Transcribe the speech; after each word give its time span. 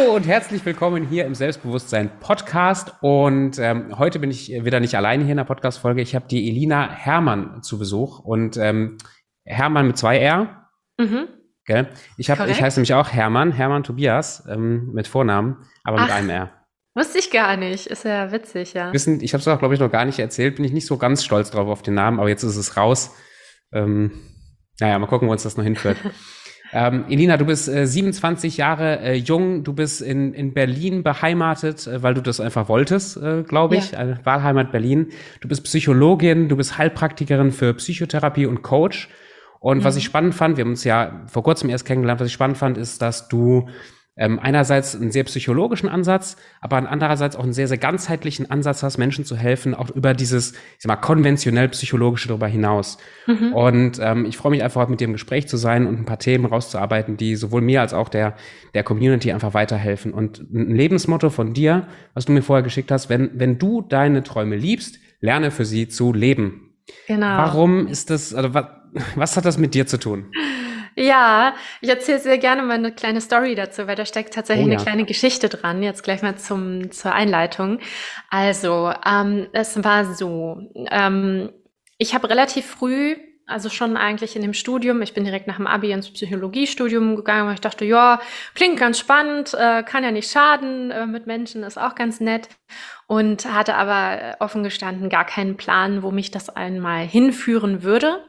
Hallo 0.00 0.14
und 0.14 0.26
herzlich 0.26 0.64
willkommen 0.64 1.06
hier 1.06 1.26
im 1.26 1.34
Selbstbewusstsein 1.34 2.10
Podcast. 2.20 2.94
Und 3.02 3.58
ähm, 3.58 3.98
heute 3.98 4.18
bin 4.18 4.30
ich 4.30 4.48
wieder 4.48 4.80
nicht 4.80 4.94
alleine 4.94 5.24
hier 5.24 5.32
in 5.32 5.36
der 5.36 5.44
Podcast-Folge. 5.44 6.00
Ich 6.00 6.14
habe 6.14 6.26
die 6.26 6.48
Elina 6.48 6.90
Hermann 6.90 7.62
zu 7.62 7.78
Besuch 7.78 8.18
und 8.18 8.56
ähm, 8.56 8.96
Hermann 9.44 9.88
mit 9.88 9.98
zwei 9.98 10.18
R. 10.18 10.68
Mhm. 10.98 11.28
Gell? 11.66 11.88
Ich, 12.16 12.30
hab, 12.30 12.48
ich 12.48 12.62
heiße 12.62 12.78
nämlich 12.78 12.94
auch 12.94 13.10
Hermann, 13.12 13.52
Hermann 13.52 13.82
Tobias 13.82 14.44
ähm, 14.48 14.90
mit 14.94 15.06
Vornamen, 15.06 15.66
aber 15.84 15.98
Ach, 15.98 16.04
mit 16.04 16.12
einem 16.12 16.30
R. 16.30 16.50
Wusste 16.94 17.18
ich 17.18 17.30
gar 17.30 17.58
nicht. 17.58 17.86
Ist 17.86 18.06
ja 18.06 18.32
witzig, 18.32 18.72
ja. 18.72 18.94
Wissen, 18.94 19.20
ich 19.20 19.34
habe 19.34 19.42
es 19.42 19.48
auch, 19.48 19.58
glaube 19.58 19.74
ich, 19.74 19.80
noch 19.80 19.92
gar 19.92 20.06
nicht 20.06 20.18
erzählt. 20.18 20.56
Bin 20.56 20.64
ich 20.64 20.72
nicht 20.72 20.86
so 20.86 20.96
ganz 20.96 21.24
stolz 21.24 21.50
drauf 21.50 21.68
auf 21.68 21.82
den 21.82 21.94
Namen, 21.94 22.20
aber 22.20 22.30
jetzt 22.30 22.42
ist 22.42 22.56
es 22.56 22.78
raus. 22.78 23.14
Ähm, 23.70 24.12
naja, 24.80 24.98
mal 24.98 25.08
gucken, 25.08 25.28
wo 25.28 25.32
uns 25.32 25.42
das 25.42 25.58
noch 25.58 25.64
hinführt. 25.64 25.98
Ähm, 26.72 27.06
Elina, 27.08 27.36
du 27.36 27.46
bist 27.46 27.68
äh, 27.68 27.86
27 27.86 28.56
Jahre 28.56 29.00
äh, 29.00 29.14
jung, 29.14 29.64
du 29.64 29.72
bist 29.72 30.00
in, 30.02 30.32
in 30.34 30.54
Berlin 30.54 31.02
beheimatet, 31.02 31.86
äh, 31.86 32.02
weil 32.02 32.14
du 32.14 32.20
das 32.20 32.40
einfach 32.40 32.68
wolltest, 32.68 33.16
äh, 33.16 33.42
glaube 33.42 33.76
ich. 33.76 33.92
Ja. 33.92 34.24
Wahlheimat 34.24 34.70
Berlin. 34.70 35.08
Du 35.40 35.48
bist 35.48 35.64
Psychologin, 35.64 36.48
du 36.48 36.56
bist 36.56 36.78
Heilpraktikerin 36.78 37.50
für 37.50 37.74
Psychotherapie 37.74 38.46
und 38.46 38.62
Coach. 38.62 39.08
Und 39.58 39.78
mhm. 39.78 39.84
was 39.84 39.96
ich 39.96 40.04
spannend 40.04 40.34
fand, 40.34 40.56
wir 40.56 40.64
haben 40.64 40.70
uns 40.70 40.84
ja 40.84 41.22
vor 41.26 41.42
kurzem 41.42 41.70
erst 41.70 41.84
kennengelernt, 41.84 42.20
was 42.20 42.28
ich 42.28 42.32
spannend 42.32 42.56
fand, 42.56 42.78
ist, 42.78 43.02
dass 43.02 43.28
du 43.28 43.68
ähm, 44.16 44.38
einerseits 44.38 44.94
einen 44.94 45.12
sehr 45.12 45.24
psychologischen 45.24 45.88
Ansatz, 45.88 46.36
aber 46.60 46.76
andererseits 46.76 47.36
auch 47.36 47.42
einen 47.42 47.52
sehr, 47.52 47.68
sehr 47.68 47.78
ganzheitlichen 47.78 48.50
Ansatz 48.50 48.82
hast, 48.82 48.98
Menschen 48.98 49.24
zu 49.24 49.36
helfen, 49.36 49.74
auch 49.74 49.90
über 49.90 50.14
dieses, 50.14 50.52
ich 50.52 50.58
sag 50.80 50.88
mal, 50.88 50.96
konventionell 50.96 51.68
psychologische 51.70 52.28
darüber 52.28 52.46
hinaus. 52.46 52.98
Mhm. 53.26 53.52
Und 53.52 53.98
ähm, 54.02 54.26
ich 54.26 54.36
freue 54.36 54.50
mich 54.50 54.62
einfach, 54.62 54.88
mit 54.88 55.00
dir 55.00 55.06
im 55.06 55.12
Gespräch 55.12 55.48
zu 55.48 55.56
sein 55.56 55.86
und 55.86 55.98
ein 55.98 56.04
paar 56.04 56.18
Themen 56.18 56.44
rauszuarbeiten, 56.44 57.16
die 57.16 57.36
sowohl 57.36 57.62
mir 57.62 57.80
als 57.80 57.94
auch 57.94 58.08
der, 58.08 58.34
der 58.74 58.82
Community 58.82 59.32
einfach 59.32 59.54
weiterhelfen. 59.54 60.12
Und 60.12 60.40
ein 60.52 60.74
Lebensmotto 60.74 61.30
von 61.30 61.54
dir, 61.54 61.86
was 62.14 62.26
du 62.26 62.32
mir 62.32 62.42
vorher 62.42 62.62
geschickt 62.62 62.90
hast, 62.90 63.08
wenn, 63.08 63.30
wenn 63.34 63.58
du 63.58 63.80
deine 63.80 64.22
Träume 64.22 64.56
liebst, 64.56 64.98
lerne 65.20 65.50
für 65.50 65.64
sie 65.64 65.88
zu 65.88 66.12
leben. 66.12 66.74
Genau. 67.06 67.26
Warum 67.26 67.86
ist 67.86 68.10
das, 68.10 68.34
also 68.34 68.54
was, 68.54 68.66
was 69.14 69.36
hat 69.36 69.44
das 69.44 69.58
mit 69.58 69.74
dir 69.74 69.86
zu 69.86 69.98
tun? 69.98 70.26
Ja, 70.96 71.54
ich 71.80 71.88
erzähle 71.88 72.18
sehr 72.18 72.38
gerne 72.38 72.62
mal 72.62 72.74
eine 72.74 72.92
kleine 72.92 73.20
Story 73.20 73.54
dazu, 73.54 73.86
weil 73.86 73.96
da 73.96 74.04
steckt 74.04 74.34
tatsächlich 74.34 74.66
oh, 74.66 74.70
ja. 74.70 74.76
eine 74.76 74.84
kleine 74.84 75.04
Geschichte 75.04 75.48
dran. 75.48 75.82
Jetzt 75.82 76.02
gleich 76.02 76.22
mal 76.22 76.36
zum, 76.36 76.90
zur 76.90 77.12
Einleitung. 77.12 77.78
Also, 78.28 78.92
ähm, 79.06 79.48
es 79.52 79.82
war 79.82 80.04
so, 80.14 80.58
ähm, 80.90 81.50
ich 81.98 82.14
habe 82.14 82.28
relativ 82.30 82.66
früh 82.66 83.16
also 83.50 83.68
schon 83.68 83.96
eigentlich 83.96 84.36
in 84.36 84.42
dem 84.42 84.54
Studium. 84.54 85.02
Ich 85.02 85.12
bin 85.12 85.24
direkt 85.24 85.46
nach 85.46 85.56
dem 85.56 85.66
Abi 85.66 85.90
ins 85.90 86.10
Psychologiestudium 86.10 87.16
gegangen, 87.16 87.46
weil 87.46 87.54
ich 87.54 87.60
dachte, 87.60 87.84
ja, 87.84 88.20
klingt 88.54 88.78
ganz 88.78 88.98
spannend, 88.98 89.54
äh, 89.54 89.82
kann 89.82 90.04
ja 90.04 90.12
nicht 90.12 90.30
schaden, 90.30 90.90
äh, 90.90 91.06
mit 91.06 91.26
Menschen 91.26 91.62
ist 91.64 91.78
auch 91.78 91.94
ganz 91.94 92.20
nett. 92.20 92.48
Und 93.06 93.52
hatte 93.52 93.74
aber 93.74 94.36
offen 94.38 94.62
gestanden 94.62 95.08
gar 95.08 95.26
keinen 95.26 95.56
Plan, 95.56 96.04
wo 96.04 96.12
mich 96.12 96.30
das 96.30 96.48
einmal 96.48 97.04
hinführen 97.04 97.82
würde. 97.82 98.24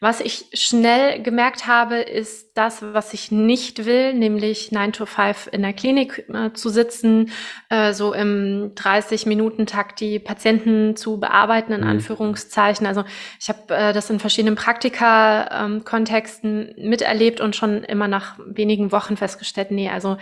Was 0.00 0.20
ich 0.20 0.46
schnell 0.52 1.22
gemerkt 1.22 1.66
habe, 1.66 1.96
ist 1.96 2.45
das, 2.56 2.82
was 2.82 3.12
ich 3.12 3.30
nicht 3.30 3.84
will, 3.84 4.14
nämlich 4.14 4.72
9 4.72 4.92
to 4.92 5.06
5 5.06 5.50
in 5.52 5.62
der 5.62 5.72
Klinik 5.72 6.24
äh, 6.32 6.52
zu 6.52 6.68
sitzen, 6.68 7.30
äh, 7.68 7.92
so 7.92 8.12
im 8.12 8.72
30-Minuten-Takt 8.74 10.00
die 10.00 10.18
Patienten 10.18 10.96
zu 10.96 11.20
bearbeiten, 11.20 11.72
in 11.72 11.82
mhm. 11.82 11.88
Anführungszeichen. 11.88 12.84
Also 12.86 13.04
ich 13.38 13.48
habe 13.48 13.74
äh, 13.74 13.92
das 13.92 14.10
in 14.10 14.20
verschiedenen 14.20 14.56
Praktika-Kontexten 14.56 16.74
ähm, 16.76 16.88
miterlebt 16.88 17.40
und 17.40 17.54
schon 17.54 17.84
immer 17.84 18.08
nach 18.08 18.38
wenigen 18.38 18.90
Wochen 18.92 19.16
festgestellt, 19.16 19.70
nee, 19.70 19.90
also 19.90 20.16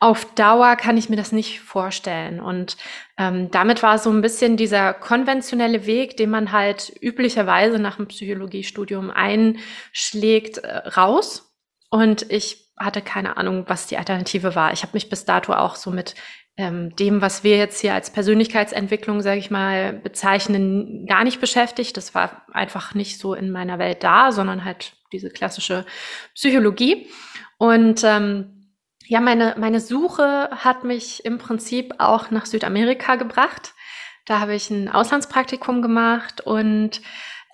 auf 0.00 0.24
Dauer 0.34 0.76
kann 0.76 0.96
ich 0.96 1.10
mir 1.10 1.16
das 1.16 1.32
nicht 1.32 1.60
vorstellen. 1.60 2.40
Und 2.40 2.78
ähm, 3.16 3.50
damit 3.50 3.82
war 3.82 3.98
so 3.98 4.10
ein 4.10 4.22
bisschen 4.22 4.56
dieser 4.56 4.94
konventionelle 4.94 5.86
Weg, 5.86 6.16
den 6.16 6.30
man 6.30 6.50
halt 6.50 6.92
üblicherweise 7.00 7.78
nach 7.78 7.96
dem 7.96 8.08
Psychologiestudium 8.08 9.10
einschlägt, 9.10 10.58
äh, 10.58 10.88
raus. 10.88 11.53
Und 11.94 12.28
ich 12.28 12.72
hatte 12.76 13.02
keine 13.02 13.36
Ahnung, 13.36 13.66
was 13.68 13.86
die 13.86 13.98
Alternative 13.98 14.56
war. 14.56 14.72
Ich 14.72 14.82
habe 14.82 14.94
mich 14.94 15.08
bis 15.08 15.24
dato 15.24 15.52
auch 15.52 15.76
so 15.76 15.92
mit 15.92 16.16
ähm, 16.56 16.96
dem, 16.96 17.20
was 17.20 17.44
wir 17.44 17.56
jetzt 17.56 17.80
hier 17.80 17.94
als 17.94 18.10
Persönlichkeitsentwicklung, 18.10 19.20
sage 19.20 19.38
ich 19.38 19.48
mal, 19.48 19.92
bezeichnen, 19.92 21.06
gar 21.06 21.22
nicht 21.22 21.40
beschäftigt. 21.40 21.96
Das 21.96 22.12
war 22.12 22.48
einfach 22.52 22.94
nicht 22.94 23.20
so 23.20 23.32
in 23.34 23.52
meiner 23.52 23.78
Welt 23.78 24.02
da, 24.02 24.32
sondern 24.32 24.64
halt 24.64 24.94
diese 25.12 25.30
klassische 25.30 25.86
Psychologie. 26.34 27.08
Und 27.58 28.02
ähm, 28.02 28.72
ja, 29.06 29.20
meine, 29.20 29.54
meine 29.56 29.78
Suche 29.78 30.50
hat 30.50 30.82
mich 30.82 31.24
im 31.24 31.38
Prinzip 31.38 31.94
auch 31.98 32.32
nach 32.32 32.46
Südamerika 32.46 33.14
gebracht. 33.14 33.72
Da 34.26 34.40
habe 34.40 34.56
ich 34.56 34.68
ein 34.68 34.88
Auslandspraktikum 34.88 35.80
gemacht 35.80 36.40
und 36.40 37.02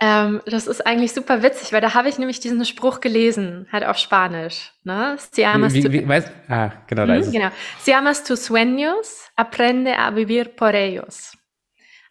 ähm, 0.00 0.40
das 0.46 0.66
ist 0.66 0.86
eigentlich 0.86 1.12
super 1.12 1.42
witzig, 1.42 1.72
weil 1.72 1.82
da 1.82 1.92
habe 1.92 2.08
ich 2.08 2.18
nämlich 2.18 2.40
diesen 2.40 2.64
Spruch 2.64 3.00
gelesen, 3.00 3.68
halt 3.70 3.84
auf 3.84 3.98
Spanisch. 3.98 4.72
Ne? 4.82 5.16
Si 5.30 5.44
amas 5.44 5.74
wie, 5.74 5.92
wie, 5.92 6.08
weißt, 6.08 6.30
ah, 6.48 6.70
genau, 6.86 7.06
da 7.06 7.14
hm, 7.14 7.20
ist 7.20 7.26
es. 7.26 7.32
Genau. 7.32 7.50
Si 7.80 7.92
amas 7.92 8.24
tus 8.24 8.44
sueños, 8.44 9.30
aprende 9.36 9.98
a 9.98 10.14
vivir 10.16 10.46
por 10.56 10.74
ellos. 10.74 11.36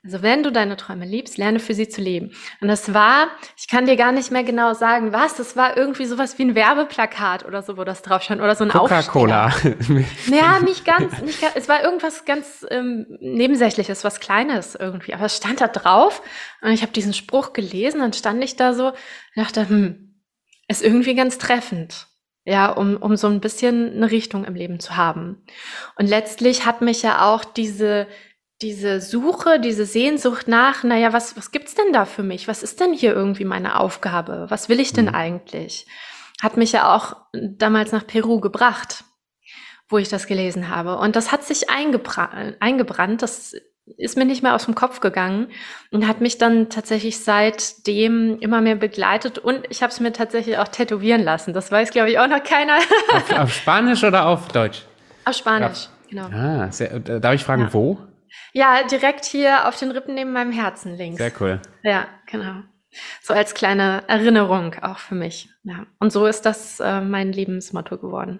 Also 0.01 0.21
wenn 0.21 0.43
du 0.43 0.51
deine 0.51 0.77
Träume 0.77 1.05
liebst, 1.05 1.37
lerne 1.37 1.59
für 1.59 1.73
sie 1.73 1.89
zu 1.89 1.99
leben. 1.99 2.31
Und 2.61 2.69
das 2.69 2.93
war, 2.93 3.27
ich 3.57 3.67
kann 3.67 3.85
dir 3.85 3.97
gar 3.97 4.13
nicht 4.13 4.31
mehr 4.31 4.45
genau 4.45 4.73
sagen, 4.73 5.11
was, 5.11 5.35
das 5.35 5.57
war 5.57 5.75
irgendwie 5.75 6.05
sowas 6.05 6.37
wie 6.37 6.43
ein 6.43 6.55
Werbeplakat 6.55 7.45
oder 7.45 7.61
so, 7.61 7.75
wo 7.75 7.83
das 7.83 8.01
drauf 8.01 8.23
stand 8.23 8.39
oder 8.39 8.55
so 8.55 8.63
ein 8.63 8.69
Coca-Cola. 8.69 9.51
ja, 10.31 10.59
nicht 10.59 10.85
ganz, 10.85 11.19
nicht 11.21 11.41
ganz, 11.41 11.53
es 11.55 11.67
war 11.67 11.83
irgendwas 11.83 12.23
ganz 12.23 12.65
ähm, 12.69 13.07
Nebensächliches, 13.19 14.05
was 14.05 14.21
Kleines 14.21 14.75
irgendwie, 14.75 15.13
aber 15.13 15.25
es 15.25 15.35
stand 15.35 15.59
da 15.59 15.67
drauf 15.67 16.21
und 16.61 16.71
ich 16.71 16.81
habe 16.81 16.93
diesen 16.93 17.13
Spruch 17.13 17.51
gelesen, 17.51 17.99
dann 17.99 18.13
stand 18.13 18.41
ich 18.41 18.55
da 18.55 18.73
so 18.73 18.87
und 18.87 18.95
dachte, 19.35 19.67
hm, 19.67 20.21
ist 20.69 20.81
irgendwie 20.81 21.15
ganz 21.15 21.39
treffend 21.39 22.07
ja, 22.45 22.71
um, 22.71 22.97
um 22.97 23.15
so 23.15 23.27
ein 23.27 23.41
bisschen 23.41 23.93
eine 23.93 24.09
Richtung 24.09 24.43
im 24.45 24.55
Leben 24.55 24.79
zu 24.79 24.97
haben. 24.97 25.43
Und 25.97 26.07
letztlich 26.07 26.65
hat 26.65 26.81
mich 26.81 27.03
ja 27.03 27.29
auch 27.29 27.43
diese, 27.43 28.07
diese 28.61 28.99
Suche, 28.99 29.59
diese 29.59 29.85
Sehnsucht 29.85 30.47
nach, 30.47 30.83
naja, 30.83 31.13
was, 31.13 31.37
was 31.37 31.51
gibt's 31.51 31.75
denn 31.75 31.93
da 31.93 32.05
für 32.05 32.23
mich? 32.23 32.47
Was 32.47 32.61
ist 32.61 32.79
denn 32.79 32.93
hier 32.93 33.13
irgendwie 33.13 33.45
meine 33.45 33.79
Aufgabe? 33.79 34.47
Was 34.49 34.67
will 34.67 34.79
ich 34.79 34.91
denn 34.91 35.05
mhm. 35.05 35.15
eigentlich? 35.15 35.87
Hat 36.41 36.57
mich 36.57 36.73
ja 36.73 36.93
auch 36.93 37.15
damals 37.33 37.91
nach 37.91 38.05
Peru 38.05 38.39
gebracht, 38.39 39.03
wo 39.87 39.97
ich 39.97 40.09
das 40.09 40.27
gelesen 40.27 40.69
habe. 40.69 40.97
Und 40.97 41.15
das 41.15 41.31
hat 41.31 41.43
sich 41.43 41.69
eingebrannt, 41.69 42.57
eingebrannt. 42.59 43.21
Das 43.21 43.55
ist 43.97 44.17
mir 44.17 44.25
nicht 44.25 44.43
mehr 44.43 44.53
aus 44.53 44.65
dem 44.65 44.75
Kopf 44.75 44.99
gegangen 44.99 45.47
und 45.91 46.07
hat 46.07 46.21
mich 46.21 46.37
dann 46.37 46.69
tatsächlich 46.69 47.23
seitdem 47.23 48.37
immer 48.39 48.61
mehr 48.61 48.75
begleitet 48.75 49.39
und 49.39 49.65
ich 49.69 49.81
habe 49.81 49.91
es 49.91 49.99
mir 49.99 50.13
tatsächlich 50.13 50.57
auch 50.59 50.67
tätowieren 50.67 51.23
lassen. 51.23 51.53
Das 51.53 51.71
weiß, 51.71 51.89
glaube 51.89 52.11
ich, 52.11 52.19
auch 52.19 52.27
noch 52.27 52.43
keiner. 52.43 52.77
auf, 53.13 53.31
auf, 53.31 53.53
Spanisch 53.53 54.03
oder 54.03 54.27
auf 54.27 54.49
Deutsch? 54.49 54.83
Auf 55.25 55.35
Spanisch, 55.35 55.89
ja. 56.11 56.27
genau. 56.27 56.37
Ah, 56.37 56.71
sehr, 56.71 56.99
darf 56.99 57.33
ich 57.33 57.43
fragen, 57.43 57.63
ja. 57.63 57.73
wo? 57.73 57.97
Ja, 58.53 58.83
direkt 58.83 59.25
hier 59.25 59.67
auf 59.67 59.77
den 59.77 59.91
Rippen 59.91 60.15
neben 60.15 60.31
meinem 60.31 60.51
Herzen 60.51 60.95
links. 60.95 61.17
Sehr 61.17 61.31
cool. 61.39 61.61
Ja, 61.83 62.07
genau. 62.25 62.61
So 63.21 63.33
als 63.33 63.53
kleine 63.53 64.03
Erinnerung 64.07 64.75
auch 64.81 64.97
für 64.97 65.15
mich. 65.15 65.49
Ja. 65.63 65.85
Und 65.99 66.11
so 66.11 66.25
ist 66.25 66.41
das 66.45 66.79
äh, 66.79 67.01
mein 67.01 67.31
Lebensmotto 67.31 67.97
geworden. 67.97 68.39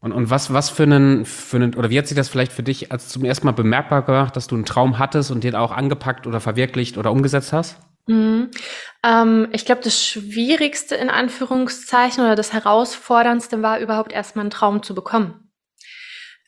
Und, 0.00 0.10
und 0.10 0.30
was, 0.30 0.52
was 0.52 0.68
für 0.68 0.82
einen, 0.82 1.24
für 1.24 1.56
einen, 1.56 1.74
oder 1.76 1.88
wie 1.90 1.98
hat 1.98 2.08
sich 2.08 2.16
das 2.16 2.28
vielleicht 2.28 2.52
für 2.52 2.64
dich 2.64 2.90
als 2.90 3.08
zum 3.08 3.24
ersten 3.24 3.46
Mal 3.46 3.52
bemerkbar 3.52 4.02
gemacht, 4.02 4.34
dass 4.34 4.48
du 4.48 4.56
einen 4.56 4.64
Traum 4.64 4.98
hattest 4.98 5.30
und 5.30 5.44
den 5.44 5.54
auch 5.54 5.70
angepackt 5.70 6.26
oder 6.26 6.40
verwirklicht 6.40 6.98
oder 6.98 7.12
umgesetzt 7.12 7.52
hast? 7.52 7.78
Mhm. 8.06 8.50
Ähm, 9.04 9.48
ich 9.52 9.64
glaube, 9.64 9.82
das 9.82 10.04
Schwierigste 10.04 10.96
in 10.96 11.10
Anführungszeichen 11.10 12.24
oder 12.24 12.34
das 12.34 12.52
Herausforderndste 12.52 13.62
war 13.62 13.78
überhaupt 13.78 14.12
erstmal 14.12 14.44
einen 14.44 14.50
Traum 14.50 14.82
zu 14.82 14.94
bekommen. 14.94 15.50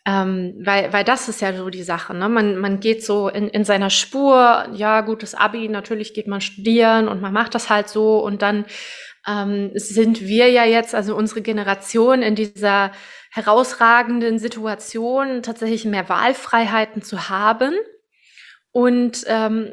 Ähm, 0.06 0.60
weil, 0.62 0.92
weil 0.92 1.04
das 1.04 1.28
ist 1.30 1.40
ja 1.40 1.56
so 1.56 1.70
die 1.70 1.82
Sache. 1.82 2.12
Ne? 2.12 2.28
Man, 2.28 2.58
man 2.58 2.78
geht 2.80 3.04
so 3.04 3.28
in, 3.28 3.48
in 3.48 3.64
seiner 3.64 3.88
Spur, 3.88 4.68
ja, 4.72 5.00
gutes 5.00 5.34
Abi, 5.34 5.68
natürlich 5.68 6.12
geht 6.12 6.26
man 6.26 6.42
studieren 6.42 7.08
und 7.08 7.22
man 7.22 7.32
macht 7.32 7.54
das 7.54 7.70
halt 7.70 7.88
so 7.88 8.18
und 8.18 8.42
dann 8.42 8.66
ähm, 9.26 9.70
sind 9.74 10.20
wir 10.20 10.50
ja 10.50 10.64
jetzt, 10.64 10.94
also 10.94 11.16
unsere 11.16 11.40
Generation, 11.40 12.20
in 12.20 12.34
dieser 12.34 12.92
herausragenden 13.30 14.38
Situation, 14.38 15.42
tatsächlich 15.42 15.86
mehr 15.86 16.08
Wahlfreiheiten 16.08 17.02
zu 17.02 17.30
haben. 17.30 17.74
Und 18.72 19.24
ähm, 19.26 19.70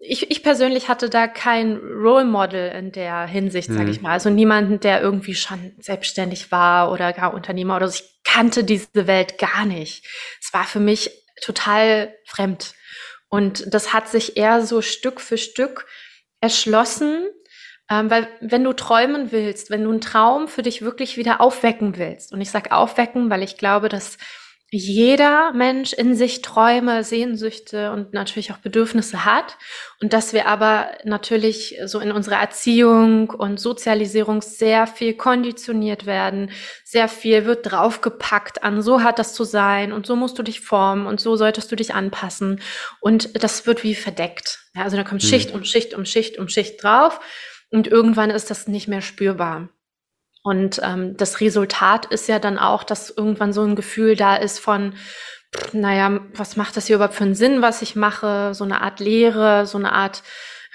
ich, 0.00 0.30
ich 0.30 0.42
persönlich 0.42 0.88
hatte 0.88 1.10
da 1.10 1.26
kein 1.26 1.76
Role 1.76 2.24
Model 2.24 2.70
in 2.70 2.92
der 2.92 3.26
Hinsicht, 3.26 3.68
sage 3.68 3.84
mhm. 3.84 3.90
ich 3.90 4.00
mal. 4.00 4.12
Also 4.12 4.30
niemanden, 4.30 4.80
der 4.80 5.00
irgendwie 5.00 5.34
schon 5.34 5.74
selbstständig 5.78 6.52
war 6.52 6.92
oder 6.92 7.12
gar 7.12 7.34
Unternehmer 7.34 7.76
oder 7.76 7.88
so. 7.88 8.02
Ich 8.02 8.20
kannte 8.22 8.62
diese 8.62 9.06
Welt 9.06 9.38
gar 9.38 9.64
nicht. 9.64 10.06
Es 10.40 10.52
war 10.52 10.64
für 10.64 10.80
mich 10.80 11.10
total 11.42 12.14
fremd. 12.26 12.74
Und 13.28 13.72
das 13.74 13.92
hat 13.92 14.08
sich 14.08 14.36
eher 14.36 14.62
so 14.62 14.82
Stück 14.82 15.20
für 15.20 15.36
Stück 15.36 15.86
erschlossen. 16.40 17.26
Ähm, 17.90 18.10
weil 18.10 18.28
wenn 18.40 18.64
du 18.64 18.74
träumen 18.74 19.32
willst, 19.32 19.70
wenn 19.70 19.82
du 19.82 19.90
einen 19.90 20.00
Traum 20.00 20.46
für 20.46 20.62
dich 20.62 20.82
wirklich 20.82 21.16
wieder 21.16 21.40
aufwecken 21.40 21.96
willst, 21.96 22.32
und 22.32 22.40
ich 22.40 22.50
sage 22.50 22.70
aufwecken, 22.70 23.30
weil 23.30 23.42
ich 23.42 23.56
glaube, 23.56 23.88
dass 23.88 24.18
jeder 24.70 25.52
Mensch 25.54 25.94
in 25.94 26.14
sich 26.14 26.42
Träume, 26.42 27.02
Sehnsüchte 27.02 27.90
und 27.90 28.12
natürlich 28.12 28.52
auch 28.52 28.58
Bedürfnisse 28.58 29.24
hat 29.24 29.56
und 30.02 30.12
dass 30.12 30.34
wir 30.34 30.46
aber 30.46 30.90
natürlich 31.04 31.78
so 31.86 32.00
in 32.00 32.12
unserer 32.12 32.36
Erziehung 32.36 33.30
und 33.30 33.58
Sozialisierung 33.58 34.42
sehr 34.42 34.86
viel 34.86 35.14
konditioniert 35.14 36.04
werden, 36.04 36.50
sehr 36.84 37.08
viel 37.08 37.46
wird 37.46 37.70
draufgepackt 37.70 38.62
an, 38.62 38.82
so 38.82 39.02
hat 39.02 39.18
das 39.18 39.32
zu 39.32 39.44
sein 39.44 39.90
und 39.90 40.04
so 40.04 40.16
musst 40.16 40.38
du 40.38 40.42
dich 40.42 40.60
formen 40.60 41.06
und 41.06 41.18
so 41.18 41.34
solltest 41.36 41.72
du 41.72 41.76
dich 41.76 41.94
anpassen 41.94 42.60
und 43.00 43.42
das 43.42 43.66
wird 43.66 43.84
wie 43.84 43.94
verdeckt. 43.94 44.58
Ja, 44.74 44.82
also 44.82 44.98
da 44.98 45.04
kommt 45.04 45.22
mhm. 45.22 45.28
Schicht 45.28 45.54
um 45.54 45.64
Schicht 45.64 45.94
um 45.94 46.04
Schicht 46.04 46.38
um 46.38 46.48
Schicht 46.48 46.82
drauf 46.82 47.20
und 47.70 47.86
irgendwann 47.86 48.28
ist 48.28 48.50
das 48.50 48.68
nicht 48.68 48.86
mehr 48.86 49.00
spürbar. 49.00 49.70
Und 50.48 50.80
ähm, 50.82 51.14
das 51.18 51.42
Resultat 51.42 52.06
ist 52.06 52.26
ja 52.26 52.38
dann 52.38 52.58
auch, 52.58 52.82
dass 52.82 53.10
irgendwann 53.10 53.52
so 53.52 53.62
ein 53.64 53.76
Gefühl 53.76 54.16
da 54.16 54.34
ist 54.34 54.60
von, 54.60 54.94
naja, 55.74 56.20
was 56.32 56.56
macht 56.56 56.78
das 56.78 56.86
hier 56.86 56.96
überhaupt 56.96 57.16
für 57.16 57.24
einen 57.24 57.34
Sinn, 57.34 57.60
was 57.60 57.82
ich 57.82 57.96
mache? 57.96 58.54
So 58.54 58.64
eine 58.64 58.80
Art 58.80 58.98
Leere, 58.98 59.66
so 59.66 59.76
eine 59.76 59.92
Art 59.92 60.22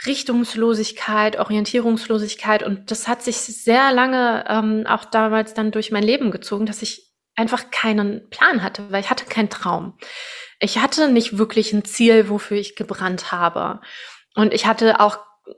Richtungslosigkeit, 0.06 1.40
Orientierungslosigkeit. 1.40 2.62
Und 2.62 2.92
das 2.92 3.08
hat 3.08 3.24
sich 3.24 3.38
sehr 3.38 3.92
lange 3.92 4.46
ähm, 4.48 4.86
auch 4.88 5.06
damals 5.06 5.56
dann 5.56 5.72
durch 5.72 5.90
mein 5.90 6.04
Leben 6.04 6.30
gezogen, 6.30 6.68
dass 6.68 6.84
ich 6.84 7.12
einfach 7.36 7.72
keinen 7.72 8.30
Plan 8.30 8.62
hatte, 8.62 8.92
weil 8.92 9.02
ich 9.02 9.10
hatte 9.10 9.26
keinen 9.26 9.50
Traum. 9.50 9.98
Ich 10.60 10.78
hatte 10.78 11.08
nicht 11.10 11.40
wirklich 11.40 11.74
ein 11.74 11.84
Ziel, 11.84 12.30
wofür 12.30 12.58
ich 12.58 12.76
gebrannt 12.76 13.32
habe. 13.32 13.82
Und 14.36 14.54
ich 14.54 14.68
hatte 14.68 15.00
auch 15.00 15.18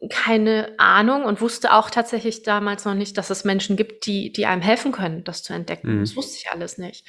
keine 0.09 0.73
Ahnung 0.77 1.23
und 1.23 1.41
wusste 1.41 1.73
auch 1.73 1.89
tatsächlich 1.89 2.43
damals 2.43 2.85
noch 2.85 2.95
nicht, 2.95 3.17
dass 3.17 3.29
es 3.29 3.43
Menschen 3.43 3.75
gibt, 3.75 4.05
die, 4.05 4.31
die 4.31 4.45
einem 4.45 4.61
helfen 4.61 4.91
können, 4.91 5.23
das 5.23 5.43
zu 5.43 5.53
entdecken. 5.53 5.97
Mhm. 5.97 5.99
Das 6.01 6.15
wusste 6.15 6.37
ich 6.37 6.51
alles 6.51 6.77
nicht. 6.77 7.07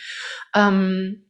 Ähm, 0.55 1.26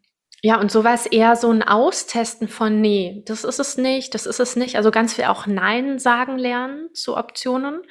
ja, 0.46 0.60
und 0.60 0.70
so 0.70 0.84
war 0.84 0.94
es 0.94 1.06
eher 1.06 1.34
so 1.34 1.50
ein 1.50 1.64
Austesten 1.64 2.46
von, 2.46 2.80
nee, 2.80 3.24
das 3.26 3.42
ist 3.42 3.58
es 3.58 3.78
nicht, 3.78 4.14
das 4.14 4.26
ist 4.26 4.38
es 4.38 4.54
nicht. 4.54 4.76
Also 4.76 4.92
ganz 4.92 5.14
viel 5.14 5.24
auch 5.24 5.48
Nein 5.48 5.98
sagen 5.98 6.38
lernen 6.38 6.88
zu 6.94 7.16
Optionen, 7.16 7.82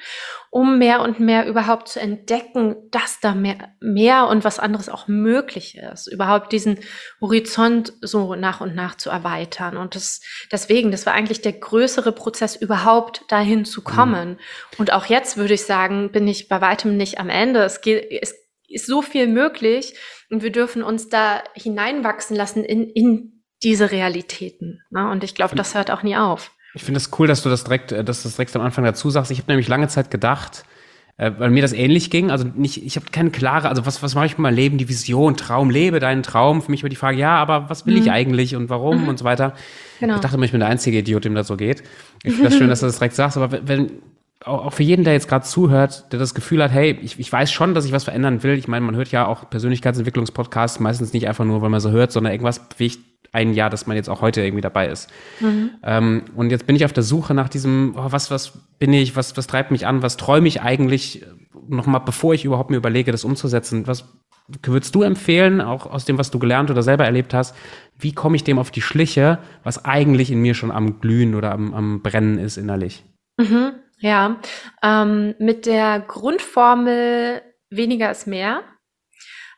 um 0.48 0.78
mehr 0.78 1.02
und 1.02 1.20
mehr 1.20 1.46
überhaupt 1.46 1.86
zu 1.88 2.00
entdecken, 2.00 2.76
dass 2.90 3.20
da 3.20 3.34
mehr, 3.34 3.74
mehr 3.80 4.28
und 4.28 4.42
was 4.42 4.58
anderes 4.58 4.88
auch 4.88 5.06
möglich 5.06 5.76
ist. 5.76 6.06
Überhaupt 6.06 6.50
diesen 6.50 6.78
Horizont 7.20 7.92
so 8.00 8.34
nach 8.34 8.62
und 8.62 8.74
nach 8.74 8.94
zu 8.94 9.10
erweitern. 9.10 9.76
Und 9.76 9.94
das, 9.94 10.22
deswegen, 10.50 10.90
das 10.90 11.04
war 11.04 11.12
eigentlich 11.12 11.42
der 11.42 11.52
größere 11.52 12.12
Prozess, 12.12 12.56
überhaupt 12.56 13.20
dahin 13.28 13.66
zu 13.66 13.84
kommen. 13.84 14.30
Mhm. 14.30 14.38
Und 14.78 14.94
auch 14.94 15.04
jetzt 15.04 15.36
würde 15.36 15.52
ich 15.52 15.64
sagen, 15.64 16.10
bin 16.10 16.26
ich 16.26 16.48
bei 16.48 16.62
weitem 16.62 16.96
nicht 16.96 17.20
am 17.20 17.28
Ende. 17.28 17.62
Es 17.64 17.82
geht, 17.82 18.10
es 18.10 18.34
ist 18.66 18.86
so 18.86 19.02
viel 19.02 19.26
möglich 19.26 19.94
und 20.30 20.42
wir 20.42 20.52
dürfen 20.52 20.82
uns 20.82 21.08
da 21.08 21.42
hineinwachsen 21.54 22.36
lassen 22.36 22.64
in, 22.64 22.88
in 22.90 23.42
diese 23.62 23.90
Realitäten. 23.90 24.82
Ne? 24.90 25.10
Und 25.10 25.24
ich 25.24 25.34
glaube, 25.34 25.56
das 25.56 25.74
hört 25.74 25.90
auch 25.90 26.02
nie 26.02 26.16
auf. 26.16 26.50
Ich 26.74 26.84
finde 26.84 26.98
es 26.98 27.10
das 27.10 27.18
cool, 27.18 27.26
dass 27.26 27.42
du 27.42 27.48
das 27.48 27.64
direkt, 27.64 27.92
äh, 27.92 28.04
dass 28.04 28.22
du 28.22 28.28
das 28.28 28.36
direkt 28.36 28.54
am 28.56 28.62
Anfang 28.62 28.84
dazu 28.84 29.08
sagst. 29.10 29.30
Ich 29.30 29.38
habe 29.38 29.50
nämlich 29.50 29.68
lange 29.68 29.88
Zeit 29.88 30.10
gedacht, 30.10 30.64
äh, 31.16 31.32
weil 31.38 31.50
mir 31.50 31.62
das 31.62 31.72
ähnlich 31.72 32.10
ging. 32.10 32.30
Also 32.30 32.44
nicht, 32.44 32.84
ich 32.84 32.96
habe 32.96 33.06
keine 33.10 33.30
klare, 33.30 33.68
also 33.68 33.86
was, 33.86 34.02
was 34.02 34.14
mache 34.14 34.26
ich 34.26 34.32
mit 34.32 34.40
meinem 34.40 34.56
Leben, 34.56 34.78
die 34.78 34.88
Vision, 34.88 35.36
Traum, 35.36 35.70
lebe 35.70 36.00
deinen 36.00 36.22
Traum. 36.22 36.60
Für 36.60 36.70
mich 36.70 36.82
war 36.82 36.90
die 36.90 36.96
Frage, 36.96 37.18
ja, 37.18 37.36
aber 37.36 37.70
was 37.70 37.86
will 37.86 37.96
mhm. 37.96 38.02
ich 38.02 38.10
eigentlich 38.10 38.56
und 38.56 38.68
warum 38.68 39.02
mhm. 39.02 39.08
und 39.08 39.18
so 39.18 39.24
weiter. 39.24 39.54
Genau. 40.00 40.16
Ich 40.16 40.20
dachte 40.20 40.36
immer, 40.36 40.44
ich 40.44 40.52
bin 40.52 40.60
der 40.60 40.68
einzige 40.68 40.98
Idiot, 40.98 41.24
dem 41.24 41.34
das 41.34 41.46
so 41.46 41.56
geht. 41.56 41.82
Ich 42.22 42.34
finde 42.34 42.50
das 42.50 42.58
schön, 42.58 42.68
dass 42.68 42.80
du 42.80 42.86
das 42.86 42.98
direkt 42.98 43.14
sagst, 43.14 43.38
aber 43.38 43.66
wenn, 43.66 44.02
auch 44.44 44.72
für 44.72 44.82
jeden, 44.82 45.04
der 45.04 45.14
jetzt 45.14 45.28
gerade 45.28 45.44
zuhört, 45.44 46.12
der 46.12 46.18
das 46.18 46.34
Gefühl 46.34 46.62
hat, 46.62 46.70
hey, 46.70 46.98
ich, 47.02 47.18
ich 47.18 47.32
weiß 47.32 47.50
schon, 47.50 47.74
dass 47.74 47.84
ich 47.84 47.92
was 47.92 48.04
verändern 48.04 48.42
will. 48.42 48.54
Ich 48.58 48.68
meine, 48.68 48.84
man 48.84 48.94
hört 48.94 49.10
ja 49.10 49.26
auch 49.26 49.48
Persönlichkeitsentwicklungspodcasts 49.48 50.78
meistens 50.78 51.12
nicht 51.12 51.26
einfach 51.26 51.44
nur, 51.44 51.62
weil 51.62 51.70
man 51.70 51.80
so 51.80 51.90
hört, 51.90 52.12
sondern 52.12 52.32
irgendwas 52.32 52.68
bewegt 52.68 53.00
ein 53.32 53.54
Jahr, 53.54 53.70
dass 53.70 53.86
man 53.86 53.96
jetzt 53.96 54.08
auch 54.08 54.20
heute 54.20 54.42
irgendwie 54.42 54.62
dabei 54.62 54.88
ist. 54.88 55.10
Mhm. 55.40 55.70
Ähm, 55.82 56.22
und 56.34 56.50
jetzt 56.50 56.66
bin 56.66 56.76
ich 56.76 56.84
auf 56.84 56.92
der 56.92 57.02
Suche 57.02 57.34
nach 57.34 57.48
diesem, 57.48 57.94
oh, 57.96 58.06
was, 58.10 58.30
was 58.30 58.52
bin 58.78 58.92
ich, 58.92 59.16
was, 59.16 59.36
was 59.36 59.46
treibt 59.46 59.70
mich 59.70 59.86
an, 59.86 60.02
was 60.02 60.16
träume 60.16 60.48
ich 60.48 60.62
eigentlich, 60.62 61.24
nochmal, 61.68 62.02
bevor 62.04 62.34
ich 62.34 62.44
überhaupt 62.44 62.70
mir 62.70 62.76
überlege, 62.76 63.12
das 63.12 63.24
umzusetzen. 63.24 63.86
Was 63.86 64.04
würdest 64.62 64.94
du 64.94 65.02
empfehlen, 65.02 65.60
auch 65.60 65.86
aus 65.86 66.04
dem, 66.04 66.18
was 66.18 66.30
du 66.30 66.38
gelernt 66.38 66.70
oder 66.70 66.82
selber 66.82 67.04
erlebt 67.04 67.34
hast, 67.34 67.54
wie 67.98 68.12
komme 68.12 68.36
ich 68.36 68.44
dem 68.44 68.58
auf 68.58 68.70
die 68.70 68.82
Schliche, 68.82 69.38
was 69.64 69.84
eigentlich 69.84 70.30
in 70.30 70.40
mir 70.40 70.54
schon 70.54 70.70
am 70.70 71.00
Glühen 71.00 71.34
oder 71.34 71.52
am, 71.52 71.74
am 71.74 72.02
Brennen 72.02 72.38
ist 72.38 72.56
innerlich? 72.56 73.04
Mhm. 73.38 73.72
Ja, 73.98 74.40
ähm, 74.82 75.34
mit 75.38 75.66
der 75.66 76.00
Grundformel 76.00 77.42
weniger 77.70 78.10
ist 78.10 78.26
mehr. 78.26 78.62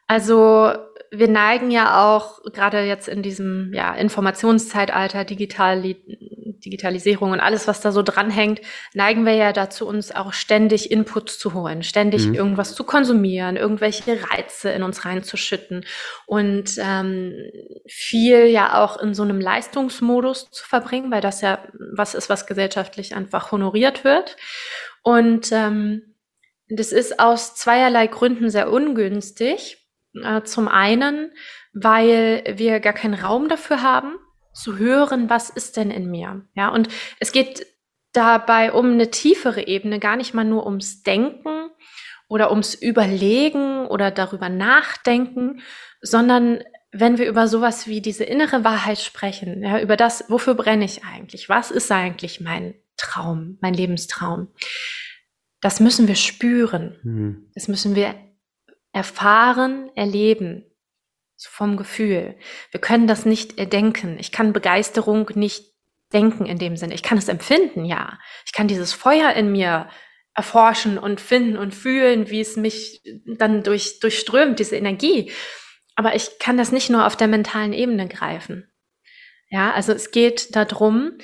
Also 0.06 0.73
wir 1.11 1.29
neigen 1.29 1.70
ja 1.70 2.05
auch 2.05 2.43
gerade 2.52 2.82
jetzt 2.82 3.08
in 3.08 3.23
diesem 3.23 3.73
ja, 3.75 3.94
Informationszeitalter, 3.94 5.25
Digital 5.25 5.81
Digitalisierung 6.65 7.33
und 7.33 7.41
alles, 7.41 7.67
was 7.69 7.81
da 7.81 7.93
so 7.93 8.03
dranhängt, 8.03 8.61
neigen 8.95 9.25
wir 9.25 9.35
ja 9.35 9.53
dazu, 9.53 9.87
uns 9.87 10.15
auch 10.15 10.33
ständig 10.33 10.91
Inputs 10.91 11.39
zu 11.39 11.55
holen, 11.55 11.83
ständig 11.83 12.27
mhm. 12.27 12.35
irgendwas 12.35 12.75
zu 12.75 12.85
konsumieren, 12.85 13.57
irgendwelche 13.57 14.19
Reize 14.31 14.71
in 14.71 14.83
uns 14.83 15.05
reinzuschütten 15.05 15.85
und 16.27 16.73
ähm, 16.79 17.35
viel 17.87 18.47
ja 18.47 18.83
auch 18.83 18.99
in 18.99 19.15
so 19.15 19.23
einem 19.23 19.41
Leistungsmodus 19.41 20.51
zu 20.51 20.65
verbringen, 20.67 21.11
weil 21.11 21.21
das 21.21 21.41
ja 21.41 21.65
was 21.95 22.15
ist, 22.15 22.29
was 22.29 22.47
gesellschaftlich 22.47 23.15
einfach 23.15 23.53
honoriert 23.53 24.05
wird. 24.05 24.37
Und 25.03 25.53
ähm, 25.53 26.15
das 26.69 26.93
ist 26.93 27.19
aus 27.19 27.55
zweierlei 27.55 28.07
Gründen 28.07 28.51
sehr 28.51 28.71
ungünstig. 28.71 29.89
Äh, 30.15 30.43
zum 30.43 30.69
einen, 30.69 31.33
weil 31.73 32.43
wir 32.57 32.81
gar 32.81 32.93
keinen 32.93 33.15
Raum 33.15 33.49
dafür 33.49 33.83
haben, 33.83 34.17
zu 34.59 34.79
hören, 34.79 35.31
was 35.31 35.51
ist 35.51 35.77
denn 35.77 35.91
in 35.91 36.11
mir? 36.11 36.43
Ja, 36.55 36.69
und 36.69 36.89
es 37.21 37.33
geht 37.33 37.67
dabei 38.13 38.73
um 38.73 38.93
eine 38.93 39.11
tiefere 39.11 39.67
Ebene, 39.67 39.99
gar 40.01 40.17
nicht 40.17 40.35
mal 40.35 40.45
nur 40.45 40.67
ums 40.67 41.03
Denken 41.03 41.71
oder 42.29 42.51
ums 42.51 42.75
Überlegen 42.75 43.87
oder 43.87 44.11
darüber 44.11 44.49
nachdenken, 44.49 45.61
sondern 46.01 46.63
wenn 46.91 47.19
wir 47.19 47.29
über 47.29 47.49
sowas 47.49 47.87
wie 47.87 48.00
diese 48.00 48.25
innere 48.25 48.65
Wahrheit 48.65 48.99
sprechen, 48.99 49.62
ja, 49.62 49.81
über 49.81 49.97
das, 49.97 50.25
wofür 50.29 50.55
brenne 50.55 50.85
ich 50.85 51.05
eigentlich? 51.05 51.49
Was 51.49 51.71
ist 51.71 51.93
eigentlich 51.93 52.41
mein 52.41 52.75
Traum, 52.97 53.59
mein 53.61 53.75
Lebenstraum? 53.75 54.49
Das 55.61 55.81
müssen 55.81 56.09
wir 56.09 56.15
spüren. 56.15 56.97
Mhm. 57.03 57.50
Das 57.55 57.69
müssen 57.69 57.95
wir 57.95 58.15
erfahren, 58.93 59.91
erleben 59.95 60.65
vom 61.38 61.76
Gefühl. 61.76 62.37
Wir 62.71 62.80
können 62.80 63.07
das 63.07 63.25
nicht 63.25 63.59
erdenken. 63.59 64.18
Ich 64.18 64.33
kann 64.33 64.52
Begeisterung 64.52 65.30
nicht 65.35 65.73
denken 66.12 66.47
in 66.47 66.59
dem 66.59 66.76
Sinne. 66.76 66.95
Ich 66.95 67.02
kann 67.02 67.18
es 67.18 67.28
empfinden, 67.28 67.85
ja. 67.85 68.18
Ich 68.47 68.52
kann 68.52 68.68
dieses 68.68 68.92
Feuer 68.92 69.33
in 69.35 69.52
mir 69.52 69.88
erforschen 70.35 70.99
und 70.99 71.21
finden 71.21 71.57
und 71.57 71.75
fühlen, 71.75 72.30
wie 72.30 72.40
es 72.40 72.57
mich 72.57 73.02
dann 73.26 73.62
durch, 73.62 74.00
durchströmt, 74.00 74.59
diese 74.59 74.76
Energie. 74.76 75.33
Aber 75.97 76.14
ich 76.14 76.38
kann 76.38 76.57
das 76.57 76.71
nicht 76.73 76.90
nur 76.90 77.07
auf 77.07 77.16
der 77.16 77.28
mentalen 77.28 77.73
Ebene 77.73 78.09
greifen. 78.09 78.71
Ja, 79.50 79.73
also 79.73 79.92
es 79.92 80.11
geht 80.11 80.54
darum, 80.54 81.18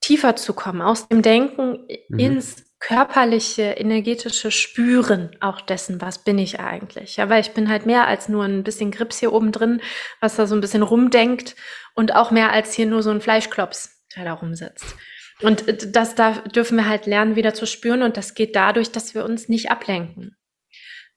tiefer 0.00 0.36
zu 0.36 0.52
kommen, 0.52 0.82
aus 0.82 1.08
dem 1.08 1.22
Denken 1.22 1.86
mhm. 2.08 2.18
ins 2.18 2.67
körperliche, 2.80 3.62
energetische 3.62 4.50
Spüren 4.50 5.30
auch 5.40 5.60
dessen, 5.60 6.00
was 6.00 6.18
bin 6.18 6.38
ich 6.38 6.60
eigentlich. 6.60 7.16
Ja, 7.16 7.28
weil 7.28 7.40
ich 7.40 7.50
bin 7.50 7.68
halt 7.68 7.86
mehr 7.86 8.06
als 8.06 8.28
nur 8.28 8.44
ein 8.44 8.62
bisschen 8.62 8.90
Grips 8.90 9.18
hier 9.18 9.32
oben 9.32 9.52
drin, 9.52 9.80
was 10.20 10.36
da 10.36 10.46
so 10.46 10.54
ein 10.54 10.60
bisschen 10.60 10.82
rumdenkt 10.82 11.56
und 11.94 12.14
auch 12.14 12.30
mehr 12.30 12.52
als 12.52 12.72
hier 12.74 12.86
nur 12.86 13.02
so 13.02 13.10
ein 13.10 13.20
Fleischklops, 13.20 14.04
der 14.16 14.24
da 14.24 14.32
rumsitzt. 14.34 14.94
Und 15.40 15.64
das 15.94 16.14
da 16.14 16.32
dürfen 16.32 16.76
wir 16.76 16.88
halt 16.88 17.06
lernen, 17.06 17.36
wieder 17.36 17.54
zu 17.54 17.66
spüren. 17.66 18.02
Und 18.02 18.16
das 18.16 18.34
geht 18.34 18.56
dadurch, 18.56 18.90
dass 18.90 19.14
wir 19.14 19.24
uns 19.24 19.48
nicht 19.48 19.70
ablenken. 19.70 20.36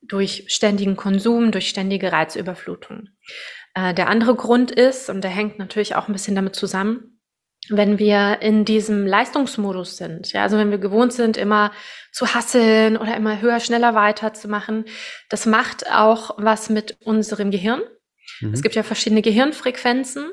Durch 0.01 0.45
ständigen 0.47 0.95
Konsum, 0.95 1.51
durch 1.51 1.69
ständige 1.69 2.11
Reizüberflutung. 2.11 3.09
Äh, 3.73 3.93
der 3.93 4.09
andere 4.09 4.35
Grund 4.35 4.71
ist, 4.71 5.09
und 5.09 5.23
der 5.23 5.31
hängt 5.31 5.59
natürlich 5.59 5.95
auch 5.95 6.07
ein 6.07 6.13
bisschen 6.13 6.35
damit 6.35 6.55
zusammen, 6.55 7.10
wenn 7.69 7.99
wir 7.99 8.41
in 8.41 8.65
diesem 8.65 9.05
Leistungsmodus 9.05 9.97
sind, 9.97 10.33
ja, 10.33 10.43
also 10.43 10.57
wenn 10.57 10.71
wir 10.71 10.79
gewohnt 10.79 11.13
sind, 11.13 11.37
immer 11.37 11.71
zu 12.11 12.33
hasseln 12.33 12.97
oder 12.97 13.15
immer 13.15 13.39
höher, 13.41 13.59
schneller 13.59 13.93
weiterzumachen, 13.93 14.85
das 15.29 15.45
macht 15.45 15.89
auch 15.91 16.35
was 16.37 16.69
mit 16.69 16.97
unserem 17.03 17.51
Gehirn. 17.51 17.81
Mhm. 18.41 18.53
Es 18.53 18.61
gibt 18.61 18.75
ja 18.75 18.83
verschiedene 18.83 19.21
Gehirnfrequenzen 19.21 20.31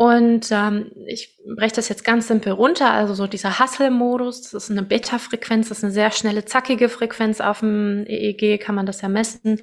und 0.00 0.48
ähm, 0.52 0.92
ich 1.08 1.36
breche 1.56 1.74
das 1.74 1.88
jetzt 1.88 2.04
ganz 2.04 2.28
simpel 2.28 2.52
runter. 2.52 2.92
Also 2.92 3.14
so 3.14 3.26
dieser 3.26 3.58
Hustle-Modus, 3.58 4.42
das 4.42 4.54
ist 4.54 4.70
eine 4.70 4.84
Beta-Frequenz, 4.84 5.70
das 5.70 5.78
ist 5.78 5.84
eine 5.84 5.92
sehr 5.92 6.12
schnelle, 6.12 6.44
zackige 6.44 6.88
Frequenz. 6.88 7.40
Auf 7.40 7.60
dem 7.60 8.04
EEG 8.06 8.60
kann 8.60 8.76
man 8.76 8.86
das 8.86 9.00
ja 9.00 9.08
messen. 9.08 9.60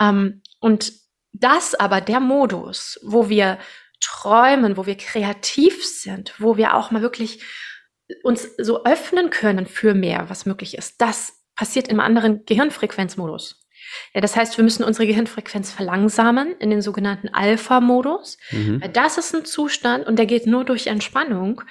Ähm, 0.00 0.42
und 0.60 0.92
das 1.32 1.74
aber, 1.74 2.00
der 2.00 2.20
Modus, 2.20 2.98
wo 3.02 3.28
wir 3.28 3.58
träumen, 4.00 4.76
wo 4.76 4.86
wir 4.86 4.96
kreativ 4.96 5.84
sind, 5.84 6.34
wo 6.38 6.56
wir 6.56 6.74
auch 6.74 6.90
mal 6.90 7.02
wirklich 7.02 7.42
uns 8.22 8.48
so 8.56 8.84
öffnen 8.84 9.30
können 9.30 9.66
für 9.66 9.94
mehr, 9.94 10.30
was 10.30 10.46
möglich 10.46 10.76
ist, 10.76 11.00
das 11.00 11.44
passiert 11.54 11.88
im 11.88 12.00
anderen 12.00 12.44
Gehirnfrequenzmodus. 12.46 13.66
Ja, 14.14 14.20
das 14.20 14.36
heißt, 14.36 14.56
wir 14.56 14.64
müssen 14.64 14.84
unsere 14.84 15.06
Gehirnfrequenz 15.06 15.72
verlangsamen 15.72 16.56
in 16.58 16.70
den 16.70 16.82
sogenannten 16.82 17.28
Alpha-Modus. 17.28 18.38
Mhm. 18.50 18.82
Das 18.92 19.18
ist 19.18 19.34
ein 19.34 19.44
Zustand 19.44 20.06
und 20.06 20.18
der 20.18 20.26
geht 20.26 20.46
nur 20.46 20.64
durch 20.64 20.86
Entspannung. 20.86 21.62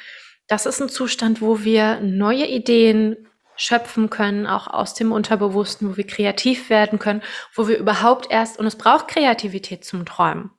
Das 0.47 0.65
ist 0.65 0.81
ein 0.81 0.89
Zustand, 0.89 1.41
wo 1.41 1.63
wir 1.63 1.99
neue 2.01 2.47
Ideen 2.47 3.26
schöpfen 3.57 4.09
können, 4.09 4.47
auch 4.47 4.67
aus 4.67 4.93
dem 4.93 5.11
Unterbewussten, 5.11 5.89
wo 5.89 5.97
wir 5.97 6.05
kreativ 6.05 6.69
werden 6.69 6.99
können, 6.99 7.21
wo 7.55 7.67
wir 7.67 7.77
überhaupt 7.77 8.31
erst, 8.31 8.59
und 8.59 8.65
es 8.65 8.77
braucht 8.77 9.07
Kreativität 9.07 9.83
zum 9.83 10.05
Träumen. 10.05 10.51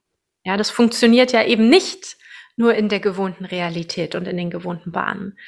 Ja, 0.45 0.57
das 0.57 0.71
funktioniert 0.71 1.33
ja 1.33 1.45
eben 1.45 1.69
nicht 1.69 2.17
nur 2.57 2.75
in 2.75 2.89
der 2.89 3.01
gewohnten 3.01 3.45
Realität 3.45 4.15
und 4.15 4.27
in 4.27 4.37
den 4.37 4.51
gewohnten 4.51 4.93
Bahnen. 4.93 5.39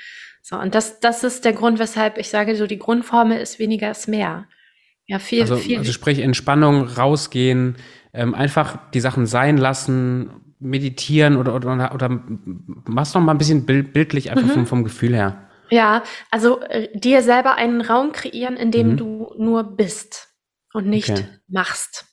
So, 0.42 0.56
und 0.56 0.74
das, 0.74 1.00
das 1.00 1.24
ist 1.24 1.44
der 1.44 1.52
Grund, 1.52 1.78
weshalb 1.78 2.18
ich 2.18 2.28
sage, 2.28 2.56
so 2.56 2.66
die 2.66 2.78
Grundformel 2.78 3.38
ist 3.38 3.58
weniger 3.58 3.90
ist 3.90 4.08
mehr. 4.08 4.46
Ja, 5.06 5.18
viel, 5.18 5.42
also, 5.42 5.56
viel. 5.56 5.78
Also 5.78 5.92
sprich 5.92 6.20
Entspannung, 6.20 6.84
rausgehen, 6.84 7.76
ähm, 8.12 8.34
einfach 8.34 8.78
die 8.92 9.00
Sachen 9.00 9.26
sein 9.26 9.56
lassen, 9.56 10.30
meditieren 10.60 11.36
oder, 11.36 11.54
oder, 11.54 11.94
oder 11.94 12.22
mach's 12.86 13.14
noch 13.14 13.22
mal 13.22 13.32
ein 13.32 13.38
bisschen 13.38 13.66
bildlich 13.66 14.30
einfach 14.30 14.46
mhm. 14.46 14.50
vom, 14.50 14.66
vom 14.66 14.84
Gefühl 14.84 15.14
her. 15.14 15.49
Ja, 15.70 16.02
also 16.30 16.60
äh, 16.60 16.88
dir 16.98 17.22
selber 17.22 17.54
einen 17.54 17.80
Raum 17.80 18.12
kreieren, 18.12 18.56
in 18.56 18.70
dem 18.70 18.92
mhm. 18.92 18.96
du 18.96 19.34
nur 19.38 19.64
bist 19.64 20.28
und 20.72 20.86
nicht 20.86 21.10
okay. 21.10 21.26
machst. 21.48 22.06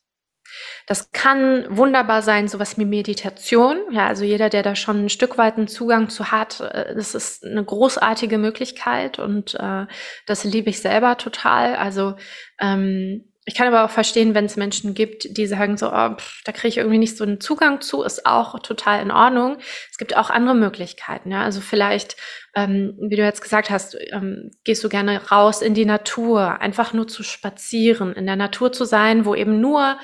Das 0.87 1.11
kann 1.11 1.65
wunderbar 1.69 2.21
sein, 2.21 2.47
sowas 2.47 2.77
wie 2.77 2.85
Meditation. 2.85 3.77
Ja, 3.91 4.07
also 4.07 4.23
jeder, 4.23 4.49
der 4.49 4.63
da 4.63 4.75
schon 4.75 5.05
ein 5.05 5.09
Stück 5.09 5.37
weit 5.37 5.57
einen 5.57 5.67
Zugang 5.67 6.09
zu 6.09 6.31
hat, 6.31 6.61
äh, 6.61 6.95
das 6.95 7.13
ist 7.13 7.43
eine 7.43 7.63
großartige 7.63 8.37
Möglichkeit 8.37 9.19
und 9.19 9.55
äh, 9.55 9.85
das 10.25 10.43
liebe 10.45 10.69
ich 10.69 10.79
selber 10.79 11.17
total. 11.17 11.75
Also 11.75 12.15
ähm, 12.59 13.26
ich 13.47 13.55
kann 13.55 13.67
aber 13.67 13.85
auch 13.85 13.89
verstehen, 13.89 14.35
wenn 14.35 14.43
es 14.43 14.57
Menschen 14.57 14.93
gibt, 14.93 15.37
die 15.37 15.47
sagen 15.47 15.77
so, 15.77 15.89
oh, 15.93 16.15
pff, 16.15 16.43
da 16.43 16.51
kriege 16.51 16.67
ich 16.67 16.77
irgendwie 16.79 16.97
nicht 16.97 17.15
so 17.15 17.23
einen 17.23 17.39
Zugang 17.39 17.79
zu, 17.79 18.03
ist 18.03 18.25
auch 18.25 18.59
total 18.59 19.01
in 19.01 19.09
Ordnung. 19.09 19.57
Es 19.89 19.97
gibt 19.97 20.17
auch 20.17 20.29
andere 20.29 20.53
Möglichkeiten. 20.53 21.31
Ja? 21.31 21.43
Also 21.43 21.61
vielleicht, 21.61 22.17
ähm, 22.55 22.97
wie 22.99 23.15
du 23.15 23.23
jetzt 23.23 23.41
gesagt 23.41 23.69
hast, 23.69 23.97
ähm, 24.11 24.51
gehst 24.65 24.83
du 24.83 24.89
gerne 24.89 25.29
raus 25.29 25.61
in 25.61 25.73
die 25.73 25.85
Natur, 25.85 26.59
einfach 26.59 26.91
nur 26.91 27.07
zu 27.07 27.23
spazieren, 27.23 28.11
in 28.11 28.25
der 28.25 28.35
Natur 28.35 28.73
zu 28.73 28.83
sein, 28.83 29.23
wo 29.23 29.33
eben 29.33 29.61
nur 29.61 29.97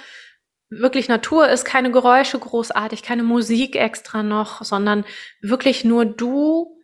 wirklich 0.69 1.09
Natur 1.09 1.50
ist, 1.50 1.65
keine 1.65 1.91
Geräusche 1.91 2.39
großartig, 2.39 3.03
keine 3.03 3.23
Musik 3.23 3.75
extra 3.75 4.23
noch, 4.23 4.63
sondern 4.63 5.03
wirklich 5.41 5.83
nur 5.83 6.05
du 6.05 6.79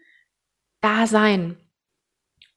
da 0.81 1.07
sein, 1.07 1.55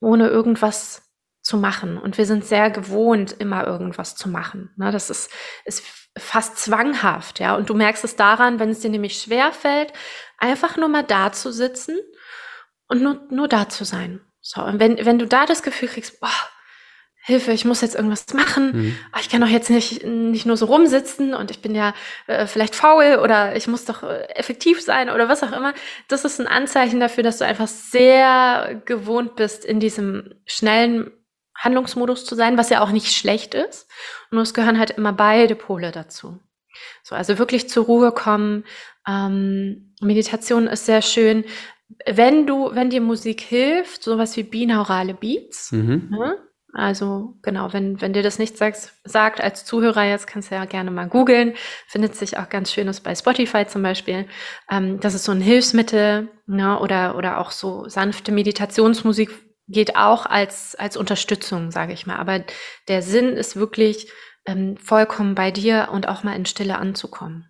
ohne 0.00 0.26
irgendwas 0.26 1.11
zu 1.52 1.58
machen. 1.58 1.98
Und 1.98 2.16
wir 2.16 2.24
sind 2.24 2.46
sehr 2.46 2.70
gewohnt, 2.70 3.36
immer 3.38 3.66
irgendwas 3.66 4.16
zu 4.16 4.30
machen. 4.30 4.70
Ne, 4.76 4.90
das 4.90 5.10
ist, 5.10 5.30
ist 5.66 5.84
fast 6.16 6.56
zwanghaft, 6.56 7.40
ja. 7.40 7.54
Und 7.56 7.68
du 7.68 7.74
merkst 7.74 8.04
es 8.04 8.16
daran, 8.16 8.58
wenn 8.58 8.70
es 8.70 8.80
dir 8.80 8.88
nämlich 8.88 9.20
schwer 9.20 9.52
fällt, 9.52 9.92
einfach 10.38 10.78
nur 10.78 10.88
mal 10.88 11.02
da 11.02 11.30
zu 11.30 11.52
sitzen 11.52 11.98
und 12.88 13.02
nur, 13.02 13.20
nur 13.28 13.48
da 13.48 13.68
zu 13.68 13.84
sein. 13.84 14.22
So, 14.40 14.62
und 14.62 14.80
wenn, 14.80 15.04
wenn 15.04 15.18
du 15.18 15.26
da 15.26 15.44
das 15.44 15.62
Gefühl 15.62 15.88
kriegst, 15.88 16.20
boah, 16.20 16.30
Hilfe, 17.24 17.52
ich 17.52 17.66
muss 17.66 17.82
jetzt 17.82 17.94
irgendwas 17.94 18.26
machen. 18.32 18.72
Mhm. 18.72 18.98
Ah, 19.12 19.18
ich 19.20 19.28
kann 19.28 19.42
doch 19.42 19.48
jetzt 19.48 19.68
nicht, 19.68 20.04
nicht 20.04 20.46
nur 20.46 20.56
so 20.56 20.66
rumsitzen 20.66 21.34
und 21.34 21.50
ich 21.50 21.60
bin 21.60 21.74
ja 21.74 21.92
äh, 22.26 22.46
vielleicht 22.46 22.74
faul 22.74 23.20
oder 23.22 23.54
ich 23.56 23.68
muss 23.68 23.84
doch 23.84 24.02
äh, 24.02 24.22
effektiv 24.34 24.80
sein 24.80 25.10
oder 25.10 25.28
was 25.28 25.42
auch 25.42 25.52
immer. 25.52 25.74
Das 26.08 26.24
ist 26.24 26.40
ein 26.40 26.48
Anzeichen 26.48 26.98
dafür, 26.98 27.22
dass 27.22 27.38
du 27.38 27.44
einfach 27.44 27.68
sehr 27.68 28.82
gewohnt 28.86 29.36
bist, 29.36 29.66
in 29.66 29.80
diesem 29.80 30.34
schnellen 30.46 31.12
Handlungsmodus 31.62 32.24
zu 32.24 32.34
sein, 32.34 32.58
was 32.58 32.70
ja 32.70 32.80
auch 32.80 32.90
nicht 32.90 33.12
schlecht 33.12 33.54
ist. 33.54 33.88
Nur 34.30 34.42
es 34.42 34.54
gehören 34.54 34.78
halt 34.78 34.90
immer 34.90 35.12
beide 35.12 35.54
Pole 35.54 35.92
dazu. 35.92 36.38
So, 37.02 37.14
also 37.14 37.38
wirklich 37.38 37.68
zur 37.68 37.84
Ruhe 37.84 38.12
kommen. 38.12 38.64
Ähm, 39.06 39.94
Meditation 40.00 40.66
ist 40.66 40.86
sehr 40.86 41.02
schön. 41.02 41.44
Wenn 42.06 42.46
du, 42.46 42.74
wenn 42.74 42.90
dir 42.90 43.00
Musik 43.00 43.40
hilft, 43.40 44.02
sowas 44.02 44.36
wie 44.36 44.42
binaurale 44.42 45.14
Beats, 45.14 45.72
mhm. 45.72 46.08
ne? 46.10 46.36
Also 46.74 47.34
genau, 47.42 47.74
wenn, 47.74 48.00
wenn 48.00 48.14
dir 48.14 48.22
das 48.22 48.38
nicht 48.38 48.56
sagst, 48.56 48.94
sagt 49.04 49.42
als 49.42 49.66
Zuhörer 49.66 50.04
jetzt, 50.04 50.26
kannst 50.26 50.50
du 50.50 50.54
ja 50.54 50.64
gerne 50.64 50.90
mal 50.90 51.06
googeln. 51.06 51.52
Findet 51.86 52.14
sich 52.16 52.38
auch 52.38 52.48
ganz 52.48 52.72
schönes 52.72 53.00
bei 53.00 53.14
Spotify 53.14 53.66
zum 53.66 53.82
Beispiel. 53.82 54.26
Ähm, 54.70 54.98
das 54.98 55.12
ist 55.12 55.24
so 55.24 55.32
ein 55.32 55.42
Hilfsmittel 55.42 56.30
ne, 56.46 56.78
oder, 56.80 57.16
oder 57.16 57.38
auch 57.40 57.50
so 57.50 57.88
sanfte 57.88 58.32
Meditationsmusik 58.32 59.30
geht 59.68 59.96
auch 59.96 60.26
als, 60.26 60.74
als 60.74 60.96
Unterstützung, 60.96 61.70
sage 61.70 61.92
ich 61.92 62.06
mal. 62.06 62.16
Aber 62.16 62.44
der 62.88 63.02
Sinn 63.02 63.36
ist 63.36 63.56
wirklich 63.56 64.10
ähm, 64.46 64.76
vollkommen 64.76 65.34
bei 65.34 65.50
dir 65.50 65.88
und 65.92 66.08
auch 66.08 66.22
mal 66.22 66.36
in 66.36 66.46
Stille 66.46 66.78
anzukommen. 66.78 67.48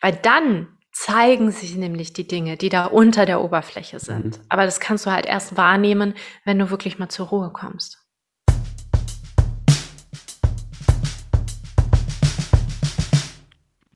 Weil 0.00 0.12
dann 0.12 0.78
zeigen 0.92 1.50
sich 1.50 1.74
nämlich 1.76 2.12
die 2.12 2.26
Dinge, 2.28 2.56
die 2.56 2.68
da 2.68 2.84
unter 2.84 3.24
der 3.24 3.40
Oberfläche 3.40 3.98
sind. 3.98 4.38
Mhm. 4.38 4.44
Aber 4.48 4.64
das 4.64 4.78
kannst 4.78 5.06
du 5.06 5.10
halt 5.10 5.24
erst 5.24 5.56
wahrnehmen, 5.56 6.14
wenn 6.44 6.58
du 6.58 6.70
wirklich 6.70 6.98
mal 6.98 7.08
zur 7.08 7.28
Ruhe 7.28 7.50
kommst. 7.50 8.01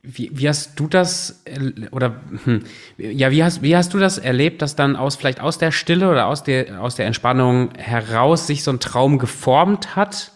Wie, 0.08 0.30
wie 0.32 0.48
hast 0.48 0.78
du 0.78 0.86
das 0.86 1.42
oder 1.90 2.20
hm, 2.44 2.62
ja, 2.96 3.32
wie 3.32 3.42
hast, 3.42 3.62
wie 3.62 3.76
hast 3.76 3.92
du 3.92 3.98
das 3.98 4.18
erlebt, 4.18 4.62
dass 4.62 4.76
dann 4.76 4.94
aus 4.94 5.16
vielleicht 5.16 5.40
aus 5.40 5.58
der 5.58 5.72
Stille 5.72 6.08
oder 6.08 6.26
aus 6.26 6.44
der, 6.44 6.80
aus 6.80 6.94
der 6.94 7.06
Entspannung 7.06 7.74
heraus 7.76 8.46
sich 8.46 8.62
so 8.62 8.70
ein 8.70 8.78
Traum 8.78 9.18
geformt 9.18 9.96
hat? 9.96 10.32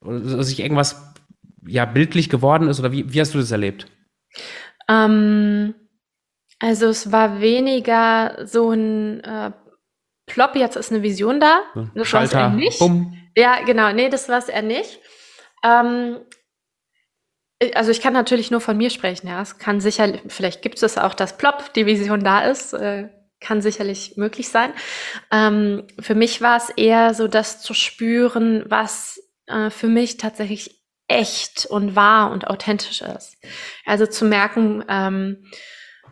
Oder 0.00 0.42
sich 0.42 0.60
irgendwas 0.60 1.14
ja 1.66 1.84
bildlich 1.84 2.30
geworden 2.30 2.68
ist? 2.68 2.80
Oder 2.80 2.92
wie, 2.92 3.12
wie 3.12 3.20
hast 3.20 3.34
du 3.34 3.38
das 3.38 3.50
erlebt? 3.50 3.86
Ähm, 4.88 5.74
also 6.58 6.86
es 6.86 7.12
war 7.12 7.40
weniger 7.40 8.46
so 8.46 8.70
ein 8.70 9.20
äh, 9.20 9.52
Plop, 10.26 10.54
jetzt 10.54 10.76
ist 10.76 10.92
eine 10.92 11.02
Vision 11.02 11.40
da. 11.40 11.62
Das 11.94 12.08
Schalter, 12.08 12.50
nicht. 12.50 12.78
Bumm. 12.78 13.16
Ja, 13.36 13.62
genau, 13.64 13.92
nee, 13.92 14.08
das 14.08 14.28
war 14.28 14.38
es 14.38 14.48
eher 14.48 14.62
nicht. 14.62 15.00
Ähm, 15.64 16.16
äh, 16.16 16.39
also 17.74 17.90
ich 17.90 18.00
kann 18.00 18.12
natürlich 18.12 18.50
nur 18.50 18.60
von 18.60 18.76
mir 18.76 18.90
sprechen, 18.90 19.28
ja. 19.28 19.40
Es 19.40 19.58
kann 19.58 19.80
sicher, 19.80 20.18
vielleicht 20.28 20.62
gibt 20.62 20.82
es 20.82 20.98
auch, 20.98 21.14
dass 21.14 21.36
Plop 21.36 21.72
die 21.74 21.86
Vision 21.86 22.24
da 22.24 22.40
ist, 22.40 22.72
äh, 22.72 23.08
kann 23.40 23.62
sicherlich 23.62 24.16
möglich 24.16 24.48
sein. 24.48 24.72
Ähm, 25.30 25.86
für 25.98 26.14
mich 26.14 26.40
war 26.40 26.56
es 26.56 26.70
eher 26.70 27.14
so, 27.14 27.26
das 27.26 27.62
zu 27.62 27.74
spüren, 27.74 28.64
was 28.66 29.20
äh, 29.46 29.70
für 29.70 29.88
mich 29.88 30.16
tatsächlich 30.18 30.80
echt 31.08 31.66
und 31.66 31.96
wahr 31.96 32.30
und 32.30 32.46
authentisch 32.46 33.02
ist. 33.02 33.36
Also 33.84 34.06
zu 34.06 34.24
merken, 34.24 34.84
ähm, 34.88 35.44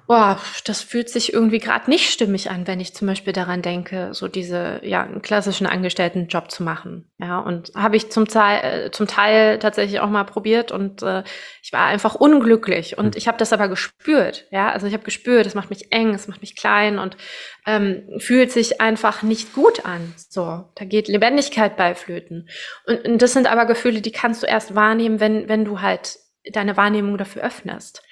boah, 0.09 0.41
das 0.65 0.81
fühlt 0.81 1.11
sich 1.11 1.35
irgendwie 1.35 1.59
gerade 1.59 1.91
nicht 1.91 2.11
stimmig 2.11 2.51
an, 2.51 2.67
wenn 2.67 2.81
ich 2.81 2.95
zum 2.95 3.07
Beispiel 3.07 3.35
daran 3.35 3.61
denke, 3.61 4.09
so 4.15 4.27
diese, 4.27 4.81
ja, 4.83 5.07
klassischen 5.21 5.67
Angestelltenjob 5.67 6.51
zu 6.51 6.63
machen. 6.63 7.11
Ja, 7.19 7.41
und 7.41 7.73
habe 7.75 7.97
ich 7.97 8.11
zum 8.11 8.27
Teil, 8.27 8.87
äh, 8.87 8.91
zum 8.91 9.07
Teil 9.07 9.59
tatsächlich 9.59 10.01
auch 10.01 10.09
mal 10.09 10.25
probiert 10.25 10.73
und 10.73 11.03
äh, 11.03 11.25
ich 11.63 11.75
war 11.75 11.85
einfach 11.85 12.15
unglücklich 12.15 12.97
und 12.97 13.17
ich 13.17 13.29
habe 13.29 13.37
das 13.37 13.53
aber 13.53 13.69
gespürt. 13.69 14.47
Ja, 14.51 14.73
also 14.73 14.87
ich 14.87 14.95
habe 14.95 15.05
gespürt, 15.05 15.47
es 15.47 15.55
macht 15.55 15.69
mich 15.69 15.93
eng, 15.93 16.15
es 16.15 16.27
macht 16.27 16.41
mich 16.41 16.57
klein 16.57 16.99
und 16.99 17.19
ähm, 17.67 18.03
fühlt 18.17 18.51
sich 18.51 18.81
einfach 18.81 19.23
nicht 19.23 19.53
gut 19.53 19.85
an. 19.85 20.15
So, 20.31 20.65
da 20.75 20.87
geht 20.87 21.09
Lebendigkeit 21.09 21.77
bei 21.77 21.95
Flöten. 21.95 22.49
Und, 22.87 23.07
und 23.07 23.21
das 23.21 23.35
sind 23.35 23.47
aber 23.47 23.67
Gefühle, 23.67 24.01
die 24.01 24.13
kannst 24.13 24.43
du 24.43 24.47
erst 24.47 24.75
wahrnehmen, 24.75 25.21
wenn, 25.21 25.51
wenn 25.51 25.67
du 25.67 25.83
halt 25.83 26.17
deine 26.51 26.79
Wahrnehmung 26.79 27.19
dafür 27.19 27.43
öffnest. 27.43 28.03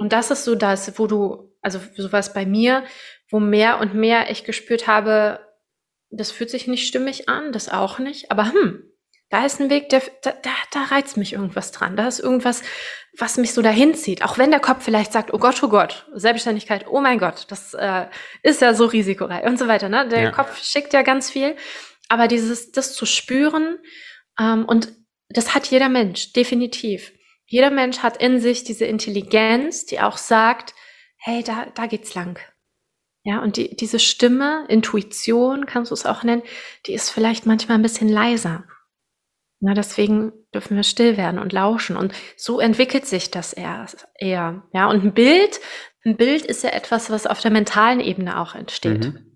Und 0.00 0.14
das 0.14 0.30
ist 0.30 0.44
so 0.44 0.54
das, 0.54 0.98
wo 0.98 1.06
du, 1.06 1.52
also 1.60 1.78
sowas 1.94 2.32
bei 2.32 2.46
mir, 2.46 2.84
wo 3.30 3.38
mehr 3.38 3.80
und 3.80 3.92
mehr 3.94 4.30
ich 4.30 4.44
gespürt 4.44 4.86
habe, 4.86 5.40
das 6.08 6.32
fühlt 6.32 6.48
sich 6.48 6.66
nicht 6.66 6.86
stimmig 6.86 7.28
an, 7.28 7.52
das 7.52 7.68
auch 7.68 7.98
nicht, 7.98 8.30
aber 8.30 8.50
hm, 8.50 8.82
da 9.28 9.44
ist 9.44 9.60
ein 9.60 9.68
Weg, 9.68 9.90
der, 9.90 10.02
da, 10.22 10.32
da, 10.42 10.50
da 10.72 10.84
reizt 10.84 11.18
mich 11.18 11.34
irgendwas 11.34 11.70
dran. 11.70 11.96
Da 11.96 12.08
ist 12.08 12.18
irgendwas, 12.18 12.62
was 13.16 13.36
mich 13.36 13.52
so 13.52 13.60
dahin 13.60 13.94
zieht. 13.94 14.24
Auch 14.24 14.38
wenn 14.38 14.50
der 14.50 14.58
Kopf 14.58 14.82
vielleicht 14.82 15.12
sagt, 15.12 15.34
oh 15.34 15.38
Gott, 15.38 15.62
oh 15.62 15.68
Gott, 15.68 16.06
Selbstständigkeit, 16.14 16.86
oh 16.88 17.00
mein 17.00 17.18
Gott, 17.18 17.44
das 17.48 17.74
äh, 17.74 18.06
ist 18.42 18.62
ja 18.62 18.72
so 18.72 18.86
risikoreich 18.86 19.44
und 19.44 19.58
so 19.58 19.68
weiter. 19.68 19.90
Ne? 19.90 20.08
Der 20.08 20.22
ja. 20.22 20.30
Kopf 20.32 20.60
schickt 20.64 20.94
ja 20.94 21.02
ganz 21.02 21.30
viel. 21.30 21.54
Aber 22.08 22.26
dieses, 22.26 22.72
das 22.72 22.94
zu 22.94 23.04
spüren, 23.04 23.78
ähm, 24.40 24.64
und 24.64 24.92
das 25.28 25.54
hat 25.54 25.66
jeder 25.66 25.90
Mensch, 25.90 26.32
definitiv. 26.32 27.12
Jeder 27.50 27.72
Mensch 27.72 27.98
hat 27.98 28.16
in 28.18 28.38
sich 28.38 28.62
diese 28.62 28.84
Intelligenz, 28.84 29.84
die 29.84 29.98
auch 30.00 30.18
sagt, 30.18 30.72
hey, 31.16 31.42
da, 31.42 31.66
da 31.74 31.86
geht's 31.86 32.14
lang. 32.14 32.38
Ja, 33.24 33.42
und 33.42 33.56
die, 33.56 33.74
diese 33.74 33.98
Stimme, 33.98 34.66
Intuition, 34.68 35.66
kannst 35.66 35.90
du 35.90 35.94
es 35.94 36.06
auch 36.06 36.22
nennen, 36.22 36.44
die 36.86 36.94
ist 36.94 37.10
vielleicht 37.10 37.46
manchmal 37.46 37.76
ein 37.76 37.82
bisschen 37.82 38.08
leiser. 38.08 38.64
Na, 39.58 39.74
deswegen 39.74 40.32
dürfen 40.54 40.76
wir 40.76 40.84
still 40.84 41.16
werden 41.16 41.40
und 41.40 41.52
lauschen. 41.52 41.96
Und 41.96 42.14
so 42.36 42.60
entwickelt 42.60 43.06
sich 43.06 43.32
das 43.32 43.52
eher, 43.52 43.84
eher. 44.14 44.62
Ja, 44.72 44.88
und 44.88 45.02
ein 45.02 45.12
Bild, 45.12 45.58
ein 46.04 46.16
Bild 46.16 46.46
ist 46.46 46.62
ja 46.62 46.70
etwas, 46.70 47.10
was 47.10 47.26
auf 47.26 47.40
der 47.40 47.50
mentalen 47.50 47.98
Ebene 47.98 48.40
auch 48.40 48.54
entsteht. 48.54 49.06
Mhm. 49.06 49.26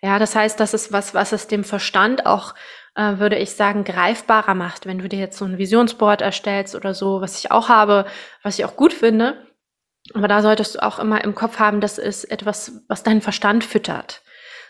Ja, 0.00 0.18
das 0.18 0.34
heißt, 0.34 0.58
das 0.58 0.72
ist 0.72 0.90
was, 0.90 1.12
was 1.12 1.32
es 1.32 1.48
dem 1.48 1.64
Verstand 1.64 2.24
auch, 2.24 2.54
äh, 2.98 3.20
würde 3.20 3.38
ich 3.38 3.52
sagen, 3.52 3.84
greifbarer 3.84 4.54
macht. 4.54 4.84
Wenn 4.84 4.98
du 4.98 5.08
dir 5.08 5.20
jetzt 5.20 5.38
so 5.38 5.44
ein 5.44 5.56
Visionsboard 5.56 6.20
erstellst 6.20 6.74
oder 6.74 6.94
so, 6.94 7.20
was 7.20 7.38
ich 7.38 7.52
auch 7.52 7.68
habe, 7.68 8.06
was 8.42 8.58
ich 8.58 8.64
auch 8.64 8.74
gut 8.74 8.92
finde. 8.92 9.46
Aber 10.14 10.26
da 10.26 10.42
solltest 10.42 10.74
du 10.74 10.82
auch 10.82 10.98
immer 10.98 11.22
im 11.22 11.36
Kopf 11.36 11.60
haben, 11.60 11.80
das 11.80 11.98
ist 11.98 12.24
etwas, 12.24 12.82
was 12.88 13.04
deinen 13.04 13.20
Verstand 13.20 13.62
füttert. 13.62 14.22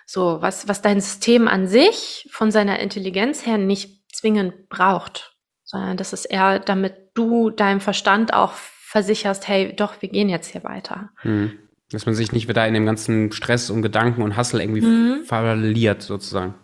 So, 0.05 0.43
was, 0.43 0.69
was 0.69 0.83
dein 0.83 1.01
System 1.01 1.49
an 1.49 1.69
sich 1.69 2.29
von 2.31 2.51
seiner 2.51 2.81
Intelligenz 2.81 3.47
her 3.47 3.57
nicht 3.57 4.05
zwingend 4.13 4.69
braucht, 4.69 5.35
sondern 5.65 5.97
das 5.97 6.13
ist 6.13 6.27
eher, 6.27 6.59
damit 6.59 6.95
du 7.15 7.51
deinem 7.51 7.81
Verstand 7.81 8.35
auch 8.35 8.53
versicherst, 8.53 9.49
hey, 9.49 9.75
doch, 9.75 10.03
wir 10.03 10.09
gehen 10.11 10.29
jetzt 10.29 10.49
hier 10.49 10.65
weiter. 10.65 11.11
Hm. 11.23 11.59
Dass 11.91 12.05
man 12.05 12.15
sich 12.15 12.33
nicht 12.33 12.49
wieder 12.49 12.67
in 12.67 12.75
dem 12.75 12.85
ganzen 12.85 13.33
Stress 13.33 13.71
und 13.71 13.81
Gedanken 13.81 14.21
und 14.21 14.37
Hassel 14.37 14.61
irgendwie 14.61 14.83
mhm. 14.83 15.25
verliert, 15.25 16.03
sozusagen. 16.03 16.55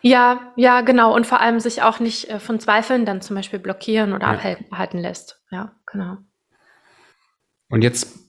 Ja, 0.00 0.52
ja, 0.56 0.80
genau. 0.80 1.14
Und 1.14 1.26
vor 1.26 1.40
allem 1.40 1.60
sich 1.60 1.82
auch 1.82 2.00
nicht 2.00 2.28
äh, 2.30 2.38
von 2.38 2.60
Zweifeln 2.60 3.04
dann 3.04 3.20
zum 3.20 3.36
Beispiel 3.36 3.58
blockieren 3.58 4.12
oder 4.12 4.32
ja. 4.32 4.56
abhalten 4.70 5.00
lässt. 5.00 5.42
Ja, 5.50 5.72
genau. 5.86 6.18
Und 7.68 7.82
jetzt 7.82 8.22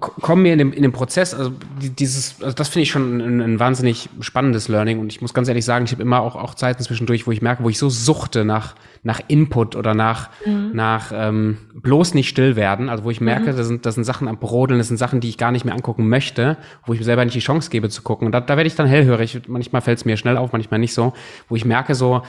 kommen 0.00 0.44
wir 0.44 0.52
in 0.52 0.58
dem, 0.58 0.72
in 0.72 0.82
dem 0.82 0.92
Prozess, 0.92 1.34
also 1.34 1.52
dieses, 1.80 2.40
also 2.40 2.54
das 2.54 2.68
finde 2.68 2.84
ich 2.84 2.90
schon 2.90 3.20
ein, 3.20 3.40
ein, 3.40 3.58
wahnsinnig 3.58 4.08
spannendes 4.20 4.68
Learning 4.68 5.00
und 5.00 5.12
ich 5.12 5.20
muss 5.20 5.34
ganz 5.34 5.48
ehrlich 5.48 5.64
sagen, 5.64 5.84
ich 5.84 5.92
habe 5.92 6.02
immer 6.02 6.20
auch, 6.20 6.36
auch 6.36 6.54
Zeiten 6.54 6.82
zwischendurch, 6.84 7.26
wo 7.26 7.32
ich 7.32 7.42
merke, 7.42 7.64
wo 7.64 7.68
ich 7.68 7.78
so 7.78 7.88
suchte 7.88 8.44
nach, 8.44 8.76
nach 9.06 9.20
Input 9.28 9.76
oder 9.76 9.94
nach, 9.94 10.30
mhm. 10.44 10.72
nach 10.72 11.12
ähm, 11.14 11.58
bloß 11.74 12.14
nicht 12.14 12.28
still 12.28 12.56
werden, 12.56 12.88
also 12.88 13.04
wo 13.04 13.10
ich 13.10 13.20
merke, 13.20 13.52
mhm. 13.52 13.56
das, 13.56 13.66
sind, 13.68 13.86
das 13.86 13.94
sind 13.94 14.02
Sachen 14.02 14.26
am 14.26 14.38
Brodeln, 14.38 14.78
das 14.78 14.88
sind 14.88 14.96
Sachen, 14.96 15.20
die 15.20 15.28
ich 15.28 15.38
gar 15.38 15.52
nicht 15.52 15.64
mehr 15.64 15.74
angucken 15.74 16.08
möchte, 16.08 16.56
wo 16.84 16.92
ich 16.92 16.98
mir 16.98 17.04
selber 17.04 17.24
nicht 17.24 17.36
die 17.36 17.40
Chance 17.40 17.70
gebe 17.70 17.88
zu 17.88 18.02
gucken 18.02 18.26
und 18.26 18.32
da, 18.32 18.40
da 18.40 18.56
werde 18.56 18.66
ich 18.66 18.74
dann 18.74 18.88
hellhörig, 18.88 19.42
manchmal 19.46 19.80
fällt 19.80 19.98
es 19.98 20.04
mir 20.04 20.16
schnell 20.16 20.36
auf, 20.36 20.52
manchmal 20.52 20.80
nicht 20.80 20.92
so, 20.92 21.12
wo 21.48 21.54
ich 21.54 21.64
merke 21.64 21.94
so, 21.94 22.22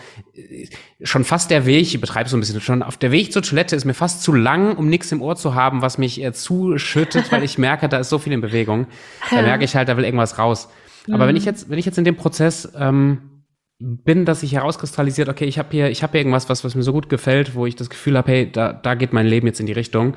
schon 1.01 1.23
fast 1.23 1.49
der 1.49 1.65
Weg, 1.65 1.81
ich 1.81 1.99
betreibe 1.99 2.29
so 2.29 2.37
ein 2.37 2.41
bisschen, 2.41 2.61
schon 2.61 2.83
auf 2.83 2.97
der 2.97 3.11
Weg 3.11 3.33
zur 3.33 3.41
Toilette 3.41 3.75
ist 3.75 3.85
mir 3.85 3.95
fast 3.95 4.21
zu 4.21 4.31
lang, 4.31 4.77
um 4.77 4.87
nichts 4.87 5.11
im 5.11 5.23
Ohr 5.23 5.35
zu 5.35 5.55
haben, 5.55 5.81
was 5.81 5.97
mich 5.97 6.23
äh, 6.23 6.31
zuschüttet 6.31 7.31
weil 7.31 7.43
ich 7.43 7.57
merke, 7.57 7.89
da 7.89 7.97
ist 7.97 8.09
so 8.09 8.19
viel 8.19 8.33
in 8.33 8.41
Bewegung. 8.41 8.85
Da 9.31 9.41
merke 9.41 9.63
ich 9.63 9.75
halt, 9.75 9.89
da 9.89 9.97
will 9.97 10.05
irgendwas 10.05 10.37
raus. 10.37 10.69
Aber 11.07 11.23
mhm. 11.23 11.29
wenn 11.29 11.35
ich 11.37 11.45
jetzt, 11.45 11.69
wenn 11.69 11.79
ich 11.79 11.85
jetzt 11.85 11.97
in 11.97 12.03
dem 12.03 12.17
Prozess 12.17 12.71
ähm, 12.77 13.36
bin, 13.79 14.25
dass 14.25 14.39
sich 14.39 14.53
herauskristallisiert, 14.53 15.29
okay, 15.29 15.45
ich 15.45 15.59
habe 15.59 15.69
hier, 15.71 15.89
ich 15.89 16.01
habe 16.01 16.11
hier 16.11 16.21
irgendwas, 16.21 16.49
was, 16.49 16.63
was 16.63 16.75
mir 16.75 16.83
so 16.83 16.93
gut 16.93 17.09
gefällt, 17.09 17.55
wo 17.55 17.65
ich 17.65 17.75
das 17.75 17.89
Gefühl 17.89 18.17
habe, 18.17 18.31
hey, 18.31 18.51
da, 18.51 18.73
da 18.73 18.95
geht 18.95 19.13
mein 19.13 19.27
Leben 19.27 19.47
jetzt 19.47 19.59
in 19.59 19.67
die 19.67 19.73
Richtung. 19.73 20.15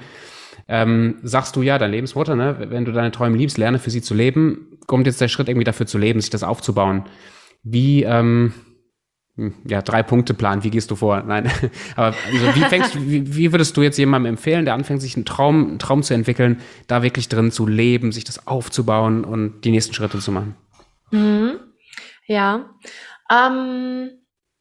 Ähm, 0.67 1.19
sagst 1.23 1.57
du 1.57 1.63
ja, 1.63 1.79
dein 1.79 1.91
Lebensmotto, 1.91 2.37
ne? 2.37 2.57
wenn 2.71 2.85
du 2.85 2.93
deine 2.93 3.11
Träume 3.11 3.37
liebst, 3.37 3.59
lerne 3.59 3.79
für 3.79 3.91
sie 3.91 4.03
zu 4.03 4.15
leben, 4.15 4.79
kommt 4.87 5.07
jetzt 5.07 5.21
der 5.21 5.29
Schritt 5.29 5.49
irgendwie 5.49 5.65
dafür 5.65 5.87
zu 5.87 5.99
leben, 5.99 6.21
sich 6.21 6.31
das 6.31 6.43
aufzubauen. 6.43 7.05
Wie, 7.63 8.05
ähm, 8.05 8.55
ja, 9.67 9.83
drei 9.83 10.03
Punkte 10.03 10.35
Plan, 10.35 10.65
wie 10.65 10.71
gehst 10.71 10.91
du 10.91 10.97
vor? 10.97 11.23
Nein, 11.23 11.51
aber 11.97 12.15
also 12.27 12.55
wie 12.55 12.65
fängst 12.65 13.01
wie, 13.09 13.35
wie 13.35 13.53
würdest 13.53 13.77
du 13.77 13.83
jetzt 13.83 13.99
jemandem 13.99 14.31
empfehlen, 14.31 14.65
der 14.65 14.75
anfängt, 14.75 15.01
sich 15.01 15.17
einen 15.17 15.25
Traum, 15.25 15.69
einen 15.69 15.79
Traum 15.79 16.03
zu 16.03 16.15
entwickeln, 16.15 16.61
da 16.87 17.03
wirklich 17.03 17.29
drin 17.29 17.51
zu 17.51 17.67
leben, 17.67 18.13
sich 18.13 18.25
das 18.25 18.47
aufzubauen 18.47 19.25
und 19.25 19.65
die 19.65 19.71
nächsten 19.71 19.95
Schritte 19.95 20.19
zu 20.19 20.33
machen? 20.33 20.55
Mhm. 21.11 21.59
Ja, 22.27 22.71
ähm, 23.31 24.11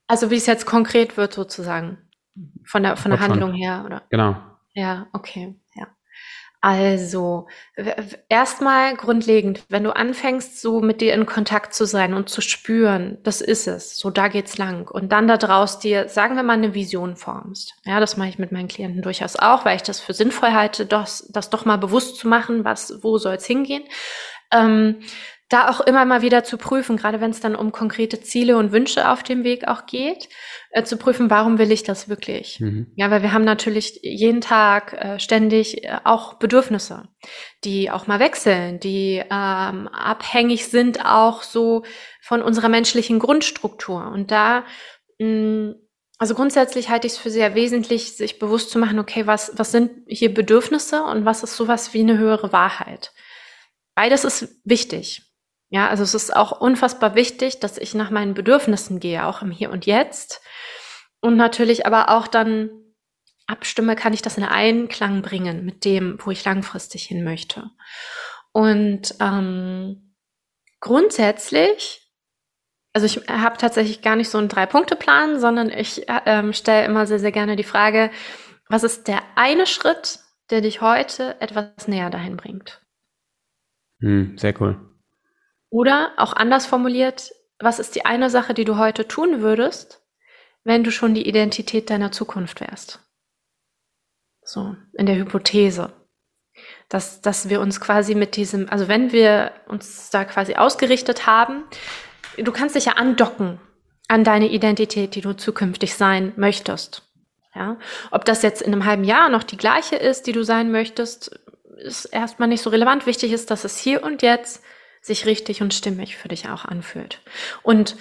also 0.07 0.31
wie 0.31 0.37
es 0.37 0.45
jetzt 0.45 0.65
konkret 0.65 1.17
wird 1.17 1.33
sozusagen 1.33 2.09
von 2.63 2.83
der 2.83 2.97
von 2.97 3.11
der 3.11 3.19
Handlung 3.19 3.51
schon. 3.51 3.59
her, 3.59 3.83
oder? 3.85 4.03
Genau. 4.09 4.35
Ja, 4.73 5.07
okay. 5.13 5.55
Also, 6.61 7.47
erstmal 8.27 8.97
grundlegend, 8.97 9.63
wenn 9.69 9.85
du 9.85 9.95
anfängst, 9.95 10.59
so 10.59 10.81
mit 10.81 10.99
dir 10.99 11.13
in 11.13 11.25
Kontakt 11.25 11.73
zu 11.73 11.85
sein 11.85 12.13
und 12.13 12.27
zu 12.27 12.41
spüren, 12.41 13.17
das 13.23 13.39
ist 13.39 13.65
es, 13.65 13.97
so 13.97 14.09
da 14.09 14.27
geht's 14.27 14.57
lang. 14.57 14.89
Und 14.89 15.13
dann 15.13 15.29
da 15.29 15.37
draus 15.37 15.79
dir, 15.79 16.09
sagen 16.09 16.35
wir 16.35 16.43
mal, 16.43 16.53
eine 16.53 16.73
Vision 16.73 17.15
formst. 17.15 17.75
Ja, 17.85 18.01
das 18.01 18.17
mache 18.17 18.27
ich 18.27 18.39
mit 18.39 18.51
meinen 18.51 18.67
Klienten 18.67 19.01
durchaus 19.01 19.37
auch, 19.37 19.63
weil 19.63 19.77
ich 19.77 19.83
das 19.83 20.01
für 20.01 20.13
sinnvoll 20.13 20.51
halte, 20.51 20.85
das, 20.85 21.29
das 21.31 21.49
doch 21.49 21.63
mal 21.63 21.77
bewusst 21.77 22.17
zu 22.17 22.27
machen, 22.27 22.65
was, 22.65 23.01
wo 23.03 23.17
soll's 23.17 23.45
hingehen. 23.45 23.83
Ähm, 24.51 24.97
da 25.49 25.69
auch 25.69 25.81
immer 25.81 26.05
mal 26.05 26.21
wieder 26.21 26.43
zu 26.43 26.57
prüfen, 26.57 26.95
gerade 26.95 27.19
wenn 27.21 27.31
es 27.31 27.39
dann 27.39 27.55
um 27.55 27.71
konkrete 27.71 28.21
Ziele 28.21 28.55
und 28.55 28.71
Wünsche 28.71 29.09
auf 29.09 29.23
dem 29.23 29.43
Weg 29.43 29.67
auch 29.67 29.87
geht, 29.87 30.29
äh, 30.71 30.83
zu 30.83 30.97
prüfen, 30.97 31.29
warum 31.31 31.57
will 31.57 31.71
ich 31.71 31.83
das 31.83 32.07
wirklich? 32.07 32.59
Mhm. 32.59 32.91
Ja, 32.95 33.09
weil 33.09 33.23
wir 33.23 33.33
haben 33.33 33.45
natürlich 33.45 33.99
jeden 34.03 34.41
Tag 34.41 34.93
äh, 34.93 35.19
ständig 35.19 35.83
äh, 35.83 35.97
auch 36.03 36.35
Bedürfnisse, 36.35 37.09
die 37.63 37.89
auch 37.89 38.05
mal 38.05 38.19
wechseln, 38.19 38.79
die 38.79 39.23
ähm, 39.29 39.87
abhängig 39.87 40.67
sind 40.67 41.03
auch 41.03 41.41
so 41.41 41.83
von 42.21 42.43
unserer 42.43 42.69
menschlichen 42.69 43.17
Grundstruktur. 43.17 44.07
Und 44.11 44.29
da 44.29 44.63
mh, 45.17 45.27
mm, 45.27 45.75
also 46.21 46.35
grundsätzlich 46.35 46.89
halte 46.89 47.07
ich 47.07 47.13
es 47.13 47.19
für 47.19 47.29
sehr 47.29 47.55
wesentlich, 47.55 48.17
sich 48.17 48.39
bewusst 48.39 48.71
zu 48.71 48.77
machen, 48.77 48.99
okay, 48.99 49.25
was, 49.25 49.53
was 49.55 49.71
sind 49.71 49.91
hier 50.05 50.33
Bedürfnisse 50.33 51.01
und 51.03 51.23
was 51.23 51.43
ist 51.43 51.55
sowas 51.55 51.93
wie 51.93 52.01
eine 52.01 52.17
höhere 52.17 52.51
Wahrheit? 52.51 53.13
Beides 53.95 54.25
ist 54.25 54.59
wichtig. 54.65 55.28
Ja, 55.69 55.87
also 55.87 56.03
es 56.03 56.15
ist 56.15 56.35
auch 56.35 56.59
unfassbar 56.59 57.15
wichtig, 57.15 57.59
dass 57.59 57.77
ich 57.77 57.93
nach 57.93 58.09
meinen 58.09 58.33
Bedürfnissen 58.33 58.99
gehe, 58.99 59.25
auch 59.25 59.41
im 59.41 59.51
Hier 59.51 59.69
und 59.69 59.85
Jetzt. 59.85 60.41
Und 61.21 61.37
natürlich 61.37 61.85
aber 61.85 62.09
auch 62.09 62.27
dann 62.27 62.71
abstimme, 63.45 63.95
kann 63.95 64.13
ich 64.13 64.21
das 64.21 64.37
in 64.37 64.43
Einklang 64.43 65.21
bringen 65.21 65.65
mit 65.65 65.85
dem, 65.85 66.17
wo 66.23 66.31
ich 66.31 66.45
langfristig 66.45 67.03
hin 67.03 67.23
möchte. 67.23 67.69
Und 68.51 69.15
ähm, 69.19 70.15
grundsätzlich, 70.79 72.09
also 72.93 73.05
ich 73.05 73.27
habe 73.27 73.57
tatsächlich 73.57 74.01
gar 74.01 74.15
nicht 74.15 74.29
so 74.29 74.37
einen 74.37 74.49
Drei-Punkte-Plan, 74.49 75.39
sondern 75.39 75.69
ich 75.69 76.05
ähm, 76.25 76.53
stelle 76.53 76.85
immer 76.85 77.05
sehr, 77.05 77.19
sehr 77.19 77.31
gerne 77.31 77.55
die 77.55 77.63
Frage, 77.63 78.11
was 78.69 78.83
ist 78.83 79.07
der 79.07 79.21
eine 79.35 79.67
Schritt, 79.67 80.19
der 80.49 80.61
dich 80.61 80.81
heute 80.81 81.39
etwas 81.41 81.87
näher 81.87 82.09
dahin 82.09 82.37
bringt? 82.37 82.81
Hm, 83.99 84.37
sehr 84.37 84.59
cool. 84.61 84.88
Oder 85.69 86.13
auch 86.17 86.33
anders 86.33 86.65
formuliert, 86.65 87.31
was 87.59 87.79
ist 87.79 87.95
die 87.95 88.05
eine 88.05 88.29
Sache, 88.29 88.53
die 88.53 88.65
du 88.65 88.77
heute 88.77 89.07
tun 89.07 89.41
würdest, 89.41 90.01
wenn 90.63 90.83
du 90.83 90.91
schon 90.91 91.13
die 91.13 91.27
Identität 91.27 91.89
deiner 91.89 92.11
Zukunft 92.11 92.61
wärst? 92.61 92.99
So, 94.41 94.75
in 94.93 95.05
der 95.05 95.15
Hypothese. 95.15 95.93
Dass, 96.89 97.21
dass 97.21 97.49
wir 97.49 97.61
uns 97.61 97.79
quasi 97.79 98.15
mit 98.15 98.35
diesem, 98.35 98.67
also 98.69 98.87
wenn 98.87 99.11
wir 99.11 99.53
uns 99.67 100.09
da 100.09 100.25
quasi 100.25 100.55
ausgerichtet 100.55 101.27
haben, 101.27 101.63
du 102.37 102.51
kannst 102.51 102.75
dich 102.75 102.85
ja 102.85 102.93
andocken 102.93 103.59
an 104.07 104.23
deine 104.23 104.49
Identität, 104.49 105.15
die 105.15 105.21
du 105.21 105.33
zukünftig 105.33 105.93
sein 105.93 106.33
möchtest. 106.35 107.03
Ja? 107.53 107.77
Ob 108.11 108.25
das 108.25 108.41
jetzt 108.41 108.61
in 108.61 108.73
einem 108.73 108.85
halben 108.85 109.03
Jahr 109.03 109.29
noch 109.29 109.43
die 109.43 109.57
gleiche 109.57 109.95
ist, 109.95 110.25
die 110.25 110.31
du 110.31 110.43
sein 110.43 110.71
möchtest, 110.71 111.39
ist 111.77 112.05
erstmal 112.05 112.49
nicht 112.49 112.63
so 112.63 112.71
relevant. 112.71 113.05
Wichtig 113.05 113.31
ist, 113.31 113.51
dass 113.51 113.63
es 113.63 113.77
hier 113.77 114.03
und 114.03 114.21
jetzt 114.21 114.63
sich 115.01 115.25
richtig 115.25 115.61
und 115.61 115.73
stimmig 115.73 116.17
für 116.17 116.27
dich 116.27 116.49
auch 116.49 116.65
anfühlt. 116.65 117.21
Und 117.63 117.95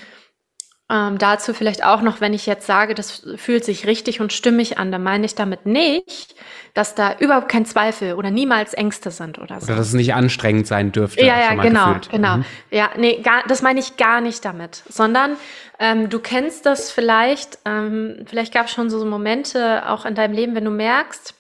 ähm, 0.91 1.19
dazu 1.19 1.53
vielleicht 1.53 1.85
auch 1.85 2.01
noch, 2.01 2.23
wenn 2.23 2.33
ich 2.33 2.47
jetzt 2.47 2.67
sage, 2.67 2.95
das 2.95 3.23
fühlt 3.37 3.63
sich 3.63 3.87
richtig 3.87 4.23
und 4.23 4.33
stimmig 4.33 4.79
an, 4.79 4.91
dann 4.91 5.03
meine 5.03 5.27
ich 5.27 5.35
damit 5.35 5.67
nicht, 5.67 6.35
dass 6.73 6.95
da 6.95 7.15
überhaupt 7.19 7.51
kein 7.51 7.67
Zweifel 7.67 8.15
oder 8.15 8.31
niemals 8.31 8.73
Ängste 8.73 9.11
sind 9.11 9.39
oder 9.39 9.61
so. 9.61 9.67
Oder 9.67 9.77
dass 9.77 9.89
es 9.89 9.93
nicht 9.93 10.15
anstrengend 10.15 10.67
sein 10.67 10.91
dürfte. 10.91 11.23
Ja, 11.27 11.39
ja, 11.39 11.63
genau, 11.63 11.89
gefühlt. 11.89 12.11
genau. 12.11 12.39
Mhm. 12.39 12.45
Ja, 12.71 12.91
nee, 12.97 13.21
gar, 13.21 13.43
das 13.49 13.61
meine 13.61 13.81
ich 13.81 13.99
gar 13.99 14.23
nicht 14.23 14.43
damit, 14.47 14.83
sondern 14.89 15.37
ähm, 15.79 16.09
du 16.09 16.21
kennst 16.21 16.65
das 16.65 16.91
vielleicht, 16.91 17.59
ähm, 17.67 18.25
vielleicht 18.27 18.55
gab 18.55 18.67
es 18.67 18.73
schon 18.73 18.89
so 18.89 19.05
Momente 19.05 19.87
auch 19.91 20.07
in 20.07 20.15
deinem 20.15 20.33
Leben, 20.33 20.55
wenn 20.55 20.65
du 20.65 20.71
merkst, 20.71 21.35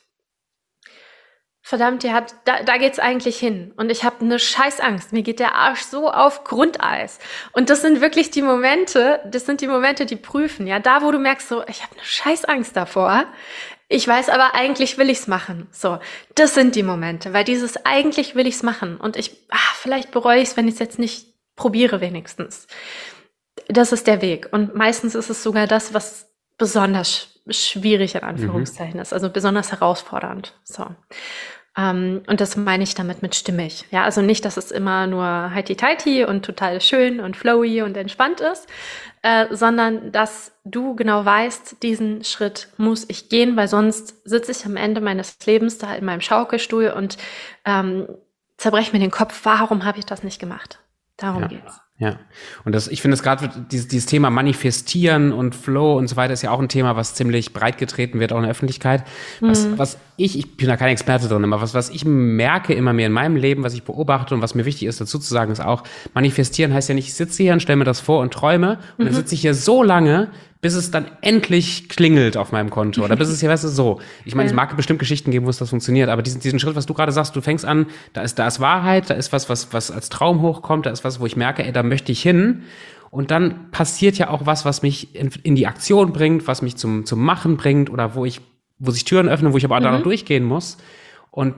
verdammt, 1.68 2.02
ihr 2.02 2.14
habt, 2.14 2.35
da, 2.46 2.62
da 2.62 2.78
geht's 2.78 2.98
eigentlich 2.98 3.38
hin. 3.38 3.74
Und 3.76 3.90
ich 3.90 4.02
habe 4.02 4.22
eine 4.22 4.38
Scheißangst. 4.38 5.12
Mir 5.12 5.22
geht 5.22 5.38
der 5.38 5.54
Arsch 5.54 5.83
so 5.83 6.11
auf 6.11 6.42
Grundeis. 6.44 7.18
Und 7.52 7.68
das 7.68 7.83
sind 7.83 8.00
wirklich 8.00 8.31
die 8.31 8.40
Momente, 8.40 9.20
das 9.31 9.44
sind 9.44 9.61
die 9.61 9.66
Momente, 9.66 10.07
die 10.07 10.16
prüfen. 10.16 10.66
Ja, 10.66 10.78
da, 10.78 11.02
wo 11.02 11.11
du 11.11 11.18
merkst, 11.18 11.46
so, 11.46 11.62
ich 11.66 11.83
habe 11.83 11.94
eine 11.94 12.04
Scheißangst 12.04 12.74
davor. 12.74 13.26
Ich 13.87 14.09
weiß 14.09 14.31
aber, 14.31 14.54
eigentlich 14.54 14.96
will 14.96 15.11
ich's 15.11 15.26
machen. 15.26 15.66
So, 15.70 15.98
das 16.35 16.54
sind 16.54 16.74
die 16.74 16.83
Momente, 16.83 17.35
weil 17.35 17.44
dieses 17.44 17.85
eigentlich 17.85 18.35
will 18.35 18.46
ich's 18.46 18.62
machen. 18.62 18.96
Und 18.96 19.18
ich, 19.18 19.37
ach, 19.50 19.74
vielleicht 19.74 20.11
bereue 20.11 20.40
ich's, 20.40 20.57
wenn 20.57 20.68
ich 20.68 20.74
es 20.74 20.81
jetzt 20.81 20.98
nicht 20.98 21.35
probiere, 21.54 22.00
wenigstens. 22.00 22.66
Das 23.68 23.92
ist 23.92 24.07
der 24.07 24.22
Weg. 24.22 24.48
Und 24.52 24.74
meistens 24.74 25.14
ist 25.14 25.28
es 25.28 25.42
sogar 25.42 25.66
das, 25.66 25.92
was 25.92 26.31
besonders 26.57 27.38
schwierig 27.50 28.14
in 28.14 28.22
Anführungszeichen 28.22 28.94
mhm. 28.96 29.02
ist, 29.02 29.12
also 29.12 29.31
besonders 29.31 29.72
herausfordernd. 29.72 30.54
So. 30.64 30.87
Ähm, 31.79 32.23
und 32.27 32.41
das 32.41 32.57
meine 32.57 32.83
ich 32.83 32.97
damit 32.97 33.23
mit 33.23 33.37
stimmig. 33.37 33.85
Ja, 33.93 34.03
also 34.03 34.21
nicht, 34.21 34.45
dass 34.45 34.57
es 34.57 34.73
immer 34.73 35.07
nur 35.07 35.25
heiti-teiti 35.25 36.25
und 36.25 36.45
total 36.45 36.81
schön 36.81 37.21
und 37.21 37.37
flowy 37.37 37.83
und 37.83 37.97
entspannt 37.97 38.41
ist, 38.41 38.67
äh, 39.23 39.47
sondern 39.55 40.11
dass 40.11 40.51
du 40.64 40.97
genau 40.97 41.25
weißt, 41.25 41.81
diesen 41.85 42.25
Schritt 42.25 42.69
muss 42.79 43.09
ich 43.09 43.29
gehen, 43.29 43.57
weil 43.57 43.69
sonst 43.69 44.29
sitze 44.29 44.51
ich 44.51 44.67
am 44.67 44.77
Ende 44.77 45.01
meines 45.01 45.38
Lebens 45.47 45.79
da 45.79 45.95
in 45.95 46.05
meinem 46.05 46.21
Schaukelstuhl 46.21 46.88
und 46.88 47.17
ähm, 47.64 48.09
zerbreche 48.57 48.93
mir 48.93 48.99
den 48.99 49.12
Kopf, 49.12 49.41
warum 49.45 49.85
habe 49.85 50.01
ich 50.01 50.05
das 50.05 50.25
nicht 50.25 50.41
gemacht? 50.41 50.81
Darum 51.17 51.43
ja. 51.43 51.49
geht's. 51.49 51.81
Ja, 52.00 52.16
und 52.64 52.76
das, 52.76 52.87
ich 52.87 53.02
finde 53.02 53.16
es 53.16 53.24
gerade 53.24 53.50
dieses, 53.72 53.88
dieses 53.88 54.06
Thema 54.06 54.30
Manifestieren 54.30 55.32
und 55.32 55.56
Flow 55.56 55.98
und 55.98 56.06
so 56.06 56.14
weiter 56.14 56.32
ist 56.32 56.42
ja 56.42 56.52
auch 56.52 56.61
ein 56.61 56.68
Thema, 56.68 56.94
was 56.94 57.14
ziemlich 57.14 57.52
breit 57.52 57.76
getreten 57.76 58.20
wird, 58.20 58.32
auch 58.32 58.37
in 58.37 58.42
der 58.42 58.52
Öffentlichkeit. 58.52 59.02
Was, 59.40 59.66
mhm. 59.66 59.78
was 59.78 59.98
ich, 60.16 60.38
ich 60.38 60.56
bin 60.56 60.68
da 60.68 60.76
kein 60.76 60.90
Experte 60.90 61.26
drin, 61.26 61.42
aber 61.42 61.61
was, 61.61 61.74
was 61.74 61.90
ich 61.90 62.04
merke 62.04 62.72
immer 62.72 62.92
mehr 62.92 63.08
in 63.08 63.12
meinem 63.12 63.34
Leben, 63.34 63.64
was 63.64 63.74
ich 63.74 63.82
beobachte 63.82 64.32
und 64.32 64.42
was 64.42 64.54
mir 64.54 64.64
wichtig 64.64 64.87
ist 64.87 65.00
dazu 65.00 65.18
zu 65.18 65.28
sagen, 65.28 65.50
ist 65.50 65.61
auch, 65.61 65.82
manifestieren 66.14 66.72
heißt 66.72 66.88
ja 66.88 66.94
nicht, 66.94 67.08
ich 67.08 67.14
sitze 67.14 67.42
hier 67.42 67.52
und 67.52 67.61
stelle 67.61 67.78
mir 67.78 67.84
das 67.84 67.98
vor 67.98 68.20
und 68.20 68.32
träume 68.32 68.78
und 68.96 69.00
mhm. 69.00 69.04
dann 69.06 69.14
sitze 69.14 69.34
ich 69.34 69.40
hier 69.40 69.54
so 69.54 69.82
lange, 69.82 70.28
bis 70.61 70.75
es 70.75 70.90
dann 70.90 71.07
endlich 71.21 71.88
klingelt 71.88 72.37
auf 72.37 72.51
meinem 72.51 72.71
Konto 72.71 73.05
oder 73.05 73.16
bis 73.16 73.29
es 73.29 73.40
hier, 73.40 73.49
weißt 73.49 73.64
du, 73.64 73.68
so. 73.68 74.01
Ich 74.25 74.35
meine, 74.35 74.49
ja. 74.49 74.53
es 74.53 74.57
mag 74.57 74.77
bestimmt 74.77 74.99
Geschichten 74.99 75.31
geben, 75.31 75.47
wo 75.47 75.51
es 75.51 75.59
das 75.59 75.71
funktioniert, 75.71 76.09
aber 76.09 76.23
diesen, 76.23 76.40
diesen 76.40 76.59
Schritt, 76.59 76.75
was 76.75 76.87
du 76.87 76.94
gerade 76.94 77.12
sagst, 77.12 77.37
du 77.37 77.40
fängst 77.40 77.64
an, 77.64 77.87
da 78.12 78.23
ist, 78.23 78.38
da 78.38 78.47
ist 78.47 78.61
Wahrheit, 78.61 79.11
da 79.11 79.14
ist 79.14 79.33
was, 79.33 79.49
was, 79.49 79.73
was 79.73 79.90
als 79.90 80.09
Traum 80.09 80.42
hochkommt, 80.42 80.87
da 80.87 80.90
ist 80.90 81.05
was, 81.05 81.21
wo 81.21 81.27
ich 81.27 81.37
merke, 81.37 81.64
ey, 81.64 81.73
da 81.73 81.83
möchte 81.83 82.12
ich 82.12 82.23
hin. 82.23 82.62
Und 83.11 83.31
dann 83.31 83.71
passiert 83.71 84.18
ja 84.18 84.29
auch 84.31 84.44
was, 84.44 84.64
was 84.64 84.83
mich 84.83 85.14
in, 85.14 85.31
in 85.42 85.55
die 85.55 85.66
Aktion 85.66 86.12
bringt, 86.12 86.47
was 86.47 86.61
mich 86.61 86.77
zum, 86.77 87.07
zum 87.07 87.25
Machen 87.25 87.57
bringt 87.57 87.88
oder 87.88 88.14
wo 88.14 88.25
ich, 88.25 88.40
wo 88.79 88.90
sich 88.90 89.05
Türen 89.05 89.29
öffnen, 89.29 89.53
wo 89.53 89.57
ich 89.57 89.64
aber 89.64 89.77
auch 89.77 89.81
mhm. 89.81 89.85
da 89.85 89.92
noch 89.92 90.03
durchgehen 90.03 90.44
muss. 90.44 90.77
Und 91.31 91.55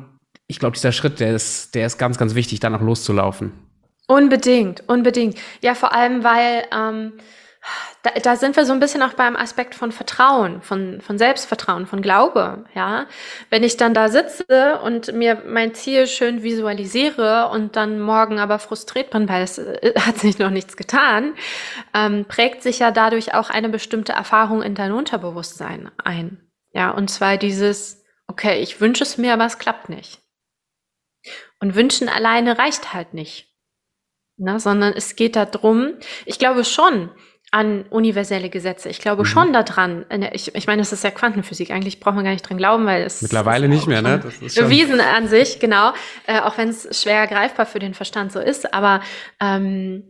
ich 0.47 0.59
glaube, 0.59 0.75
dieser 0.75 0.93
Schritt, 0.93 1.21
der 1.21 1.35
ist, 1.35 1.75
der 1.75 1.87
ist 1.87 1.99
ganz, 1.99 2.19
ganz 2.19 2.35
wichtig, 2.35 2.61
da 2.61 2.71
noch 2.71 2.81
loszulaufen. 2.81 3.53
Unbedingt, 4.07 4.83
unbedingt. 4.89 5.37
Ja, 5.63 5.75
vor 5.75 5.95
allem, 5.95 6.25
weil 6.25 6.65
ähm, 6.77 7.13
da, 8.03 8.11
da 8.11 8.37
sind 8.37 8.57
wir 8.57 8.65
so 8.65 8.73
ein 8.73 8.81
bisschen 8.81 9.03
auch 9.03 9.13
beim 9.13 9.37
Aspekt 9.37 9.75
von 9.75 9.93
Vertrauen, 9.93 10.63
von, 10.63 11.01
von 11.03 11.19
Selbstvertrauen, 11.19 11.87
von 11.87 12.01
Glaube, 12.01 12.65
ja. 12.75 13.07
Wenn 13.51 13.63
ich 13.63 13.77
dann 13.77 13.93
da 13.93 14.09
sitze 14.09 14.81
und 14.83 15.13
mir 15.13 15.43
mein 15.47 15.75
Ziel 15.75 16.07
schön 16.07 16.43
visualisiere 16.43 17.49
und 17.49 17.77
dann 17.77 18.01
morgen 18.01 18.39
aber 18.39 18.59
frustriert 18.59 19.11
bin, 19.11 19.29
weil 19.29 19.43
es 19.43 19.59
äh, 19.59 19.93
hat 19.99 20.19
sich 20.19 20.39
noch 20.39 20.51
nichts 20.51 20.77
getan, 20.77 21.35
ähm, 21.95 22.25
prägt 22.27 22.63
sich 22.63 22.79
ja 22.79 22.91
dadurch 22.91 23.35
auch 23.35 23.51
eine 23.51 23.69
bestimmte 23.69 24.13
Erfahrung 24.13 24.63
in 24.63 24.75
dein 24.75 24.93
Unterbewusstsein 24.93 25.91
ein. 26.03 26.51
Ja, 26.73 26.91
und 26.91 27.11
zwar 27.11 27.37
dieses, 27.37 28.05
okay, 28.27 28.61
ich 28.61 28.81
wünsche 28.81 29.03
es 29.03 29.19
mir, 29.19 29.35
aber 29.35 29.45
es 29.45 29.59
klappt 29.59 29.89
nicht. 29.89 30.21
Und 31.59 31.75
wünschen 31.75 32.09
alleine 32.09 32.59
reicht 32.59 32.95
halt 32.95 33.13
nicht. 33.13 33.49
Ne, 34.43 34.59
sondern 34.59 34.95
es 34.95 35.17
geht 35.17 35.37
darum, 35.37 35.99
ich 36.25 36.39
glaube 36.39 36.65
schon, 36.65 37.11
an 37.53 37.85
universelle 37.91 38.49
Gesetze. 38.49 38.89
Ich 38.89 39.01
glaube 39.01 39.23
mhm. 39.23 39.27
schon 39.27 39.53
daran. 39.53 40.07
Ich, 40.33 40.55
ich 40.55 40.67
meine, 40.67 40.83
es 40.83 40.93
ist 40.93 41.03
ja 41.03 41.11
Quantenphysik. 41.11 41.71
Eigentlich 41.73 41.99
braucht 41.99 42.15
man 42.15 42.25
gar 42.25 42.31
nicht 42.31 42.49
dran 42.49 42.59
glauben, 42.59 42.87
weil 42.87 43.03
es 43.03 43.23
mittlerweile 43.23 43.69
nicht 43.69 43.89
mehr, 43.89 44.03
ne? 44.03 44.21
Das 44.21 44.37
ist 44.41 44.55
schon 44.57 44.67
bewiesen 44.67 45.01
an 45.01 45.27
sich, 45.27 45.59
genau. 45.59 45.93
Äh, 46.27 46.41
auch 46.41 46.59
wenn 46.59 46.69
es 46.69 47.03
schwer 47.03 47.27
greifbar 47.27 47.67
für 47.67 47.81
den 47.81 47.95
Verstand 47.95 48.31
so 48.31 48.39
ist. 48.39 48.73
Aber 48.73 49.03
ähm, 49.41 50.05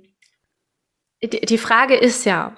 die, 1.23 1.41
die 1.41 1.59
Frage 1.59 1.95
ist 1.95 2.27
ja, 2.27 2.57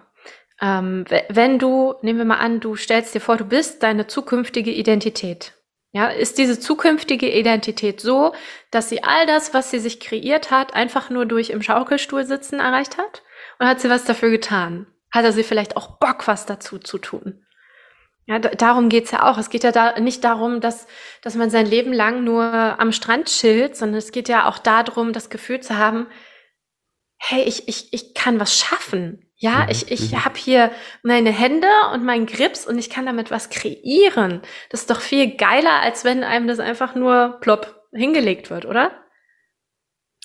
ähm, 0.61 1.05
wenn 1.29 1.59
du, 1.61 1.95
nehmen 2.03 2.19
wir 2.19 2.25
mal 2.25 2.39
an, 2.39 2.59
du 2.59 2.75
stellst 2.75 3.15
dir 3.15 3.21
vor, 3.21 3.37
du 3.37 3.45
bist 3.45 3.83
deine 3.85 4.09
zukünftige 4.09 4.73
Identität. 4.73 5.53
Ja, 5.95 6.07
ist 6.07 6.39
diese 6.39 6.59
zukünftige 6.59 7.31
Identität 7.31 8.01
so, 8.01 8.33
dass 8.71 8.89
sie 8.89 9.05
all 9.05 9.27
das, 9.27 9.53
was 9.53 9.71
sie 9.71 9.79
sich 9.79 10.01
kreiert 10.01 10.51
hat, 10.51 10.75
einfach 10.75 11.11
nur 11.11 11.27
durch 11.27 11.51
im 11.51 11.63
Schaukelstuhl 11.63 12.25
sitzen 12.25 12.61
erreicht 12.61 12.97
hat? 12.97 13.23
Und 13.63 13.69
hat 13.69 13.81
sie 13.81 13.89
was 13.89 14.05
dafür 14.05 14.31
getan? 14.31 14.89
Hat 15.13 15.25
er 15.25 15.31
sie 15.31 15.45
vielleicht 15.45 15.77
auch 15.77 16.01
Bock, 16.01 16.27
was 16.27 16.47
dazu 16.47 16.81
zu 16.81 16.99
tun? 16.99 17.47
Ja, 18.27 18.41
darum 18.41 18.89
geht's 18.89 19.13
ja 19.13 19.31
auch. 19.31 19.39
Es 19.39 19.51
geht 19.51 19.63
ja 19.63 19.71
da 19.71 20.01
nicht 20.01 20.25
darum, 20.25 20.61
dass, 20.61 20.89
dass 21.23 21.37
man 21.37 21.49
sein 21.49 21.67
Leben 21.67 21.93
lang 21.93 22.25
nur 22.25 22.43
am 22.43 22.91
Strand 22.91 23.27
chillt, 23.27 23.77
sondern 23.77 23.99
es 23.99 24.11
geht 24.11 24.29
ja 24.29 24.49
auch 24.49 24.59
darum, 24.59 25.13
das 25.13 25.31
Gefühl 25.31 25.61
zu 25.61 25.79
haben, 25.79 26.09
hey, 27.19 27.45
ich, 27.45 27.69
ich, 27.69 27.93
ich 27.93 28.15
kann 28.15 28.41
was 28.41 28.59
schaffen. 28.59 29.31
Ja, 29.37 29.61
mhm. 29.61 29.69
ich, 29.69 29.93
ich 29.93 30.11
mhm. 30.11 30.25
habe 30.25 30.37
hier 30.37 30.73
meine 31.05 31.31
Hände 31.31 31.69
und 31.93 32.05
meinen 32.05 32.27
Grips 32.27 32.67
und 32.67 32.79
ich 32.79 32.91
kann 32.91 33.07
damit 33.07 33.31
was 33.31 33.49
kreieren. 33.49 34.43
Das 34.71 34.81
ist 34.81 34.91
doch 34.91 35.01
viel 35.01 35.37
geiler, 35.37 35.83
als 35.83 36.05
wenn 36.05 36.25
einem 36.25 36.49
das 36.49 36.59
einfach 36.59 36.97
nur 36.97 37.39
plopp 37.41 37.87
hingelegt 37.93 38.51
wird, 38.51 38.65
oder? 38.65 39.02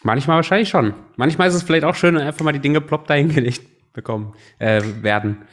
Manchmal 0.07 0.37
wahrscheinlich 0.37 0.69
schon. 0.69 0.93
Manchmal 1.17 1.49
ist 1.49 1.53
es 1.53 1.63
vielleicht 1.63 1.83
auch 1.83 1.93
schön, 1.93 2.15
wenn 2.15 2.21
einfach 2.21 2.45
mal 2.45 2.53
die 2.53 2.61
Dinge 2.61 2.79
plopp 2.79 3.07
dahingelegt 3.07 3.91
bekommen, 3.91 4.33
äh, 4.57 4.81
werden. 5.01 5.45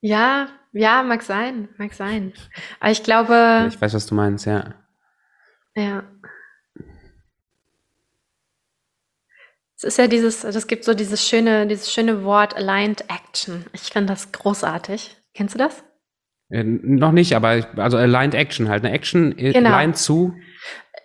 Ja, 0.00 0.48
ja, 0.72 1.04
mag 1.04 1.22
sein, 1.22 1.68
mag 1.78 1.94
sein. 1.94 2.32
Aber 2.80 2.90
ich 2.90 3.04
glaube. 3.04 3.66
Ich 3.68 3.80
weiß, 3.80 3.94
was 3.94 4.06
du 4.06 4.16
meinst, 4.16 4.46
ja. 4.46 4.74
Ja. 5.76 6.02
Es 9.76 9.84
ist 9.84 9.98
ja 9.98 10.08
dieses, 10.08 10.40
das 10.40 10.66
gibt 10.66 10.82
so 10.82 10.94
dieses 10.94 11.24
schöne, 11.24 11.68
dieses 11.68 11.92
schöne 11.92 12.24
Wort 12.24 12.56
Aligned 12.56 13.02
Action. 13.02 13.64
Ich 13.72 13.92
finde 13.92 14.12
das 14.12 14.32
großartig. 14.32 15.16
Kennst 15.34 15.54
du 15.54 15.58
das? 15.58 15.84
Äh, 16.48 16.64
noch 16.64 17.12
nicht, 17.12 17.36
aber 17.36 17.64
also 17.76 17.96
Aligned 17.96 18.34
Action 18.34 18.68
halt. 18.68 18.84
Eine 18.84 18.92
Action 18.92 19.38
äh, 19.38 19.52
genau. 19.52 19.70
aligned 19.70 19.96
zu 19.96 20.34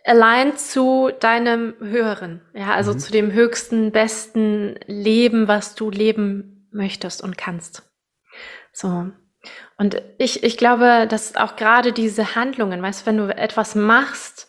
allein 0.06 0.58
zu 0.58 1.12
deinem 1.20 1.76
Höheren, 1.80 2.42
ja, 2.54 2.74
also 2.74 2.94
mhm. 2.94 3.00
zu 3.00 3.12
dem 3.12 3.32
höchsten, 3.32 3.92
besten 3.92 4.80
Leben, 4.88 5.48
was 5.48 5.76
du 5.76 5.90
leben 5.90 6.68
möchtest 6.72 7.22
und 7.22 7.38
kannst. 7.38 7.84
So. 8.74 9.12
Und 9.78 10.02
ich, 10.18 10.44
ich 10.44 10.58
glaube, 10.58 11.08
dass 11.10 11.36
auch 11.36 11.56
gerade 11.56 11.94
diese 11.94 12.36
Handlungen, 12.36 12.82
weißt 12.82 13.02
du, 13.02 13.06
wenn 13.08 13.18
du 13.18 13.36
etwas 13.36 13.76
machst, 13.76 14.48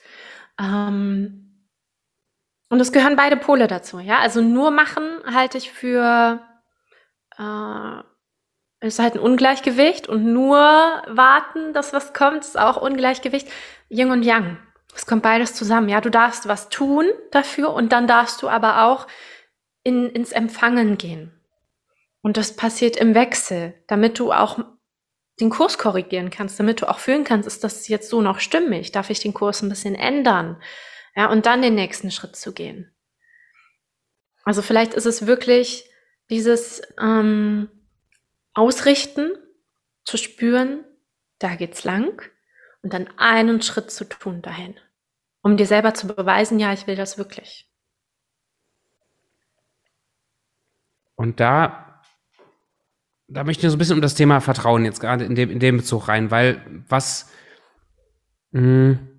ähm, 0.61 1.39
und 2.69 2.81
es 2.81 2.93
gehören 2.93 3.17
beide 3.17 3.37
Pole 3.37 3.67
dazu, 3.67 3.99
ja, 3.99 4.21
also 4.21 4.41
nur 4.41 4.71
machen 4.71 5.05
halte 5.35 5.59
ich 5.59 5.71
für, 5.71 6.41
äh, 7.39 8.87
ist 8.87 8.99
halt 8.99 9.15
ein 9.15 9.21
Ungleichgewicht 9.21 10.09
und 10.09 10.33
nur 10.33 10.57
warten, 10.59 11.73
dass 11.75 11.93
was 11.93 12.15
kommt, 12.15 12.45
ist 12.45 12.59
auch 12.59 12.81
Ungleichgewicht. 12.81 13.49
Yin 13.89 14.11
und 14.11 14.23
Yang. 14.23 14.57
Es 14.95 15.07
kommt 15.07 15.23
beides 15.23 15.55
zusammen. 15.55 15.89
Ja, 15.89 16.01
du 16.01 16.11
darfst 16.11 16.47
was 16.49 16.69
tun 16.69 17.07
dafür 17.31 17.73
und 17.73 17.93
dann 17.93 18.07
darfst 18.07 18.43
du 18.43 18.49
aber 18.49 18.85
auch 18.85 19.07
in, 19.83 20.09
ins 20.11 20.33
Empfangen 20.33 20.99
gehen. 20.99 21.33
Und 22.21 22.37
das 22.37 22.55
passiert 22.55 22.97
im 22.97 23.15
Wechsel, 23.15 23.75
damit 23.89 24.19
du 24.19 24.33
auch 24.33 24.59
den 25.41 25.51
Kurs 25.51 25.79
korrigieren 25.79 26.31
kannst, 26.31 26.61
damit 26.61 26.83
du 26.83 26.89
auch 26.89 26.99
fühlen 26.99 27.25
kannst, 27.25 27.47
ist 27.47 27.65
das 27.65 27.89
jetzt 27.89 28.09
so 28.11 28.21
noch 28.21 28.39
stimmig? 28.39 28.93
Darf 28.93 29.11
ich 29.11 29.21
den 29.21 29.35
Kurs 29.35 29.63
ein 29.63 29.69
bisschen 29.69 29.95
ändern? 29.95 30.63
Ja, 31.17 31.31
und 31.31 31.47
dann 31.47 31.63
den 31.63 31.75
nächsten 31.75 32.11
Schritt 32.11 32.37
zu 32.37 32.53
gehen. 32.53 32.95
Also 34.45 34.63
vielleicht 34.63 34.95
ist 34.95 35.07
es 35.07 35.27
wirklich 35.27 35.91
dieses 36.31 36.83
ähm, 37.01 37.69
Ausrichten, 38.55 39.33
zu 40.05 40.17
spüren, 40.17 40.85
da 41.39 41.55
geht's 41.55 41.85
lang 41.85 42.23
und 42.83 42.93
dann 42.93 43.09
einen 43.17 43.63
Schritt 43.63 43.91
zu 43.91 44.05
tun 44.05 44.43
dahin, 44.43 44.75
um 45.43 45.57
dir 45.57 45.67
selber 45.67 45.95
zu 45.95 46.07
beweisen, 46.07 46.59
ja, 46.59 46.73
ich 46.73 46.87
will 46.87 46.97
das 46.97 47.19
wirklich. 47.19 47.69
Und 51.15 51.39
da, 51.41 52.03
da 53.29 53.45
möchte 53.45 53.67
ich 53.67 53.71
so 53.71 53.77
ein 53.77 53.79
bisschen 53.79 53.97
um 53.97 54.03
das 54.03 54.15
Thema 54.15 54.41
Vertrauen 54.41 54.85
jetzt 54.85 55.01
gerade 55.01 55.25
in 55.25 55.35
dem, 55.35 55.51
in 55.51 55.61
dem 55.61 55.77
Bezug 55.77 56.09
rein, 56.09 56.31
weil 56.31 56.85
was, 56.89 57.31
mh, 58.51 58.61
hm, 58.61 59.12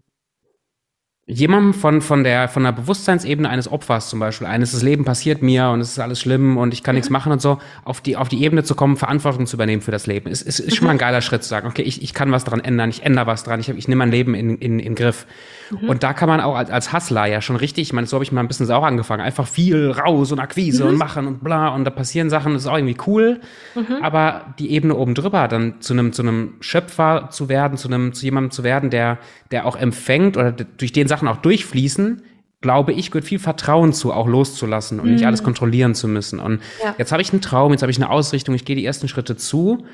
jemandem 1.26 1.74
von, 1.74 2.02
von, 2.02 2.24
der, 2.24 2.50
von 2.50 2.64
der 2.64 2.74
Bewusstseinsebene 2.74 3.48
eines 3.48 3.72
Opfers 3.72 4.10
zum 4.10 4.20
Beispiel, 4.20 4.46
eines, 4.46 4.74
das 4.74 4.82
Leben 4.82 5.06
passiert 5.06 5.42
mir 5.42 5.70
und 5.70 5.80
es 5.80 5.92
ist 5.92 6.00
alles 6.00 6.20
schlimm 6.20 6.58
und 6.58 6.74
ich 6.74 6.84
kann 6.84 6.96
mhm. 6.96 6.98
nichts 6.98 7.10
machen 7.10 7.32
und 7.32 7.42
so, 7.42 7.60
auf 7.86 8.02
die, 8.02 8.18
auf 8.18 8.28
die 8.28 8.44
Ebene 8.44 8.64
zu 8.64 8.76
kommen, 8.76 8.98
Verantwortung 8.98 9.48
zu 9.48 9.56
übernehmen 9.56 9.82
für 9.82 9.92
das 9.92 10.06
Leben, 10.06 10.30
ist, 10.30 10.42
ist, 10.42 10.60
ist 10.60 10.76
schon 10.76 10.86
mal 10.86 10.92
ein 10.92 10.98
geiler 11.00 11.22
Schritt 11.22 11.44
zu 11.44 11.50
sagen, 11.50 11.68
okay, 11.68 11.84
ich, 11.84 12.02
ich 12.02 12.14
kann 12.14 12.32
was 12.32 12.44
dran 12.44 12.60
ändern, 12.60 12.90
ich 12.90 13.04
ändere 13.04 13.28
was 13.28 13.44
dran, 13.44 13.62
ich, 13.62 13.70
ich 13.70 13.88
nehme 13.88 14.00
mein 14.00 14.12
Leben 14.12 14.36
in, 14.36 14.58
in, 14.58 14.80
in 14.80 14.96
Griff. 14.96 15.26
Mhm. 15.72 15.90
Und 15.90 16.04
da 16.04 16.14
kann 16.14 16.30
man 16.30 16.42
auch 16.42 16.56
als, 16.56 16.70
als 16.70 16.94
Hustler 16.94 17.26
ja 17.26 17.42
schon 17.42 17.56
richtig, 17.56 17.84
ich 17.84 17.94
meine, 17.94 18.08
so 18.08 18.16
habe 18.16 18.24
ich 18.24 18.32
mal 18.32 18.42
ein 18.42 18.48
bisschen 18.48 18.70
auch 18.72 18.84
angefangen, 18.84 19.22
einfach 19.22 19.48
viel 19.48 19.92
raus 19.92 20.32
und 20.32 20.40
Akquise 20.40 20.84
mhm. 20.84 20.90
und 20.90 20.98
machen 20.98 21.28
und 21.28 21.44
bla 21.44 21.70
und 21.70 21.86
da 21.86 21.92
passieren 21.92 22.30
Sachen, 22.30 22.54
das 22.54 22.64
ist 22.64 22.68
auch 22.68 22.78
irgendwie 22.78 22.98
cool, 23.08 23.40
mhm. 23.76 24.02
aber 24.02 24.54
die 24.60 24.72
Ebene 24.72 24.96
oben 24.96 25.16
drüber, 25.16 25.48
dann 25.48 25.82
zu 25.82 25.94
einem, 25.94 26.14
zu 26.14 26.22
einem 26.22 26.56
Schöpfer 26.60 27.30
zu 27.30 27.50
werden, 27.50 27.78
zu 27.78 27.88
einem, 27.88 28.14
zu 28.14 28.26
jemandem 28.26 28.52
zu 28.52 28.64
werden, 28.64 28.90
der, 28.90 29.20
der 29.52 29.66
auch 29.66 29.76
empfängt 29.76 30.38
oder 30.38 30.52
durch 30.52 30.92
den 30.92 31.08
Sachen 31.08 31.28
auch 31.28 31.38
durchfließen, 31.38 32.22
glaube 32.64 32.94
ich, 32.94 33.12
gehört 33.12 33.26
viel 33.26 33.40
Vertrauen 33.40 33.94
zu, 33.94 34.12
auch 34.12 34.28
loszulassen 34.28 35.00
und 35.00 35.08
mhm. 35.08 35.14
nicht 35.14 35.26
alles 35.28 35.44
kontrollieren 35.44 35.94
zu 35.94 36.08
müssen. 36.08 36.40
Und 36.40 36.62
ja. 36.84 36.96
jetzt 36.98 37.12
habe 37.12 37.22
ich 37.22 37.32
einen 37.32 37.42
Traum, 37.42 37.72
jetzt 37.74 37.84
habe 37.84 37.92
ich 37.92 37.98
eine 37.98 38.10
Ausrichtung, 38.10 38.56
ich 38.56 38.66
gehe 38.66 38.76
die 38.76 38.86
ersten 38.86 39.08
Schritte 39.08 39.36
zu. 39.36 39.86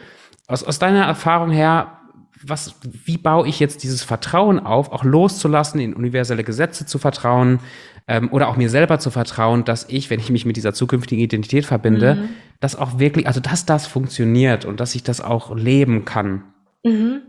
Aus, 0.47 0.63
aus 0.63 0.79
deiner 0.79 1.03
Erfahrung 1.03 1.49
her, 1.49 1.98
was, 2.43 2.75
wie 2.83 3.17
baue 3.17 3.47
ich 3.47 3.59
jetzt 3.59 3.83
dieses 3.83 4.03
Vertrauen 4.03 4.59
auf, 4.59 4.91
auch 4.91 5.03
loszulassen, 5.03 5.79
in 5.79 5.93
universelle 5.93 6.43
Gesetze 6.43 6.85
zu 6.85 6.97
vertrauen 6.97 7.59
ähm, 8.07 8.31
oder 8.31 8.47
auch 8.47 8.57
mir 8.57 8.69
selber 8.69 8.99
zu 8.99 9.11
vertrauen, 9.11 9.65
dass 9.65 9.87
ich, 9.89 10.09
wenn 10.09 10.19
ich 10.19 10.29
mich 10.29 10.45
mit 10.45 10.57
dieser 10.57 10.73
zukünftigen 10.73 11.23
Identität 11.23 11.65
verbinde, 11.65 12.15
mhm. 12.15 12.29
dass 12.59 12.75
auch 12.75 12.99
wirklich, 12.99 13.27
also 13.27 13.39
dass 13.39 13.65
das 13.65 13.87
funktioniert 13.87 14.65
und 14.65 14.79
dass 14.79 14.95
ich 14.95 15.03
das 15.03 15.21
auch 15.21 15.55
leben 15.55 16.05
kann. 16.05 16.43
Mhm. 16.83 17.21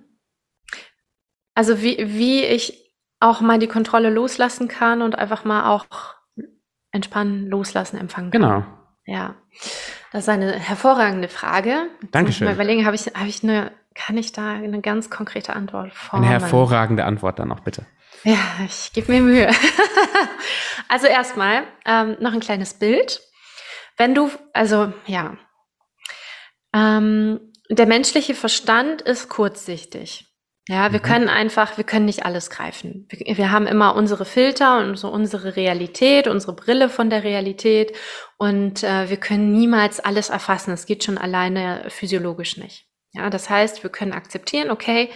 Also 1.54 1.82
wie, 1.82 1.98
wie 2.16 2.44
ich 2.44 2.94
auch 3.20 3.40
mal 3.40 3.58
die 3.58 3.66
Kontrolle 3.66 4.10
loslassen 4.10 4.68
kann 4.68 5.02
und 5.02 5.18
einfach 5.18 5.44
mal 5.44 5.68
auch 5.68 5.86
entspannen, 6.92 7.48
loslassen, 7.48 7.98
empfangen 7.98 8.30
kann. 8.30 8.40
Genau. 8.40 8.64
Ja, 9.06 9.34
das 10.12 10.22
ist 10.24 10.28
eine 10.28 10.52
hervorragende 10.52 11.28
Frage. 11.28 11.88
Dankeschön. 12.10 12.46
Mal 12.46 12.54
überlegen, 12.54 12.86
habe 12.86 12.96
ich, 12.96 13.06
habe 13.14 13.28
ich 13.28 13.42
eine, 13.42 13.72
kann 13.94 14.16
ich 14.16 14.32
da 14.32 14.52
eine 14.52 14.80
ganz 14.80 15.10
konkrete 15.10 15.54
Antwort 15.54 15.92
formen? 15.92 16.26
Eine 16.26 16.40
hervorragende 16.40 17.04
Antwort 17.04 17.38
dann 17.38 17.52
auch 17.52 17.60
bitte. 17.60 17.86
Ja, 18.24 18.38
ich 18.64 18.92
gebe 18.92 19.12
mir 19.12 19.22
Mühe. 19.22 19.50
also 20.88 21.06
erstmal 21.06 21.64
ähm, 21.86 22.16
noch 22.20 22.32
ein 22.32 22.40
kleines 22.40 22.74
Bild. 22.74 23.20
Wenn 23.96 24.14
du, 24.14 24.30
also 24.52 24.92
ja, 25.06 25.36
ähm, 26.74 27.40
der 27.68 27.86
menschliche 27.86 28.34
Verstand 28.34 29.02
ist 29.02 29.28
kurzsichtig. 29.28 30.26
Ja, 30.68 30.92
wir 30.92 31.00
mhm. 31.00 31.04
können 31.04 31.28
einfach, 31.28 31.78
wir 31.78 31.84
können 31.84 32.04
nicht 32.04 32.24
alles 32.24 32.50
greifen. 32.50 33.08
Wir, 33.08 33.36
wir, 33.36 33.50
haben 33.50 33.66
immer 33.66 33.96
unsere 33.96 34.24
Filter 34.24 34.78
und 34.78 34.96
so 34.96 35.08
unsere 35.08 35.56
Realität, 35.56 36.28
unsere 36.28 36.52
Brille 36.52 36.88
von 36.88 37.10
der 37.10 37.24
Realität 37.24 37.96
und 38.38 38.84
äh, 38.84 39.08
wir 39.08 39.16
können 39.16 39.50
niemals 39.52 39.98
alles 40.00 40.28
erfassen. 40.28 40.70
Das 40.70 40.86
geht 40.86 41.02
schon 41.02 41.18
alleine 41.18 41.86
physiologisch 41.88 42.56
nicht. 42.56 42.89
Ja, 43.12 43.30
das 43.30 43.50
heißt, 43.50 43.82
wir 43.82 43.90
können 43.90 44.12
akzeptieren, 44.12 44.70
okay, 44.70 45.10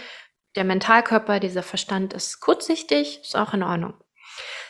der 0.55 0.63
Mentalkörper, 0.63 1.39
dieser 1.39 1.63
Verstand 1.63 2.13
ist 2.13 2.39
kurzsichtig, 2.39 3.19
ist 3.21 3.35
auch 3.35 3.53
in 3.53 3.63
Ordnung. 3.63 3.93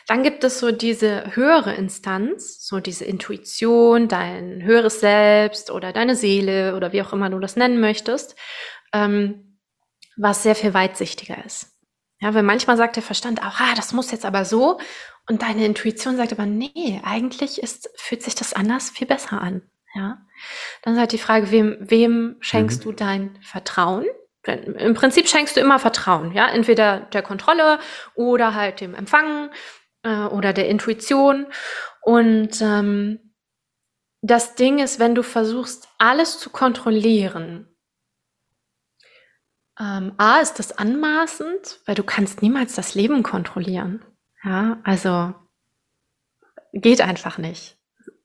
Dann 0.06 0.22
gibt 0.22 0.44
es 0.44 0.60
so 0.60 0.70
diese 0.70 1.34
höhere 1.34 1.74
Instanz, 1.74 2.64
so 2.64 2.78
diese 2.78 3.04
Intuition, 3.04 4.06
dein 4.06 4.62
höheres 4.62 5.00
Selbst 5.00 5.70
oder 5.70 5.92
deine 5.92 6.14
Seele 6.14 6.76
oder 6.76 6.92
wie 6.92 7.02
auch 7.02 7.12
immer 7.12 7.28
du 7.28 7.40
das 7.40 7.56
nennen 7.56 7.80
möchtest, 7.80 8.36
ähm, 8.92 9.58
was 10.16 10.44
sehr 10.44 10.54
viel 10.54 10.74
weitsichtiger 10.74 11.44
ist. 11.44 11.72
Ja, 12.20 12.32
weil 12.34 12.44
manchmal 12.44 12.76
sagt 12.76 12.96
der 12.96 13.02
Verstand 13.02 13.42
auch, 13.42 13.60
ah, 13.60 13.74
das 13.74 13.92
muss 13.92 14.10
jetzt 14.10 14.24
aber 14.24 14.44
so. 14.44 14.78
Und 15.28 15.42
deine 15.42 15.66
Intuition 15.66 16.16
sagt 16.16 16.32
aber, 16.32 16.46
nee, 16.46 17.00
eigentlich 17.04 17.60
ist, 17.62 17.90
fühlt 17.96 18.22
sich 18.22 18.36
das 18.36 18.52
anders 18.52 18.90
viel 18.90 19.06
besser 19.06 19.42
an. 19.42 19.62
Ja. 19.96 20.18
Dann 20.82 20.94
ist 20.94 21.00
halt 21.00 21.12
die 21.12 21.18
Frage, 21.18 21.50
wem, 21.50 21.76
wem 21.80 22.36
schenkst 22.40 22.80
mhm. 22.80 22.90
du 22.90 22.92
dein 22.92 23.38
Vertrauen? 23.42 24.04
Im 24.44 24.94
Prinzip 24.94 25.26
schenkst 25.26 25.56
du 25.56 25.60
immer 25.60 25.80
Vertrauen, 25.80 26.32
ja, 26.32 26.48
entweder 26.48 27.00
der 27.00 27.22
Kontrolle 27.22 27.80
oder 28.14 28.54
halt 28.54 28.80
dem 28.80 28.94
Empfangen 28.94 29.50
äh, 30.04 30.26
oder 30.26 30.52
der 30.52 30.68
Intuition. 30.68 31.46
Und 32.02 32.60
ähm, 32.60 33.34
das 34.22 34.54
Ding 34.54 34.78
ist, 34.78 35.00
wenn 35.00 35.16
du 35.16 35.24
versuchst, 35.24 35.88
alles 35.98 36.38
zu 36.38 36.50
kontrollieren, 36.50 37.76
ähm, 39.80 40.12
A, 40.16 40.38
ist 40.40 40.58
das 40.58 40.78
anmaßend, 40.78 41.80
weil 41.84 41.96
du 41.96 42.04
kannst 42.04 42.40
niemals 42.40 42.74
das 42.74 42.94
Leben 42.94 43.22
kontrollieren. 43.22 44.04
Ja, 44.44 44.78
also 44.84 45.34
geht 46.72 47.00
einfach 47.00 47.38
nicht. 47.38 47.78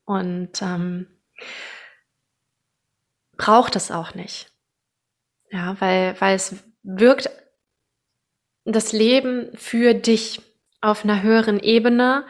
Und 0.06 0.62
ähm, 0.62 1.08
braucht 3.38 3.76
es 3.76 3.92
auch 3.92 4.14
nicht. 4.14 4.52
Ja, 5.50 5.76
weil, 5.80 6.20
weil 6.20 6.36
es 6.36 6.56
wirkt 6.84 7.30
das 8.66 8.92
Leben 8.92 9.50
für 9.56 9.94
dich 9.94 10.42
auf 10.80 11.04
einer 11.04 11.22
höheren 11.22 11.60
Ebene. 11.60 12.26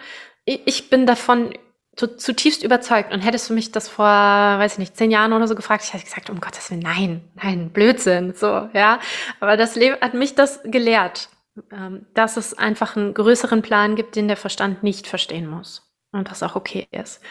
Ich 0.46 0.90
bin 0.90 1.06
davon 1.06 1.54
zutiefst 1.96 2.64
überzeugt 2.64 3.14
und 3.14 3.20
hättest 3.20 3.50
du 3.50 3.54
mich 3.54 3.72
das 3.72 3.90
vor, 3.90 4.06
weiß 4.06 4.74
ich 4.74 4.80
nicht, 4.80 4.98
zehn 4.98 5.12
Jahren 5.12 5.34
oder 5.34 5.48
so 5.48 5.56
gefragt, 5.56 5.84
ich 5.84 5.94
hätte 5.94 6.06
gesagt, 6.06 6.30
um 6.30 6.40
Gottes 6.40 6.72
Willen, 6.72 6.82
nein, 6.82 7.30
nein, 7.36 7.70
Blödsinn, 7.72 8.34
so, 8.34 8.70
ja. 8.74 9.00
Aber 9.40 9.58
das 9.58 9.76
Leben 9.76 9.98
hat 10.00 10.14
mich 10.14 10.34
das 10.34 10.62
gelehrt, 10.64 11.30
ähm, 11.72 12.08
dass 12.14 12.38
es 12.38 12.58
einfach 12.58 12.96
einen 12.96 13.14
größeren 13.14 13.62
Plan 13.62 13.96
gibt, 13.96 14.16
den 14.16 14.30
der 14.30 14.38
Verstand 14.38 14.84
nicht 14.84 15.06
verstehen 15.06 15.48
muss 15.48 15.94
und 16.14 16.32
das 16.32 16.44
auch 16.44 16.56
okay 16.56 16.88
ist. 16.92 17.22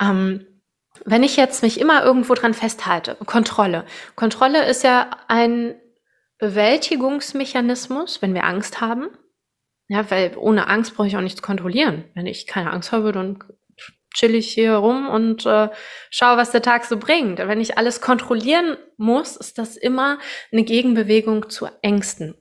Ähm, 0.00 0.46
wenn 1.04 1.22
ich 1.22 1.36
jetzt 1.36 1.62
mich 1.62 1.80
immer 1.80 2.04
irgendwo 2.04 2.34
dran 2.34 2.54
festhalte, 2.54 3.16
Kontrolle. 3.26 3.84
Kontrolle 4.14 4.64
ist 4.66 4.84
ja 4.84 5.10
ein 5.28 5.74
Bewältigungsmechanismus, 6.38 8.22
wenn 8.22 8.34
wir 8.34 8.44
Angst 8.44 8.80
haben. 8.80 9.08
Ja, 9.88 10.10
weil 10.10 10.32
ohne 10.36 10.68
Angst 10.68 10.96
brauche 10.96 11.06
ich 11.06 11.16
auch 11.16 11.22
nichts 11.22 11.42
kontrollieren. 11.42 12.04
Wenn 12.14 12.26
ich 12.26 12.46
keine 12.46 12.72
Angst 12.72 12.92
habe, 12.92 13.12
dann 13.12 13.38
chill 14.14 14.34
ich 14.34 14.52
hier 14.52 14.74
rum 14.74 15.08
und 15.08 15.46
äh, 15.46 15.68
schaue, 16.10 16.36
was 16.36 16.50
der 16.50 16.62
Tag 16.62 16.84
so 16.84 16.96
bringt. 16.98 17.38
Wenn 17.38 17.60
ich 17.60 17.78
alles 17.78 18.00
kontrollieren 18.00 18.76
muss, 18.96 19.36
ist 19.36 19.58
das 19.58 19.76
immer 19.76 20.18
eine 20.50 20.64
Gegenbewegung 20.64 21.50
zu 21.50 21.66
Ängsten. 21.82 22.34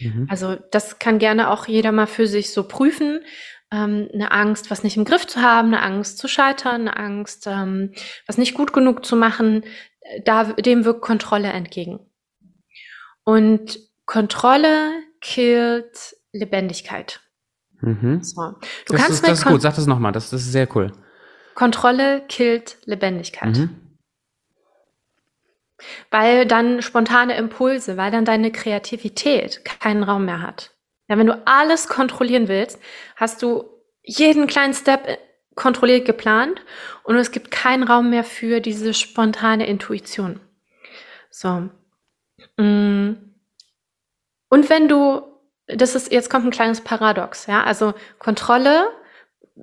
Mhm. 0.00 0.26
Also 0.30 0.56
das 0.70 0.98
kann 0.98 1.18
gerne 1.18 1.50
auch 1.50 1.66
jeder 1.66 1.92
mal 1.92 2.06
für 2.06 2.26
sich 2.26 2.52
so 2.52 2.66
prüfen 2.68 3.20
ähm, 3.70 4.08
eine 4.12 4.30
Angst, 4.30 4.70
was 4.70 4.82
nicht 4.82 4.96
im 4.96 5.04
Griff 5.04 5.26
zu 5.26 5.42
haben, 5.42 5.68
eine 5.68 5.82
Angst 5.82 6.18
zu 6.18 6.28
scheitern, 6.28 6.82
eine 6.82 6.96
Angst, 6.96 7.46
ähm, 7.46 7.92
was 8.26 8.38
nicht 8.38 8.54
gut 8.54 8.72
genug 8.72 9.04
zu 9.04 9.16
machen, 9.16 9.64
da, 10.24 10.44
dem 10.44 10.84
wirkt 10.84 11.02
Kontrolle 11.02 11.48
entgegen. 11.48 12.00
Und 13.24 13.78
Kontrolle 14.04 14.92
killt 15.20 16.16
Lebendigkeit. 16.32 17.20
Mhm. 17.80 18.22
So. 18.22 18.52
Du 18.86 18.92
das 18.92 19.02
kannst 19.02 19.10
ist, 19.10 19.28
das 19.28 19.38
ist 19.40 19.44
gut, 19.44 19.62
sag 19.62 19.74
das 19.74 19.86
nochmal, 19.86 20.12
das, 20.12 20.30
das 20.30 20.42
ist 20.42 20.52
sehr 20.52 20.68
cool. 20.76 20.92
Kontrolle 21.54 22.24
killt 22.28 22.78
Lebendigkeit. 22.84 23.56
Mhm. 23.56 23.80
Weil 26.10 26.46
dann 26.46 26.82
spontane 26.82 27.36
Impulse, 27.36 27.96
weil 27.96 28.10
dann 28.10 28.24
deine 28.24 28.50
Kreativität 28.50 29.64
keinen 29.64 30.02
Raum 30.02 30.24
mehr 30.24 30.40
hat. 30.40 30.75
Ja, 31.08 31.18
wenn 31.18 31.26
du 31.26 31.42
alles 31.46 31.88
kontrollieren 31.88 32.48
willst, 32.48 32.80
hast 33.14 33.42
du 33.42 33.64
jeden 34.02 34.46
kleinen 34.46 34.74
Step 34.74 35.06
äh, 35.06 35.18
kontrolliert 35.54 36.04
geplant 36.04 36.60
und 37.04 37.16
es 37.16 37.30
gibt 37.30 37.50
keinen 37.50 37.82
Raum 37.82 38.10
mehr 38.10 38.24
für 38.24 38.60
diese 38.60 38.92
spontane 38.92 39.66
Intuition. 39.66 40.40
So. 41.30 41.68
Mm. 42.56 43.14
Und 44.48 44.70
wenn 44.70 44.88
du, 44.88 45.22
das 45.66 45.94
ist, 45.94 46.12
jetzt 46.12 46.30
kommt 46.30 46.44
ein 46.44 46.50
kleines 46.50 46.82
Paradox, 46.82 47.46
ja, 47.46 47.64
also 47.64 47.94
Kontrolle 48.18 48.88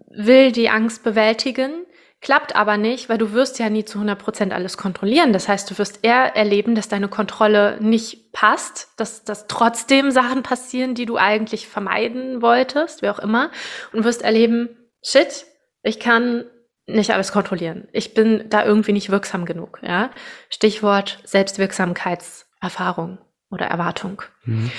will 0.10 0.52
die 0.52 0.70
Angst 0.70 1.04
bewältigen, 1.04 1.86
Klappt 2.24 2.56
aber 2.56 2.78
nicht, 2.78 3.10
weil 3.10 3.18
du 3.18 3.34
wirst 3.34 3.60
ja 3.60 3.70
nie 3.70 3.84
zu 3.84 3.98
100 3.98 4.18
Prozent 4.18 4.54
alles 4.54 4.78
kontrollieren. 4.78 5.34
Das 5.34 5.50
heißt, 5.50 5.70
du 5.70 5.78
wirst 5.78 6.00
eher 6.04 6.38
erleben, 6.38 6.74
dass 6.74 6.88
deine 6.88 7.10
Kontrolle 7.10 7.78
nicht 7.82 8.32
passt, 8.32 8.94
dass, 8.96 9.26
dass 9.26 9.48
trotzdem 9.48 10.10
Sachen 10.10 10.42
passieren, 10.42 10.96
die 10.96 11.06
du 11.06 11.18
eigentlich 11.18 11.68
vermeiden 11.68 12.42
wolltest, 12.42 13.02
wie 13.02 13.10
auch 13.10 13.20
immer. 13.20 13.52
Und 13.92 14.06
wirst 14.06 14.22
erleben, 14.22 14.70
shit, 15.04 15.46
ich 15.82 16.00
kann 16.00 16.46
nicht 16.86 17.12
alles 17.12 17.34
kontrollieren. 17.34 17.90
Ich 17.92 18.14
bin 18.14 18.50
da 18.50 18.64
irgendwie 18.64 18.94
nicht 18.94 19.10
wirksam 19.10 19.44
genug. 19.44 19.80
Ja? 19.82 20.10
Stichwort 20.50 21.20
Selbstwirksamkeitserfahrung 21.26 23.18
oder 23.52 23.66
Erwartung. 23.66 24.22
Mhm. 24.46 24.72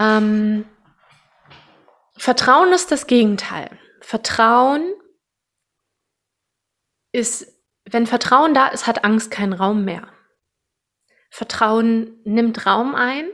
Ähm, 0.00 0.64
Vertrauen 2.16 2.72
ist 2.72 2.90
das 2.90 3.06
Gegenteil. 3.06 3.68
Vertrauen 4.00 4.94
ist, 7.12 7.46
wenn 7.84 8.06
Vertrauen 8.06 8.54
da 8.54 8.68
ist, 8.68 8.86
hat 8.86 9.04
Angst 9.04 9.30
keinen 9.30 9.52
Raum 9.52 9.84
mehr. 9.84 10.08
Vertrauen 11.30 12.20
nimmt 12.24 12.66
Raum 12.66 12.94
ein 12.94 13.30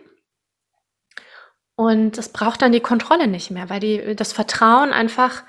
und 1.74 2.18
es 2.18 2.28
braucht 2.28 2.62
dann 2.62 2.72
die 2.72 2.80
Kontrolle 2.80 3.26
nicht 3.26 3.50
mehr, 3.50 3.70
weil 3.70 3.80
die, 3.80 4.14
das 4.14 4.32
Vertrauen 4.32 4.92
einfach, 4.92 5.42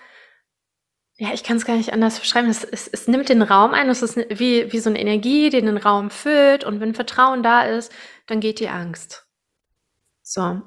ja, 1.17 1.29
ich 1.33 1.43
kann 1.43 1.57
es 1.57 1.65
gar 1.65 1.75
nicht 1.75 1.93
anders 1.93 2.19
beschreiben, 2.19 2.49
es, 2.49 2.63
es, 2.63 2.87
es 2.87 3.07
nimmt 3.07 3.29
den 3.29 3.41
Raum 3.41 3.73
ein, 3.73 3.89
es 3.89 4.01
ist 4.01 4.17
wie, 4.17 4.71
wie 4.71 4.79
so 4.79 4.89
eine 4.89 4.99
Energie, 4.99 5.49
die 5.49 5.61
den 5.61 5.77
Raum 5.77 6.09
füllt 6.09 6.63
und 6.63 6.79
wenn 6.79 6.95
Vertrauen 6.95 7.43
da 7.43 7.63
ist, 7.63 7.91
dann 8.27 8.39
geht 8.39 8.59
die 8.59 8.69
Angst. 8.69 9.27
So. 10.23 10.61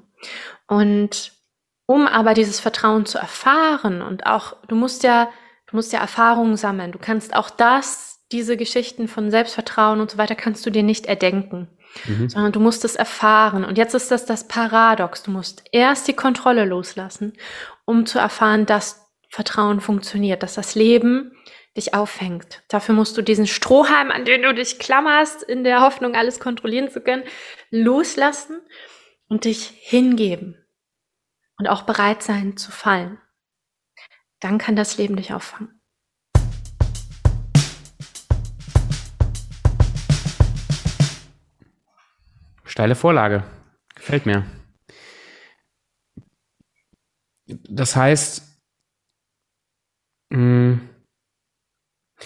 Und 0.67 1.33
um 1.85 2.07
aber 2.07 2.33
dieses 2.33 2.59
Vertrauen 2.59 3.05
zu 3.05 3.17
erfahren 3.17 4.01
und 4.01 4.25
auch, 4.25 4.55
du 4.67 4.75
musst 4.75 5.03
ja 5.03 5.29
Du 5.73 5.77
musst 5.77 5.91
ja 5.91 6.01
Erfahrungen 6.01 6.55
sammeln. 6.55 6.91
Du 6.91 6.99
kannst 6.99 7.35
auch 7.35 7.49
das, 7.49 8.19
diese 8.31 8.57
Geschichten 8.57 9.07
von 9.07 9.31
Selbstvertrauen 9.31 10.01
und 10.01 10.11
so 10.11 10.19
weiter, 10.19 10.35
kannst 10.35 10.63
du 10.67 10.69
dir 10.69 10.83
nicht 10.83 11.07
erdenken. 11.07 11.67
Mhm. 12.05 12.29
Sondern 12.29 12.51
du 12.51 12.59
musst 12.59 12.85
es 12.85 12.95
erfahren. 12.95 13.65
Und 13.65 13.79
jetzt 13.79 13.95
ist 13.95 14.11
das 14.11 14.27
das 14.27 14.47
Paradox. 14.47 15.23
Du 15.23 15.31
musst 15.31 15.63
erst 15.71 16.07
die 16.07 16.13
Kontrolle 16.13 16.65
loslassen, 16.65 17.33
um 17.85 18.05
zu 18.05 18.19
erfahren, 18.19 18.67
dass 18.67 19.09
Vertrauen 19.31 19.81
funktioniert, 19.81 20.43
dass 20.43 20.53
das 20.53 20.75
Leben 20.75 21.31
dich 21.75 21.95
auffängt. 21.95 22.61
Dafür 22.67 22.93
musst 22.93 23.17
du 23.17 23.23
diesen 23.23 23.47
Strohhalm, 23.47 24.11
an 24.11 24.25
den 24.25 24.43
du 24.43 24.53
dich 24.53 24.77
klammerst, 24.77 25.41
in 25.41 25.63
der 25.63 25.81
Hoffnung, 25.81 26.13
alles 26.13 26.39
kontrollieren 26.39 26.91
zu 26.91 27.01
können, 27.01 27.23
loslassen 27.71 28.61
und 29.27 29.45
dich 29.45 29.73
hingeben. 29.75 30.55
Und 31.57 31.65
auch 31.67 31.81
bereit 31.81 32.21
sein 32.21 32.57
zu 32.57 32.69
fallen 32.69 33.17
dann 34.43 34.57
kann 34.57 34.75
das 34.75 34.97
Leben 34.97 35.15
dich 35.15 35.33
auffangen. 35.33 35.79
Steile 42.65 42.95
Vorlage. 42.95 43.43
Gefällt 43.95 44.25
mir. 44.25 44.45
Das 47.45 47.95
heißt, 47.95 48.61
mh, 50.29 50.37
hm, 50.37 50.89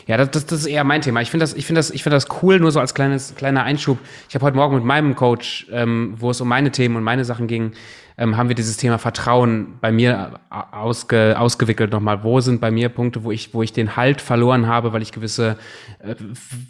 Ja, 0.05 0.17
das, 0.17 0.31
das, 0.31 0.45
das 0.45 0.59
ist 0.59 0.65
eher 0.67 0.83
mein 0.83 1.01
Thema. 1.01 1.21
Ich 1.21 1.31
finde 1.31 1.43
das, 1.43 1.53
ich 1.53 1.65
finde 1.65 1.79
das, 1.79 1.91
ich 1.91 2.03
finde 2.03 2.15
das 2.15 2.27
cool, 2.41 2.59
nur 2.59 2.71
so 2.71 2.79
als 2.79 2.93
kleines, 2.93 3.35
kleiner 3.35 3.63
Einschub. 3.63 3.97
Ich 4.29 4.35
habe 4.35 4.45
heute 4.45 4.57
Morgen 4.57 4.75
mit 4.75 4.83
meinem 4.83 5.15
Coach, 5.15 5.67
ähm, 5.71 6.13
wo 6.17 6.29
es 6.29 6.41
um 6.41 6.47
meine 6.47 6.71
Themen 6.71 6.95
und 6.95 7.03
meine 7.03 7.25
Sachen 7.25 7.47
ging, 7.47 7.73
ähm, 8.19 8.35
haben 8.35 8.49
wir 8.49 8.55
dieses 8.55 8.77
Thema 8.77 8.97
Vertrauen 8.97 9.77
bei 9.79 9.91
mir 9.91 10.39
ausge, 10.49 11.35
ausgewickelt 11.37 11.91
nochmal. 11.91 12.23
Wo 12.23 12.39
sind 12.39 12.59
bei 12.59 12.71
mir 12.71 12.89
Punkte, 12.89 13.23
wo 13.23 13.31
ich, 13.31 13.53
wo 13.53 13.61
ich 13.61 13.73
den 13.73 13.95
Halt 13.95 14.21
verloren 14.21 14.65
habe, 14.65 14.91
weil 14.91 15.03
ich 15.03 15.11
gewisse 15.11 15.57
äh, 15.99 16.15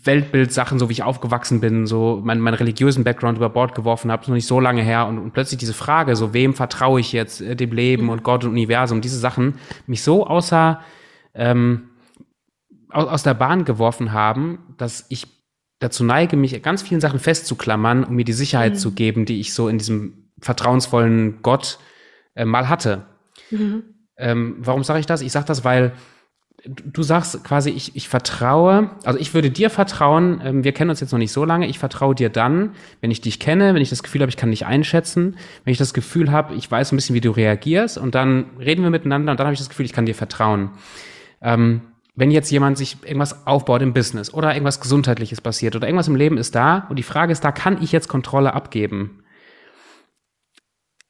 Weltbildsachen, 0.04 0.78
so 0.78 0.90
wie 0.90 0.94
ich 0.94 1.04
aufgewachsen 1.04 1.62
bin, 1.62 1.88
so 1.88 2.20
mein, 2.22 2.42
meinen 2.42 2.56
religiösen 2.56 3.06
Background 3.06 3.38
über 3.38 3.50
Bord 3.50 3.76
geworfen 3.76 4.12
habe, 4.12 4.24
ist 4.24 4.28
noch 4.28 4.36
nicht 4.36 4.48
so 4.48 4.60
lange 4.60 4.82
her 4.82 5.08
und, 5.08 5.20
und 5.20 5.32
plötzlich 5.32 5.58
diese 5.58 5.74
Frage, 5.74 6.18
so 6.18 6.34
wem 6.34 6.54
vertraue 6.54 7.00
ich 7.00 7.14
jetzt, 7.14 7.40
äh, 7.40 7.56
dem 7.56 7.72
Leben 7.72 8.10
und 8.10 8.24
Gott 8.24 8.44
und 8.44 8.52
Universum, 8.52 9.00
diese 9.00 9.18
Sachen, 9.18 9.54
mich 9.86 10.04
so 10.04 10.28
außer 10.28 10.82
ähm, 11.34 11.84
aus, 12.90 13.08
aus 13.08 13.24
der 13.24 13.34
Bahn 13.34 13.66
geworfen 13.66 14.12
haben, 14.12 14.76
dass 14.78 15.06
ich 15.10 15.28
dazu 15.80 16.04
neige, 16.04 16.38
mich 16.38 16.62
ganz 16.64 16.82
vielen 16.82 17.02
Sachen 17.02 17.20
festzuklammern, 17.20 18.04
um 18.04 18.16
mir 18.16 18.26
die 18.26 18.34
Sicherheit 18.34 18.74
mhm. 18.74 18.78
zu 18.78 18.92
geben, 18.94 19.26
die 19.26 19.40
ich 19.40 19.54
so 19.54 19.68
in 19.68 19.78
diesem 19.78 20.30
vertrauensvollen 20.40 21.42
Gott 21.42 21.80
äh, 22.36 22.46
mal 22.46 22.70
hatte. 22.70 23.06
Mhm. 23.52 23.84
Ähm, 24.18 24.56
warum 24.60 24.84
sage 24.84 25.00
ich 25.00 25.06
das? 25.06 25.22
Ich 25.22 25.32
sage 25.32 25.46
das, 25.46 25.64
weil 25.64 25.94
du 26.66 27.04
sagst 27.04 27.44
quasi, 27.44 27.70
ich, 27.70 27.96
ich 27.96 28.10
vertraue, 28.10 28.90
also 29.04 29.20
ich 29.20 29.34
würde 29.34 29.52
dir 29.52 29.70
vertrauen, 29.70 30.42
ähm, 30.44 30.64
wir 30.64 30.72
kennen 30.72 30.90
uns 30.90 31.00
jetzt 31.00 31.12
noch 31.12 31.20
nicht 31.20 31.32
so 31.32 31.46
lange, 31.46 31.68
ich 31.68 31.78
vertraue 31.78 32.16
dir 32.16 32.30
dann, 32.30 32.72
wenn 33.00 33.12
ich 33.12 33.22
dich 33.22 33.40
kenne, 33.40 33.76
wenn 33.76 33.82
ich 33.82 33.90
das 33.90 34.02
Gefühl 34.02 34.22
habe, 34.22 34.30
ich 34.30 34.38
kann 34.38 34.50
dich 34.50 34.66
einschätzen, 34.66 35.38
wenn 35.64 35.72
ich 35.72 35.78
das 35.78 35.94
Gefühl 35.94 36.32
habe, 36.32 36.56
ich 36.56 36.70
weiß 36.70 36.92
ein 36.92 36.96
bisschen, 36.96 37.16
wie 37.16 37.22
du 37.22 37.32
reagierst 37.32 37.98
und 37.98 38.16
dann 38.16 38.58
reden 38.60 38.82
wir 38.82 38.90
miteinander 38.90 39.32
und 39.32 39.40
dann 39.40 39.46
habe 39.46 39.54
ich 39.54 39.60
das 39.60 39.70
Gefühl, 39.70 39.86
ich 39.86 39.94
kann 39.94 40.08
dir 40.08 40.16
vertrauen. 40.16 40.72
Ähm, 41.42 41.82
wenn 42.18 42.32
jetzt 42.32 42.52
jemand 42.52 42.78
sich 42.78 42.98
irgendwas 43.04 43.48
aufbaut 43.48 43.82
im 43.82 43.94
Business 43.94 44.34
oder 44.34 44.54
irgendwas 44.54 44.82
Gesundheitliches 44.82 45.40
passiert 45.40 45.78
oder 45.78 45.88
irgendwas 45.88 46.10
im 46.10 46.16
Leben 46.16 46.38
ist 46.38 46.54
da 46.56 46.86
und 46.90 46.98
die 46.98 47.04
Frage 47.04 47.32
ist 47.32 47.46
da, 47.46 47.54
kann 47.54 47.82
ich 47.82 47.94
jetzt 47.94 48.10
Kontrolle 48.10 48.54
abgeben? 48.54 49.24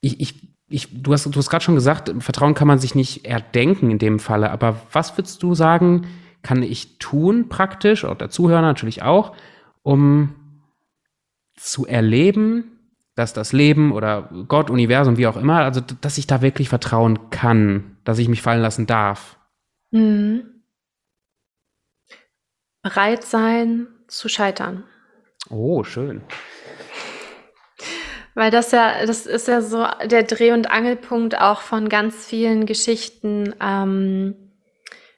ich, 0.01 0.19
ich, 0.19 0.35
ich, 0.69 1.03
du 1.03 1.13
hast, 1.13 1.25
du 1.25 1.37
hast 1.37 1.49
gerade 1.49 1.63
schon 1.63 1.75
gesagt, 1.75 2.13
Vertrauen 2.19 2.53
kann 2.53 2.67
man 2.67 2.79
sich 2.79 2.95
nicht 2.95 3.25
erdenken 3.25 3.91
in 3.91 3.99
dem 3.99 4.19
Falle, 4.19 4.51
aber 4.51 4.81
was 4.91 5.17
würdest 5.17 5.41
du 5.43 5.55
sagen, 5.55 6.07
kann 6.43 6.63
ich 6.63 6.97
tun 6.99 7.49
praktisch, 7.49 8.03
oder 8.03 8.15
der 8.15 8.29
Zuhörer 8.29 8.61
natürlich 8.61 9.01
auch, 9.03 9.35
um 9.83 10.35
zu 11.55 11.85
erleben, 11.85 12.65
dass 13.15 13.33
das 13.33 13.51
Leben 13.51 13.91
oder 13.91 14.29
Gott, 14.47 14.69
Universum, 14.69 15.17
wie 15.17 15.27
auch 15.27 15.37
immer, 15.37 15.59
also 15.59 15.81
dass 15.81 16.19
ich 16.19 16.27
da 16.27 16.41
wirklich 16.41 16.69
vertrauen 16.69 17.31
kann, 17.31 17.97
dass 18.03 18.19
ich 18.19 18.29
mich 18.29 18.43
fallen 18.43 18.61
lassen 18.61 18.85
darf. 18.85 19.39
Mhm. 19.91 20.43
Bereit 22.81 23.23
sein 23.23 23.87
zu 24.07 24.29
scheitern. 24.29 24.83
Oh, 25.49 25.83
schön. 25.83 26.21
Weil 28.35 28.51
das 28.51 28.71
ja, 28.71 29.05
das 29.05 29.25
ist 29.25 29.47
ja 29.47 29.61
so 29.61 29.85
der 30.05 30.23
Dreh- 30.23 30.51
und 30.51 30.69
Angelpunkt 30.69 31.39
auch 31.39 31.61
von 31.61 31.89
ganz 31.89 32.25
vielen 32.25 32.65
Geschichten, 32.67 33.55
ähm, 33.59 34.35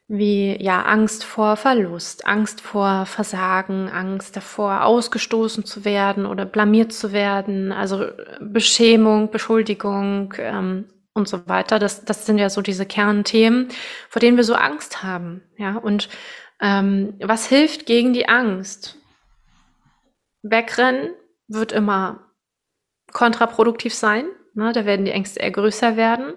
wie 0.08 0.56
ja 0.62 0.84
Angst 0.84 1.24
vor 1.24 1.56
Verlust, 1.56 2.26
Angst 2.26 2.62
vor 2.62 3.06
Versagen, 3.06 3.90
Angst 3.90 4.36
davor, 4.36 4.86
ausgestoßen 4.86 5.66
zu 5.66 5.86
werden 5.86 6.26
oder 6.26 6.46
blamiert 6.46 6.94
zu 6.94 7.12
werden, 7.12 7.72
also 7.72 8.08
Beschämung, 8.40 9.30
Beschuldigung 9.30 10.34
ähm, 10.38 10.86
und 11.20 11.28
so 11.28 11.48
weiter. 11.48 11.78
Das, 11.78 12.04
das 12.04 12.26
sind 12.26 12.38
ja 12.38 12.50
so 12.50 12.62
diese 12.62 12.86
Kernthemen, 12.86 13.70
vor 14.10 14.20
denen 14.20 14.38
wir 14.38 14.44
so 14.44 14.56
Angst 14.56 15.04
haben. 15.04 15.44
Ja, 15.58 15.78
und 15.78 16.10
ähm, 16.60 17.14
was 17.22 17.48
hilft 17.48 17.86
gegen 17.86 18.14
die 18.14 18.28
Angst? 18.28 18.98
Wegrennen 20.42 21.12
wird 21.48 21.72
immer 21.72 22.32
kontraproduktiv 23.12 23.94
sein. 23.94 24.26
Ne? 24.54 24.72
Da 24.74 24.86
werden 24.86 25.06
die 25.06 25.12
Ängste 25.12 25.40
eher 25.40 25.52
größer 25.52 25.96
werden. 25.98 26.34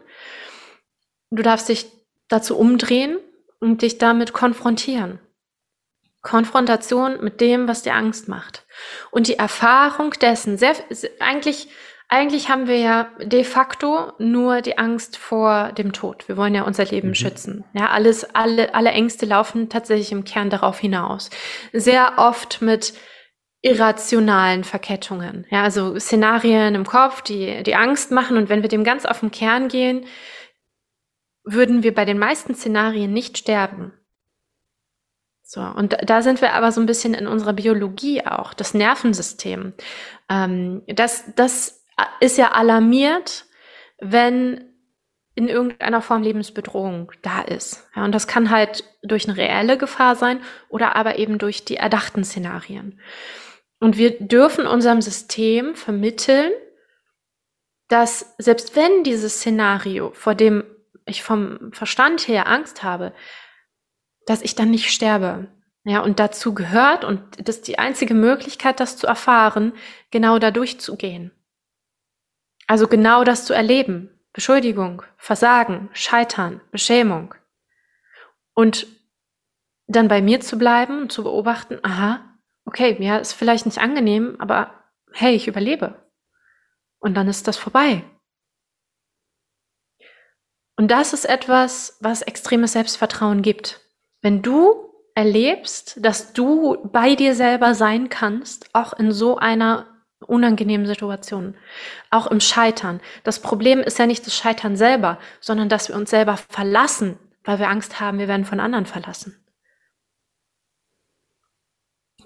Du 1.31 1.43
darfst 1.43 1.69
dich 1.69 1.87
dazu 2.29 2.59
umdrehen 2.59 3.19
und 3.61 3.83
dich 3.83 3.99
damit 3.99 4.33
konfrontieren. 4.33 5.19
Konfrontation 6.23 7.23
mit 7.23 7.41
dem, 7.41 7.67
was 7.67 7.83
dir 7.83 7.95
Angst 7.95 8.29
macht. 8.29 8.65
Und 9.11 9.27
die 9.27 9.39
Erfahrung 9.39 10.13
dessen, 10.13 10.57
sehr, 10.57 10.75
eigentlich, 11.19 11.69
eigentlich 12.13 12.51
haben 12.51 12.67
wir 12.69 12.77
ja 12.77 13.09
de 13.23 13.43
facto 13.43 14.13
nur 14.19 14.61
die 14.61 14.77
Angst 14.77 15.17
vor 15.17 15.73
dem 15.73 15.95
Tod. 15.95 16.29
Wir 16.29 16.37
wollen 16.37 16.55
ja 16.55 16.65
unser 16.65 16.85
Leben 16.85 17.09
mhm. 17.09 17.15
schützen. 17.15 17.65
Ja, 17.73 17.89
alles, 17.89 18.35
alle, 18.35 18.75
alle 18.75 18.91
Ängste 18.91 19.25
laufen 19.25 19.71
tatsächlich 19.71 20.13
im 20.13 20.25
Kern 20.25 20.51
darauf 20.51 20.79
hinaus. 20.79 21.31
Sehr 21.73 22.19
oft 22.19 22.61
mit 22.61 22.93
irrationalen 23.63 24.63
Verkettungen. 24.63 25.47
Ja, 25.49 25.63
also 25.63 25.99
Szenarien 25.99 26.75
im 26.75 26.85
Kopf, 26.85 27.23
die, 27.23 27.63
die 27.63 27.77
Angst 27.77 28.11
machen. 28.11 28.37
Und 28.37 28.51
wenn 28.51 28.61
wir 28.61 28.69
dem 28.69 28.85
ganz 28.85 29.07
auf 29.07 29.21
den 29.21 29.31
Kern 29.31 29.69
gehen, 29.69 30.05
würden 31.45 31.83
wir 31.83 31.95
bei 31.95 32.05
den 32.05 32.19
meisten 32.19 32.55
Szenarien 32.55 33.15
nicht 33.15 33.39
sterben. 33.39 33.95
So, 35.43 35.63
und 35.63 35.97
da 36.05 36.21
sind 36.21 36.43
wir 36.43 36.53
aber 36.53 36.73
so 36.73 36.81
ein 36.83 36.87
bisschen 36.87 37.15
in 37.15 37.27
unserer 37.27 37.55
Biologie 37.55 38.27
auch, 38.27 38.53
das 38.53 38.75
Nervensystem. 38.75 39.73
Ähm, 40.29 40.83
das, 40.87 41.25
das 41.37 41.82
ist 42.21 42.39
ja 42.39 42.53
alarmiert, 42.53 43.47
wenn 43.99 44.73
in 45.35 45.49
irgendeiner 45.49 46.03
Form 46.03 46.23
Lebensbedrohung 46.23 47.11
da 47.23 47.41
ist. 47.41 47.89
Ja, 47.97 48.05
und 48.05 48.13
das 48.13 48.27
kann 48.27 48.51
halt 48.51 48.85
durch 49.03 49.27
eine 49.27 49.37
reelle 49.37 49.79
Gefahr 49.79 50.15
sein 50.15 50.41
oder 50.69 50.95
aber 50.95 51.19
eben 51.19 51.39
durch 51.39 51.65
die 51.65 51.77
erdachten 51.77 52.25
Szenarien. 52.25 53.01
Und 53.81 53.97
wir 53.97 54.19
dürfen 54.19 54.67
unserem 54.67 55.01
System 55.01 55.75
vermitteln, 55.75 56.53
dass 57.89 58.35
selbst 58.39 58.77
wenn 58.77 59.05
dieses 59.05 59.37
Szenario, 59.37 60.13
vor 60.13 60.35
dem 60.35 60.65
ich 61.07 61.23
vom 61.23 61.73
Verstand 61.73 62.29
her 62.29 62.47
Angst 62.47 62.83
habe, 62.83 63.13
dass 64.27 64.43
ich 64.43 64.55
dann 64.55 64.71
nicht 64.71 64.91
sterbe. 64.91 65.49
Ja, 65.85 66.01
und 66.01 66.21
dazu 66.21 66.55
gehört, 66.55 67.05
und 67.05 67.21
das 67.49 67.57
ist 67.57 67.69
die 67.69 67.79
einzige 67.79 68.15
Möglichkeit, 68.15 68.79
das 68.79 68.97
zu 68.97 69.07
erfahren, 69.07 69.73
genau 70.13 70.39
da 70.39 70.53
durchzugehen. 70.53 71.33
Also 72.67 72.89
genau 72.89 73.25
das 73.25 73.45
zu 73.45 73.53
erleben. 73.53 74.19
Beschuldigung, 74.33 75.03
Versagen, 75.17 75.91
Scheitern, 75.93 76.61
Beschämung. 76.71 77.35
Und 78.55 78.87
dann 79.87 80.09
bei 80.09 80.23
mir 80.23 80.41
zu 80.41 80.57
bleiben 80.59 81.03
und 81.03 81.13
zu 81.13 81.23
beobachten, 81.23 81.79
aha, 81.83 82.39
okay, 82.65 82.97
ja, 83.01 83.19
ist 83.19 83.33
vielleicht 83.35 83.67
nicht 83.67 83.79
angenehm, 83.79 84.37
aber 84.39 84.83
hey, 85.13 85.35
ich 85.35 85.49
überlebe. 85.49 86.11
Und 86.99 87.15
dann 87.15 87.29
ist 87.29 87.49
das 87.49 87.57
vorbei. 87.57 88.05
Und 90.77 90.91
das 90.91 91.13
ist 91.13 91.27
etwas, 91.27 91.99
was 92.01 92.23
extremes 92.23 92.73
Selbstvertrauen 92.73 93.43
gibt. 93.43 93.81
Wenn 94.23 94.41
du 94.41 94.93
erlebst, 95.15 95.99
dass 96.05 96.33
du 96.33 96.89
bei 96.91 97.15
dir 97.15 97.35
selber 97.35 97.75
sein 97.75 98.09
kannst, 98.09 98.75
auch 98.75 98.93
in 98.95 99.13
so 99.13 99.37
einer 99.37 99.92
unangenehmen 100.23 100.87
Situation, 100.87 101.55
auch 102.11 102.27
im 102.27 102.41
Scheitern. 102.41 103.01
Das 103.25 103.41
Problem 103.41 103.81
ist 103.81 103.99
ja 103.99 104.07
nicht 104.07 104.27
das 104.27 104.37
Scheitern 104.37 104.77
selber, 104.77 105.19
sondern 105.41 105.69
dass 105.69 105.89
wir 105.89 105.97
uns 105.97 106.11
selber 106.11 106.37
verlassen, 106.37 107.19
weil 107.45 107.59
wir 107.59 107.69
Angst 107.69 108.01
haben, 108.01 108.19
wir 108.19 108.29
werden 108.29 108.45
von 108.45 108.61
anderen 108.61 108.87
verlassen. 108.87 109.37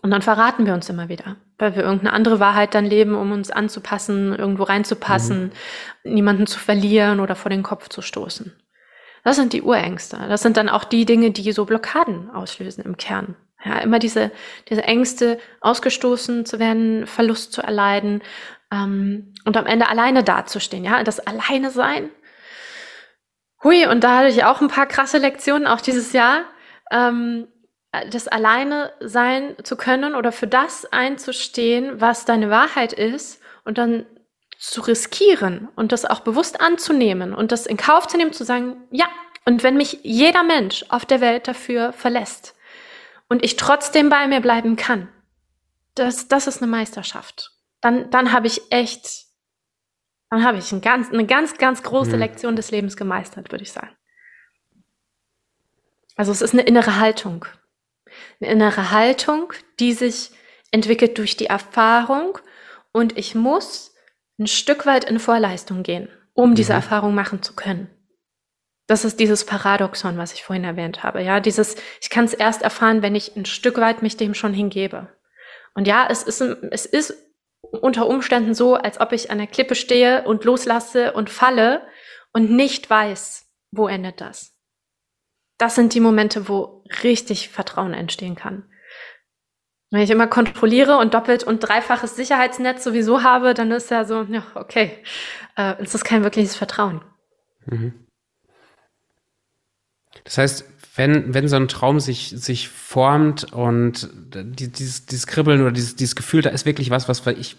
Und 0.02 0.10
dann 0.10 0.22
verraten 0.22 0.66
wir 0.66 0.74
uns 0.74 0.88
immer 0.88 1.08
wieder, 1.08 1.36
weil 1.58 1.74
wir 1.74 1.82
irgendeine 1.82 2.12
andere 2.12 2.38
Wahrheit 2.38 2.74
dann 2.74 2.84
leben, 2.84 3.14
um 3.14 3.32
uns 3.32 3.50
anzupassen, 3.50 4.34
irgendwo 4.34 4.62
reinzupassen, 4.62 5.52
mhm. 6.04 6.14
niemanden 6.14 6.46
zu 6.46 6.58
verlieren 6.58 7.18
oder 7.18 7.34
vor 7.34 7.50
den 7.50 7.62
Kopf 7.62 7.88
zu 7.88 8.02
stoßen. 8.02 8.52
Das 9.26 9.34
sind 9.34 9.52
die 9.52 9.62
Urängste. 9.62 10.18
Das 10.28 10.40
sind 10.42 10.56
dann 10.56 10.68
auch 10.68 10.84
die 10.84 11.04
Dinge, 11.04 11.32
die 11.32 11.50
so 11.50 11.64
Blockaden 11.64 12.30
auslösen 12.30 12.84
im 12.84 12.96
Kern. 12.96 13.34
Ja, 13.64 13.78
immer 13.78 13.98
diese, 13.98 14.30
diese 14.68 14.84
Ängste, 14.84 15.40
ausgestoßen 15.60 16.46
zu 16.46 16.60
werden, 16.60 17.08
Verlust 17.08 17.52
zu 17.52 17.60
erleiden 17.60 18.22
ähm, 18.70 19.34
und 19.44 19.56
am 19.56 19.66
Ende 19.66 19.88
alleine 19.88 20.22
dazustehen. 20.22 20.84
Ja, 20.84 21.02
das 21.02 21.18
Alleine 21.18 21.72
sein. 21.72 22.08
Hui, 23.64 23.88
und 23.88 24.04
da 24.04 24.18
hatte 24.18 24.28
ich 24.28 24.44
auch 24.44 24.60
ein 24.60 24.68
paar 24.68 24.86
krasse 24.86 25.18
Lektionen, 25.18 25.66
auch 25.66 25.80
dieses 25.80 26.12
Jahr. 26.12 26.44
Ähm, 26.92 27.48
das 28.12 28.28
alleine 28.28 28.92
sein 29.00 29.56
zu 29.64 29.76
können 29.76 30.14
oder 30.14 30.30
für 30.30 30.46
das 30.46 30.86
einzustehen, 30.92 32.00
was 32.00 32.26
deine 32.26 32.48
Wahrheit 32.48 32.92
ist 32.92 33.42
und 33.64 33.76
dann 33.76 34.06
zu 34.58 34.80
riskieren 34.80 35.68
und 35.76 35.92
das 35.92 36.04
auch 36.04 36.20
bewusst 36.20 36.60
anzunehmen 36.60 37.34
und 37.34 37.52
das 37.52 37.66
in 37.66 37.76
Kauf 37.76 38.06
zu 38.06 38.16
nehmen, 38.16 38.32
zu 38.32 38.44
sagen, 38.44 38.76
ja, 38.90 39.06
und 39.44 39.62
wenn 39.62 39.76
mich 39.76 40.00
jeder 40.02 40.42
Mensch 40.42 40.84
auf 40.88 41.04
der 41.04 41.20
Welt 41.20 41.46
dafür 41.46 41.92
verlässt 41.92 42.56
und 43.28 43.44
ich 43.44 43.56
trotzdem 43.56 44.08
bei 44.08 44.26
mir 44.26 44.40
bleiben 44.40 44.76
kann, 44.76 45.08
das, 45.94 46.28
das 46.28 46.46
ist 46.46 46.62
eine 46.62 46.70
Meisterschaft. 46.70 47.52
Dann, 47.80 48.10
dann 48.10 48.32
habe 48.32 48.46
ich 48.46 48.60
echt, 48.70 49.26
dann 50.30 50.44
habe 50.44 50.58
ich 50.58 50.72
ein 50.72 50.80
ganz, 50.80 51.10
eine 51.10 51.26
ganz, 51.26 51.58
ganz 51.58 51.82
große 51.82 52.14
mhm. 52.14 52.18
Lektion 52.18 52.56
des 52.56 52.70
Lebens 52.70 52.96
gemeistert, 52.96 53.52
würde 53.52 53.62
ich 53.62 53.72
sagen. 53.72 53.94
Also 56.16 56.32
es 56.32 56.42
ist 56.42 56.54
eine 56.54 56.62
innere 56.62 56.98
Haltung. 56.98 57.44
Eine 58.40 58.50
innere 58.50 58.90
Haltung, 58.90 59.52
die 59.78 59.92
sich 59.92 60.30
entwickelt 60.70 61.18
durch 61.18 61.36
die 61.36 61.46
Erfahrung 61.46 62.38
und 62.92 63.16
ich 63.16 63.34
muss 63.34 63.95
ein 64.38 64.46
Stück 64.46 64.86
weit 64.86 65.04
in 65.04 65.18
Vorleistung 65.18 65.82
gehen, 65.82 66.08
um 66.34 66.54
diese 66.54 66.72
mhm. 66.72 66.78
Erfahrung 66.78 67.14
machen 67.14 67.42
zu 67.42 67.54
können. 67.54 67.90
Das 68.86 69.04
ist 69.04 69.18
dieses 69.18 69.44
Paradoxon, 69.44 70.16
was 70.16 70.32
ich 70.32 70.44
vorhin 70.44 70.64
erwähnt 70.64 71.02
habe. 71.02 71.22
Ja, 71.22 71.40
dieses, 71.40 71.76
ich 72.00 72.08
kann 72.08 72.24
es 72.24 72.34
erst 72.34 72.62
erfahren, 72.62 73.02
wenn 73.02 73.16
ich 73.16 73.34
ein 73.36 73.44
Stück 73.44 73.78
weit 73.78 74.02
mich 74.02 74.16
dem 74.16 74.34
schon 74.34 74.54
hingebe. 74.54 75.08
Und 75.74 75.88
ja, 75.88 76.06
es 76.08 76.22
ist, 76.22 76.40
es 76.40 76.86
ist 76.86 77.14
unter 77.60 78.06
Umständen 78.06 78.54
so, 78.54 78.74
als 78.74 79.00
ob 79.00 79.12
ich 79.12 79.30
an 79.30 79.38
der 79.38 79.48
Klippe 79.48 79.74
stehe 79.74 80.24
und 80.24 80.44
loslasse 80.44 81.12
und 81.12 81.30
falle 81.30 81.82
und 82.32 82.50
nicht 82.50 82.88
weiß, 82.88 83.46
wo 83.72 83.88
endet 83.88 84.20
das. 84.20 84.54
Das 85.58 85.74
sind 85.74 85.94
die 85.94 86.00
Momente, 86.00 86.48
wo 86.48 86.84
richtig 87.02 87.48
Vertrauen 87.48 87.94
entstehen 87.94 88.36
kann. 88.36 88.70
Wenn 89.90 90.00
ich 90.00 90.10
immer 90.10 90.26
kontrolliere 90.26 90.98
und 90.98 91.14
doppelt 91.14 91.44
und 91.44 91.60
dreifaches 91.60 92.16
Sicherheitsnetz 92.16 92.82
sowieso 92.82 93.22
habe, 93.22 93.54
dann 93.54 93.70
ist 93.70 93.90
ja 93.90 94.04
so, 94.04 94.22
ja, 94.22 94.42
okay, 94.54 94.98
äh, 95.56 95.74
es 95.80 95.94
ist 95.94 96.04
kein 96.04 96.24
wirkliches 96.24 96.56
Vertrauen. 96.56 97.02
Mhm. 97.66 97.94
Das 100.24 100.38
heißt, 100.38 100.64
wenn, 100.96 101.34
wenn 101.34 101.46
so 101.46 101.56
ein 101.56 101.68
Traum 101.68 102.00
sich, 102.00 102.30
sich 102.30 102.68
formt 102.68 103.52
und 103.52 104.08
dieses, 104.12 105.06
dieses 105.06 105.26
Kribbeln 105.26 105.60
oder 105.60 105.70
dieses, 105.70 105.94
dieses 105.94 106.16
Gefühl, 106.16 106.42
da 106.42 106.50
ist 106.50 106.66
wirklich 106.66 106.90
was, 106.90 107.08
was 107.08 107.24
ich 107.26 107.56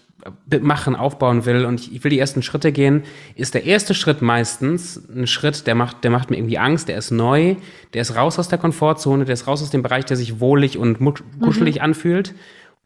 machen, 0.60 0.96
aufbauen 0.96 1.44
will 1.46 1.64
und 1.64 1.92
ich 1.92 2.02
will 2.02 2.10
die 2.10 2.18
ersten 2.18 2.42
Schritte 2.42 2.72
gehen, 2.72 3.04
ist 3.36 3.54
der 3.54 3.64
erste 3.64 3.94
Schritt 3.94 4.20
meistens 4.20 5.00
ein 5.14 5.26
Schritt, 5.26 5.66
der 5.66 5.74
macht, 5.74 6.02
der 6.02 6.10
macht 6.10 6.30
mir 6.30 6.36
irgendwie 6.36 6.58
Angst, 6.58 6.88
der 6.88 6.98
ist 6.98 7.10
neu, 7.10 7.56
der 7.94 8.02
ist 8.02 8.16
raus 8.16 8.38
aus 8.38 8.48
der 8.48 8.58
Komfortzone, 8.58 9.24
der 9.24 9.34
ist 9.34 9.46
raus 9.46 9.62
aus 9.62 9.70
dem 9.70 9.82
Bereich, 9.82 10.04
der 10.04 10.16
sich 10.16 10.40
wohlig 10.40 10.76
und 10.76 10.98
kuschelig 11.40 11.76
mhm. 11.76 11.82
anfühlt, 11.82 12.34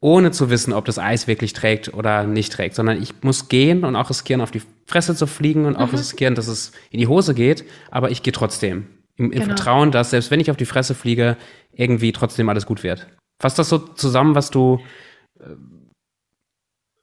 ohne 0.00 0.30
zu 0.30 0.50
wissen, 0.50 0.72
ob 0.72 0.84
das 0.84 0.98
Eis 0.98 1.26
wirklich 1.26 1.52
trägt 1.52 1.94
oder 1.94 2.24
nicht 2.24 2.52
trägt, 2.52 2.74
sondern 2.74 3.00
ich 3.00 3.14
muss 3.22 3.48
gehen 3.48 3.84
und 3.84 3.96
auch 3.96 4.10
riskieren, 4.10 4.42
auf 4.42 4.50
die 4.50 4.62
Fresse 4.86 5.14
zu 5.14 5.26
fliegen 5.26 5.64
und 5.64 5.76
auch 5.76 5.92
mhm. 5.92 5.98
riskieren, 5.98 6.34
dass 6.34 6.48
es 6.48 6.72
in 6.90 6.98
die 6.98 7.06
Hose 7.06 7.34
geht, 7.34 7.64
aber 7.90 8.10
ich 8.10 8.22
gehe 8.22 8.32
trotzdem. 8.32 8.86
Im, 9.16 9.26
im 9.26 9.30
genau. 9.30 9.44
Vertrauen, 9.44 9.90
dass 9.90 10.10
selbst 10.10 10.30
wenn 10.30 10.40
ich 10.40 10.50
auf 10.50 10.56
die 10.56 10.64
Fresse 10.64 10.94
fliege, 10.94 11.36
irgendwie 11.72 12.12
trotzdem 12.12 12.48
alles 12.48 12.66
gut 12.66 12.82
wird. 12.82 13.06
Fasst 13.38 13.58
das 13.58 13.68
so 13.68 13.78
zusammen, 13.78 14.34
was 14.34 14.50
du. 14.50 14.80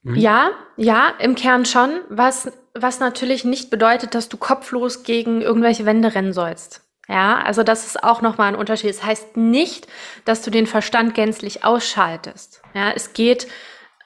Äh, 0.06 0.10
hm? 0.10 0.16
Ja, 0.16 0.52
ja, 0.78 1.14
im 1.20 1.36
Kern 1.36 1.66
schon. 1.66 2.02
Was, 2.10 2.52
was 2.74 3.00
natürlich 3.00 3.46
nicht 3.46 3.70
bedeutet, 3.70 4.16
dass 4.16 4.30
du 4.30 4.38
kopflos 4.38 5.04
gegen 5.04 5.42
irgendwelche 5.42 5.86
Wände 5.86 6.14
rennen 6.16 6.34
sollst. 6.34 6.82
Ja, 7.08 7.40
also 7.40 7.64
das 7.64 7.88
ist 7.88 8.04
auch 8.04 8.22
nochmal 8.22 8.50
ein 8.50 8.60
Unterschied. 8.60 8.90
Das 8.90 9.04
heißt 9.04 9.36
nicht, 9.36 9.88
dass 10.26 10.44
du 10.44 10.52
den 10.52 10.68
Verstand 10.68 11.16
gänzlich 11.16 11.64
ausschaltest. 11.64 12.62
Ja, 12.76 12.92
es 12.92 13.14
geht 13.14 13.48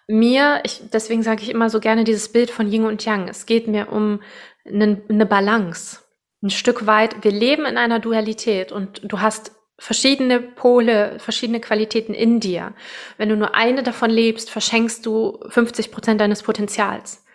mir, 0.08 0.62
ich, 0.64 0.84
deswegen 0.92 1.24
sage 1.24 1.42
ich 1.44 1.50
immer 1.50 1.70
so 1.70 1.80
gerne 1.80 2.04
dieses 2.06 2.32
Bild 2.32 2.50
von 2.50 2.72
Yin 2.72 2.86
und 2.86 3.04
Yang. 3.04 3.28
Es 3.28 3.46
geht 3.46 3.68
mir 3.68 3.92
um 3.92 4.22
eine, 4.66 5.02
eine 5.10 5.26
Balance 5.26 6.04
ein 6.44 6.50
Stück 6.50 6.86
weit, 6.86 7.24
wir 7.24 7.32
leben 7.32 7.66
in 7.66 7.78
einer 7.78 8.00
Dualität 8.00 8.72
und 8.72 9.02
du 9.04 9.22
hast 9.22 9.54
verschiedene 9.80 10.40
Pole, 10.40 11.18
verschiedene 11.20 11.60
Qualitäten 11.60 12.14
in 12.14 12.40
dir. 12.40 12.74
Wenn 13.18 13.30
du 13.30 13.36
nur 13.36 13.56
eine 13.56 13.84
davon 13.84 14.10
lebst, 14.10 14.50
verschenkst 14.50 15.06
du 15.06 15.40
50 15.50 15.92
Prozent 15.92 16.22
deines 16.22 16.44
Potenzials. 16.44 17.26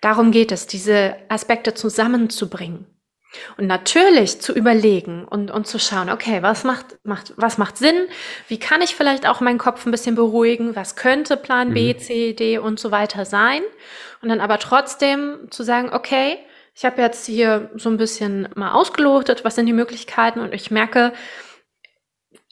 Darum 0.00 0.30
geht 0.30 0.52
es, 0.52 0.66
diese 0.66 1.16
Aspekte 1.28 1.74
zusammenzubringen. 1.74 2.86
Und 3.58 3.66
natürlich 3.66 4.40
zu 4.40 4.54
überlegen 4.54 5.24
und, 5.24 5.50
und 5.50 5.66
zu 5.66 5.78
schauen, 5.78 6.10
okay, 6.10 6.42
was 6.42 6.64
macht, 6.64 6.98
macht, 7.02 7.34
was 7.36 7.58
macht 7.58 7.76
Sinn? 7.76 8.06
Wie 8.48 8.58
kann 8.58 8.80
ich 8.80 8.94
vielleicht 8.94 9.28
auch 9.28 9.40
meinen 9.40 9.58
Kopf 9.58 9.84
ein 9.84 9.90
bisschen 9.90 10.14
beruhigen? 10.14 10.76
Was 10.76 10.96
könnte 10.96 11.36
Plan 11.36 11.74
B, 11.74 11.92
mhm. 11.92 11.98
C, 11.98 12.32
D 12.32 12.58
und 12.58 12.80
so 12.80 12.90
weiter 12.90 13.24
sein? 13.24 13.62
Und 14.22 14.30
dann 14.30 14.40
aber 14.40 14.58
trotzdem 14.58 15.48
zu 15.50 15.62
sagen, 15.62 15.90
okay, 15.92 16.38
ich 16.74 16.84
habe 16.84 17.00
jetzt 17.00 17.26
hier 17.26 17.70
so 17.74 17.88
ein 17.88 17.96
bisschen 17.96 18.48
mal 18.54 18.72
ausgelotet, 18.72 19.44
was 19.44 19.54
sind 19.54 19.66
die 19.66 19.72
Möglichkeiten 19.72 20.40
und 20.40 20.52
ich 20.52 20.70
merke, 20.70 21.12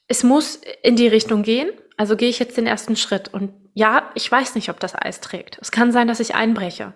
es 0.06 0.22
muss 0.22 0.60
in 0.82 0.96
die 0.96 1.08
Richtung 1.08 1.42
gehen. 1.42 1.70
Also 1.96 2.16
gehe 2.16 2.28
ich 2.28 2.38
jetzt 2.38 2.56
den 2.56 2.66
ersten 2.66 2.96
Schritt. 2.96 3.32
Und 3.32 3.52
ja, 3.72 4.10
ich 4.14 4.30
weiß 4.30 4.54
nicht, 4.56 4.68
ob 4.68 4.80
das 4.80 4.94
Eis 4.94 5.20
trägt. 5.20 5.58
Es 5.60 5.70
kann 5.70 5.92
sein, 5.92 6.08
dass 6.08 6.20
ich 6.20 6.34
einbreche. 6.34 6.92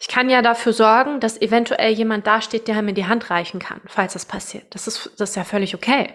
Ich 0.00 0.08
kann 0.08 0.30
ja 0.30 0.42
dafür 0.42 0.72
sorgen, 0.72 1.20
dass 1.20 1.40
eventuell 1.40 1.92
jemand 1.92 2.26
dasteht, 2.26 2.68
der 2.68 2.82
mir 2.82 2.94
die 2.94 3.06
Hand 3.06 3.30
reichen 3.30 3.58
kann, 3.58 3.80
falls 3.86 4.12
das 4.12 4.24
passiert. 4.24 4.74
Das 4.74 4.86
ist, 4.86 5.12
das 5.18 5.30
ist 5.30 5.36
ja 5.36 5.44
völlig 5.44 5.74
okay. 5.74 6.14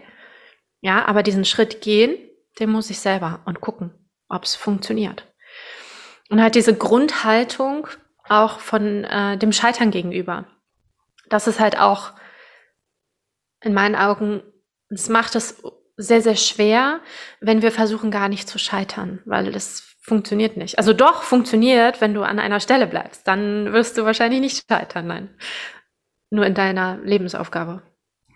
Ja, 0.79 1.05
aber 1.05 1.23
diesen 1.23 1.45
Schritt 1.45 1.81
gehen, 1.81 2.17
den 2.59 2.69
muss 2.69 2.89
ich 2.89 2.99
selber 2.99 3.41
und 3.45 3.61
gucken, 3.61 3.93
ob 4.29 4.43
es 4.43 4.55
funktioniert. 4.55 5.27
Und 6.29 6.41
halt 6.41 6.55
diese 6.55 6.75
Grundhaltung, 6.75 7.87
auch 8.29 8.59
von 8.59 9.03
äh, 9.03 9.37
dem 9.37 9.51
Scheitern 9.51 9.91
gegenüber. 9.91 10.47
Das 11.29 11.47
ist 11.47 11.59
halt 11.59 11.77
auch 11.77 12.13
in 13.61 13.73
meinen 13.73 13.95
Augen, 13.95 14.41
es 14.89 15.09
macht 15.09 15.35
es 15.35 15.61
sehr, 16.01 16.21
sehr 16.21 16.35
schwer, 16.35 16.99
wenn 17.39 17.61
wir 17.61 17.71
versuchen, 17.71 18.11
gar 18.11 18.29
nicht 18.29 18.47
zu 18.47 18.57
scheitern, 18.57 19.19
weil 19.25 19.51
das 19.51 19.83
funktioniert 20.01 20.57
nicht. 20.57 20.77
Also 20.77 20.93
doch 20.93 21.21
funktioniert, 21.21 22.01
wenn 22.01 22.13
du 22.13 22.23
an 22.23 22.39
einer 22.39 22.59
Stelle 22.59 22.87
bleibst. 22.87 23.27
Dann 23.27 23.71
wirst 23.71 23.97
du 23.97 24.05
wahrscheinlich 24.05 24.41
nicht 24.41 24.65
scheitern, 24.69 25.07
nein. 25.07 25.29
Nur 26.31 26.45
in 26.45 26.53
deiner 26.53 26.97
Lebensaufgabe. 27.03 27.83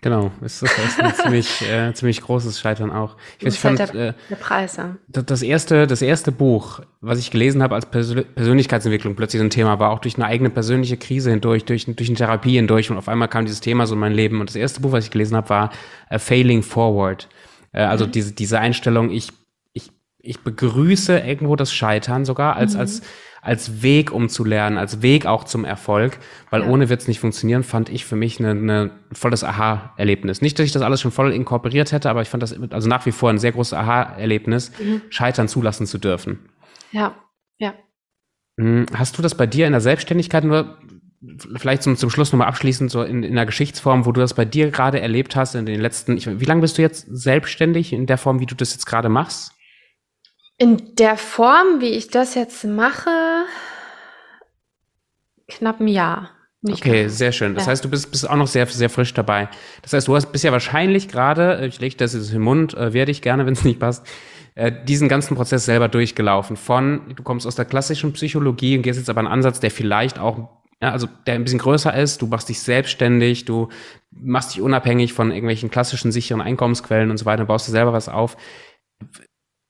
Genau, 0.02 0.30
ist, 0.40 0.62
ist 0.62 1.00
ein 1.00 1.14
ziemlich, 1.22 1.62
äh, 1.62 1.92
ziemlich 1.94 2.20
großes 2.20 2.60
Scheitern 2.60 2.92
auch. 2.92 3.16
Ich, 3.38 3.46
weiß, 3.46 3.54
ich 3.54 3.60
fand, 3.60 3.80
halt 3.80 3.94
der, 3.94 4.08
äh, 4.10 4.12
der 4.30 4.36
Preis, 4.36 4.76
ja. 4.76 4.96
das, 5.08 5.42
erste, 5.42 5.88
das 5.88 6.02
erste 6.02 6.30
Buch, 6.30 6.80
was 7.00 7.18
ich 7.18 7.32
gelesen 7.32 7.62
habe 7.62 7.74
als 7.74 7.86
Persön 7.86 8.24
Persönlichkeitsentwicklung, 8.34 9.16
plötzlich 9.16 9.42
ein 9.42 9.50
Thema 9.50 9.80
war, 9.80 9.90
auch 9.90 9.98
durch 9.98 10.14
eine 10.16 10.26
eigene 10.26 10.50
persönliche 10.50 10.96
Krise 10.96 11.30
hindurch, 11.30 11.64
durch, 11.64 11.86
durch 11.86 12.08
eine 12.08 12.16
Therapie 12.16 12.54
hindurch 12.54 12.90
und 12.90 12.98
auf 12.98 13.08
einmal 13.08 13.26
kam 13.26 13.46
dieses 13.46 13.60
Thema 13.60 13.86
so 13.86 13.94
in 13.94 14.00
mein 14.00 14.12
Leben. 14.12 14.40
Und 14.40 14.48
das 14.48 14.56
erste 14.56 14.80
Buch, 14.80 14.92
was 14.92 15.04
ich 15.04 15.10
gelesen 15.10 15.36
habe, 15.36 15.48
war 15.48 15.72
uh, 16.12 16.18
Failing 16.18 16.62
Forward. 16.62 17.28
Äh, 17.76 17.82
also 17.82 18.06
mhm. 18.06 18.12
diese, 18.12 18.32
diese 18.32 18.58
Einstellung, 18.58 19.10
ich, 19.10 19.32
ich, 19.72 19.92
ich 20.18 20.40
begrüße 20.40 21.20
irgendwo 21.20 21.54
das 21.54 21.72
Scheitern 21.72 22.24
sogar 22.24 22.56
als, 22.56 22.74
mhm. 22.74 22.80
als 22.80 23.02
als 23.46 23.80
Weg, 23.80 24.10
um 24.10 24.28
zu 24.28 24.44
lernen, 24.44 24.76
als 24.76 25.02
Weg 25.02 25.24
auch 25.24 25.44
zum 25.44 25.64
Erfolg, 25.64 26.18
weil 26.50 26.62
ja. 26.62 26.68
ohne 26.68 26.88
wird 26.88 27.02
es 27.02 27.06
nicht 27.06 27.20
funktionieren, 27.20 27.62
fand 27.62 27.88
ich 27.88 28.04
für 28.04 28.16
mich 28.16 28.40
ein 28.40 28.64
ne, 28.64 28.90
volles 29.12 29.44
Aha-Erlebnis. 29.44 30.42
Nicht, 30.42 30.58
dass 30.58 30.66
ich 30.66 30.72
das 30.72 30.82
alles 30.82 31.00
schon 31.00 31.12
voll 31.12 31.32
inkorporiert 31.32 31.92
hätte, 31.92 32.10
aber 32.10 32.22
ich 32.22 32.28
fand 32.28 32.42
das 32.42 32.60
also 32.72 32.88
nach 32.88 33.06
wie 33.06 33.12
vor 33.12 33.30
ein 33.30 33.38
sehr 33.38 33.52
großes 33.52 33.74
Aha-Erlebnis, 33.74 34.72
mhm. 34.80 35.02
Scheitern 35.10 35.46
zulassen 35.46 35.86
zu 35.86 35.98
dürfen. 35.98 36.40
Ja, 36.90 37.14
ja. 37.58 37.74
Hm, 38.58 38.86
hast 38.92 39.16
du 39.16 39.22
das 39.22 39.36
bei 39.36 39.46
dir 39.46 39.66
in 39.66 39.72
der 39.72 39.80
Selbstständigkeit 39.80 40.42
nur 40.42 40.76
vielleicht 41.56 41.82
zum, 41.82 41.96
zum 41.96 42.10
Schluss 42.10 42.32
nochmal 42.32 42.48
abschließend 42.48 42.90
so 42.90 43.02
in, 43.02 43.22
in 43.22 43.32
einer 43.32 43.46
Geschichtsform, 43.46 44.06
wo 44.06 44.12
du 44.12 44.20
das 44.20 44.34
bei 44.34 44.44
dir 44.44 44.70
gerade 44.70 45.00
erlebt 45.00 45.36
hast 45.36 45.54
in 45.54 45.66
den 45.66 45.80
letzten, 45.80 46.16
ich, 46.16 46.40
wie 46.40 46.44
lange 46.44 46.60
bist 46.60 46.78
du 46.78 46.82
jetzt 46.82 47.06
selbstständig 47.08 47.92
in 47.92 48.06
der 48.06 48.18
Form, 48.18 48.40
wie 48.40 48.46
du 48.46 48.54
das 48.54 48.72
jetzt 48.72 48.86
gerade 48.86 49.08
machst? 49.08 49.52
In 50.58 50.94
der 50.96 51.16
Form, 51.16 51.80
wie 51.80 51.90
ich 51.90 52.08
das 52.08 52.34
jetzt 52.34 52.64
mache, 52.64 53.10
knapp 55.48 55.80
ein 55.80 55.88
Jahr. 55.88 56.30
okay, 56.66 57.02
ganz. 57.02 57.18
sehr 57.18 57.32
schön. 57.32 57.54
Das 57.54 57.64
ja. 57.64 57.72
heißt, 57.72 57.84
du 57.84 57.90
bist, 57.90 58.10
bist 58.10 58.28
auch 58.28 58.36
noch 58.36 58.46
sehr, 58.46 58.66
sehr 58.66 58.88
frisch 58.88 59.12
dabei. 59.12 59.48
Das 59.82 59.92
heißt, 59.92 60.08
du 60.08 60.14
hast 60.14 60.32
bist 60.32 60.44
ja 60.44 60.52
wahrscheinlich 60.52 61.08
gerade, 61.08 61.66
ich 61.66 61.80
lege 61.80 61.96
das 61.96 62.14
jetzt 62.14 62.32
im 62.32 62.42
Mund, 62.42 62.74
äh, 62.74 62.92
werde 62.92 63.10
ich 63.10 63.22
gerne, 63.22 63.46
wenn 63.46 63.54
es 63.54 63.64
nicht 63.64 63.78
passt, 63.78 64.06
äh, 64.54 64.72
diesen 64.84 65.08
ganzen 65.08 65.36
Prozess 65.36 65.66
selber 65.66 65.88
durchgelaufen. 65.88 66.56
Von, 66.56 67.14
du 67.14 67.22
kommst 67.22 67.46
aus 67.46 67.56
der 67.56 67.66
klassischen 67.66 68.12
Psychologie 68.14 68.76
und 68.76 68.82
gehst 68.82 68.98
jetzt 68.98 69.10
aber 69.10 69.20
einen 69.20 69.28
Ansatz, 69.28 69.60
der 69.60 69.70
vielleicht 69.70 70.18
auch, 70.18 70.48
ja, 70.82 70.92
also 70.92 71.08
der 71.26 71.34
ein 71.34 71.44
bisschen 71.44 71.58
größer 71.58 71.94
ist. 71.94 72.22
Du 72.22 72.26
machst 72.26 72.48
dich 72.48 72.60
selbstständig, 72.60 73.44
du 73.44 73.68
machst 74.10 74.54
dich 74.54 74.62
unabhängig 74.62 75.12
von 75.12 75.30
irgendwelchen 75.30 75.70
klassischen 75.70 76.12
sicheren 76.12 76.40
Einkommensquellen 76.40 77.10
und 77.10 77.16
so 77.16 77.24
weiter, 77.24 77.44
baust 77.44 77.68
dir 77.68 77.72
selber 77.72 77.92
was 77.92 78.08
auf 78.08 78.36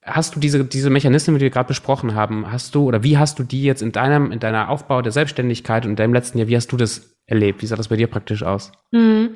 hast 0.07 0.37
du 0.37 0.41
diese, 0.41 0.65
diese 0.65 0.89
Mechanismen, 0.89 1.37
die 1.37 1.43
wir 1.43 1.51
gerade 1.51 1.67
besprochen 1.67 2.15
haben, 2.15 2.51
hast 2.51 2.75
du 2.75 2.85
oder 2.85 3.03
wie 3.03 3.19
hast 3.19 3.39
du 3.39 3.43
die 3.43 3.65
jetzt 3.65 3.83
in 3.83 3.93
deinem, 3.93 4.31
in 4.31 4.39
deiner 4.39 4.71
Aufbau 4.71 5.03
der 5.03 5.13
Selbstständigkeit 5.13 5.85
und 5.85 5.91
in 5.91 5.97
deinem 5.97 6.15
letzten 6.15 6.39
Jahr, 6.39 6.49
wie 6.49 6.57
hast 6.57 6.71
du 6.71 6.77
das 6.77 7.16
erlebt? 7.27 7.63
Wie 7.63 7.67
sah 7.67 7.77
das 7.77 7.89
bei 7.89 7.97
dir 7.97 8.07
praktisch 8.07 8.43
aus? 8.43 8.73
Mhm. 8.93 9.35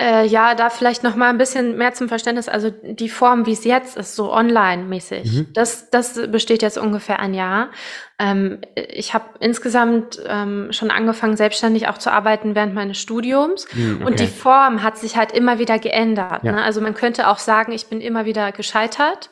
Äh, 0.00 0.26
ja, 0.26 0.54
da 0.54 0.70
vielleicht 0.70 1.02
noch 1.02 1.14
mal 1.14 1.28
ein 1.28 1.36
bisschen 1.36 1.76
mehr 1.76 1.92
zum 1.92 2.08
Verständnis. 2.08 2.48
Also 2.48 2.70
die 2.70 3.10
Form, 3.10 3.44
wie 3.44 3.52
es 3.52 3.64
jetzt 3.64 3.98
ist, 3.98 4.16
so 4.16 4.32
online-mäßig, 4.32 5.32
mhm. 5.32 5.46
das, 5.52 5.90
das 5.90 6.14
besteht 6.30 6.62
jetzt 6.62 6.78
ungefähr 6.78 7.18
ein 7.18 7.34
Jahr. 7.34 7.70
Ähm, 8.18 8.60
ich 8.74 9.12
habe 9.12 9.26
insgesamt 9.40 10.18
ähm, 10.26 10.68
schon 10.72 10.90
angefangen, 10.90 11.36
selbstständig 11.36 11.88
auch 11.88 11.98
zu 11.98 12.10
arbeiten 12.10 12.54
während 12.54 12.74
meines 12.74 12.98
Studiums. 12.98 13.66
Mhm, 13.74 13.96
okay. 13.96 14.04
Und 14.04 14.20
die 14.20 14.26
Form 14.26 14.82
hat 14.82 14.96
sich 14.96 15.16
halt 15.16 15.32
immer 15.32 15.58
wieder 15.58 15.78
geändert. 15.78 16.44
Ja. 16.44 16.52
Ne? 16.52 16.62
Also 16.62 16.80
man 16.80 16.94
könnte 16.94 17.28
auch 17.28 17.38
sagen, 17.38 17.72
ich 17.72 17.86
bin 17.86 18.00
immer 18.00 18.24
wieder 18.24 18.52
gescheitert 18.52 19.28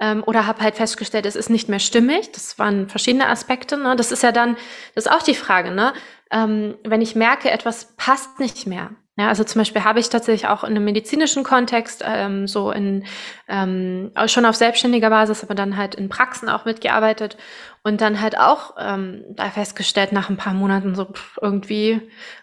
ähm, 0.00 0.22
oder 0.24 0.46
habe 0.46 0.62
halt 0.62 0.76
festgestellt, 0.76 1.26
es 1.26 1.36
ist 1.36 1.50
nicht 1.50 1.68
mehr 1.68 1.80
stimmig. 1.80 2.32
Das 2.32 2.58
waren 2.58 2.88
verschiedene 2.88 3.28
Aspekte. 3.28 3.76
Ne? 3.76 3.96
Das 3.96 4.12
ist 4.12 4.22
ja 4.22 4.32
dann, 4.32 4.56
das 4.94 5.06
ist 5.06 5.12
auch 5.12 5.22
die 5.22 5.34
Frage, 5.34 5.70
ne? 5.70 5.92
Ähm, 6.30 6.76
wenn 6.84 7.00
ich 7.00 7.14
merke, 7.14 7.50
etwas 7.50 7.94
passt 7.96 8.38
nicht 8.38 8.66
mehr, 8.66 8.90
Ja, 9.16 9.26
also 9.28 9.42
zum 9.42 9.60
Beispiel 9.60 9.82
habe 9.82 9.98
ich 9.98 10.10
tatsächlich 10.10 10.46
auch 10.48 10.62
in 10.62 10.70
einem 10.70 10.84
medizinischen 10.84 11.42
Kontext 11.42 12.04
ähm, 12.06 12.46
so 12.46 12.70
in 12.70 13.04
ähm, 13.48 14.12
schon 14.26 14.44
auf 14.46 14.54
selbstständiger 14.54 15.10
Basis, 15.10 15.42
aber 15.42 15.56
dann 15.56 15.76
halt 15.76 15.96
in 15.96 16.08
Praxen 16.08 16.48
auch 16.48 16.64
mitgearbeitet 16.64 17.36
und 17.82 18.00
dann 18.00 18.20
halt 18.20 18.38
auch 18.38 18.74
ähm, 18.78 19.24
da 19.30 19.50
festgestellt 19.50 20.12
nach 20.12 20.30
ein 20.30 20.36
paar 20.36 20.54
Monaten 20.54 20.94
so 20.94 21.06
pff, 21.06 21.38
irgendwie 21.42 22.00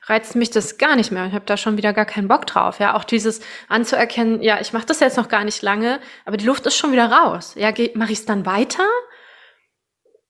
reizt 0.08 0.36
mich 0.36 0.50
das 0.50 0.78
gar 0.78 0.98
nicht 0.98 1.12
mehr. 1.14 1.28
Ich 1.28 1.34
habe 1.34 1.46
da 1.46 1.56
schon 1.56 1.78
wieder 1.78 1.94
gar 1.94 2.06
keinen 2.06 2.28
Bock 2.28 2.46
drauf. 2.46 2.80
Ja, 2.80 2.96
auch 2.96 3.06
dieses 3.06 3.40
anzuerkennen, 3.70 4.42
ja, 4.42 4.60
ich 4.60 4.74
mache 4.74 4.86
das 4.86 5.00
jetzt 5.00 5.16
noch 5.18 5.30
gar 5.30 5.46
nicht 5.46 5.62
lange, 5.62 6.00
aber 6.26 6.36
die 6.36 6.46
Luft 6.46 6.66
ist 6.66 6.76
schon 6.76 6.92
wieder 6.92 7.10
raus. 7.10 7.54
Ja, 7.58 7.72
mache 7.94 8.12
ich 8.12 8.20
es 8.20 8.26
dann 8.26 8.46
weiter? 8.46 8.84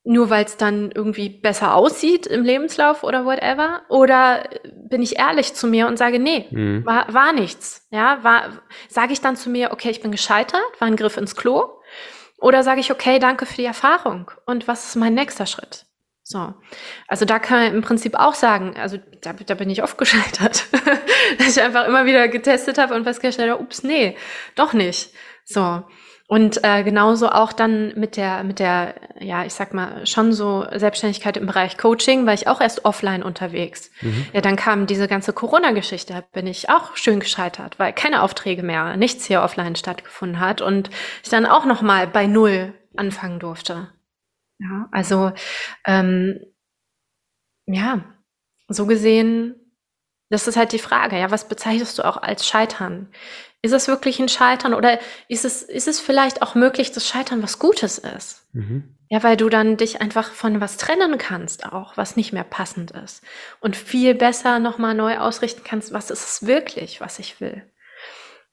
Nur 0.05 0.29
weil 0.29 0.45
es 0.45 0.55
dann 0.55 0.91
irgendwie 0.91 1.29
besser 1.29 1.73
aussieht 1.73 2.27
im 2.27 2.43
Lebenslauf 2.43 3.03
oder 3.03 3.25
whatever? 3.25 3.81
Oder 3.89 4.47
bin 4.87 5.01
ich 5.01 5.17
ehrlich 5.17 5.55
zu 5.55 5.67
mir 5.67 5.87
und 5.87 5.97
sage, 5.97 6.19
nee, 6.19 6.45
mhm. 6.51 6.85
war, 6.85 7.11
war 7.13 7.33
nichts. 7.33 7.87
Ja, 7.89 8.23
war, 8.23 8.61
sage 8.87 9.13
ich 9.13 9.21
dann 9.21 9.35
zu 9.35 9.49
mir, 9.49 9.71
okay, 9.71 9.89
ich 9.89 10.01
bin 10.01 10.11
gescheitert, 10.11 10.61
war 10.79 10.87
ein 10.87 10.95
Griff 10.95 11.17
ins 11.17 11.35
Klo? 11.35 11.81
Oder 12.37 12.63
sage 12.63 12.81
ich, 12.81 12.91
okay, 12.91 13.17
danke 13.17 13.45
für 13.45 13.55
die 13.55 13.65
Erfahrung 13.65 14.29
und 14.45 14.67
was 14.67 14.85
ist 14.85 14.95
mein 14.95 15.15
nächster 15.15 15.47
Schritt? 15.47 15.85
So, 16.27 16.53
also 17.07 17.23
da 17.25 17.37
kann 17.37 17.59
man 17.59 17.73
im 17.75 17.81
Prinzip 17.81 18.15
auch 18.15 18.33
sagen, 18.33 18.75
also 18.77 18.97
da, 19.21 19.33
da 19.33 19.53
bin 19.53 19.69
ich 19.69 19.83
oft 19.83 19.97
gescheitert, 19.99 20.65
dass 21.37 21.57
ich 21.57 21.61
einfach 21.61 21.87
immer 21.87 22.05
wieder 22.05 22.27
getestet 22.27 22.77
habe 22.77 22.93
und 22.93 23.03
festgestellt 23.03 23.51
habe, 23.51 23.61
ups, 23.61 23.83
nee, 23.83 24.17
doch 24.55 24.73
nicht. 24.73 25.11
So, 25.45 25.83
und 26.27 26.63
äh, 26.63 26.83
genauso 26.83 27.29
auch 27.29 27.53
dann 27.53 27.93
mit 27.99 28.17
der, 28.17 28.43
mit 28.43 28.57
der, 28.57 28.95
ja, 29.19 29.45
ich 29.45 29.53
sag 29.53 29.75
mal, 29.75 30.07
schon 30.07 30.33
so 30.33 30.65
Selbstständigkeit 30.73 31.37
im 31.37 31.45
Bereich 31.45 31.77
Coaching, 31.77 32.25
weil 32.25 32.33
ich 32.33 32.47
auch 32.47 32.61
erst 32.61 32.83
offline 32.83 33.21
unterwegs. 33.21 33.91
Mhm. 34.01 34.25
Ja, 34.33 34.41
dann 34.41 34.55
kam 34.55 34.87
diese 34.87 35.07
ganze 35.07 35.33
Corona-Geschichte, 35.33 36.25
bin 36.33 36.47
ich 36.47 36.69
auch 36.69 36.95
schön 36.95 37.19
gescheitert, 37.19 37.77
weil 37.77 37.93
keine 37.93 38.23
Aufträge 38.23 38.63
mehr, 38.63 38.97
nichts 38.97 39.25
hier 39.25 39.43
offline 39.43 39.75
stattgefunden 39.75 40.39
hat 40.39 40.61
und 40.61 40.89
ich 41.23 41.29
dann 41.29 41.45
auch 41.45 41.65
nochmal 41.65 42.07
bei 42.07 42.25
Null 42.25 42.73
anfangen 42.95 43.39
durfte. 43.39 43.89
Ja, 44.57 44.87
also 44.91 45.31
ähm, 45.85 46.39
ja, 47.67 48.03
so 48.67 48.87
gesehen, 48.87 49.55
das 50.29 50.47
ist 50.47 50.57
halt 50.57 50.71
die 50.71 50.79
Frage, 50.79 51.19
ja, 51.19 51.29
was 51.29 51.47
bezeichnest 51.47 51.99
du 51.99 52.03
auch 52.03 52.17
als 52.17 52.47
Scheitern? 52.47 53.09
Ist 53.65 53.71
es 53.71 53.87
wirklich 53.87 54.19
ein 54.19 54.29
Scheitern 54.29 54.75
oder 54.75 54.99
ist 55.27 55.43
es, 55.43 55.63
ist 55.63 55.87
es 55.87 55.99
vielleicht 55.99 56.43
auch 56.43 56.53
möglich, 56.53 56.91
dass 56.91 57.07
Scheitern 57.07 57.41
was 57.41 57.57
Gutes 57.57 57.97
ist? 57.97 58.45
Mhm. 58.53 58.95
Ja, 59.09 59.23
weil 59.23 59.37
du 59.37 59.49
dann 59.49 59.75
dich 59.75 60.01
einfach 60.01 60.31
von 60.31 60.61
was 60.61 60.77
trennen 60.77 61.17
kannst, 61.17 61.65
auch 61.65 61.97
was 61.97 62.15
nicht 62.15 62.31
mehr 62.31 62.43
passend 62.43 62.91
ist. 62.91 63.23
Und 63.61 63.75
viel 63.75 64.13
besser 64.13 64.59
nochmal 64.59 64.93
neu 64.93 65.17
ausrichten 65.17 65.63
kannst, 65.63 65.93
was 65.93 66.11
ist 66.11 66.23
es 66.23 66.45
wirklich, 66.45 67.01
was 67.01 67.17
ich 67.17 67.41
will. 67.41 67.63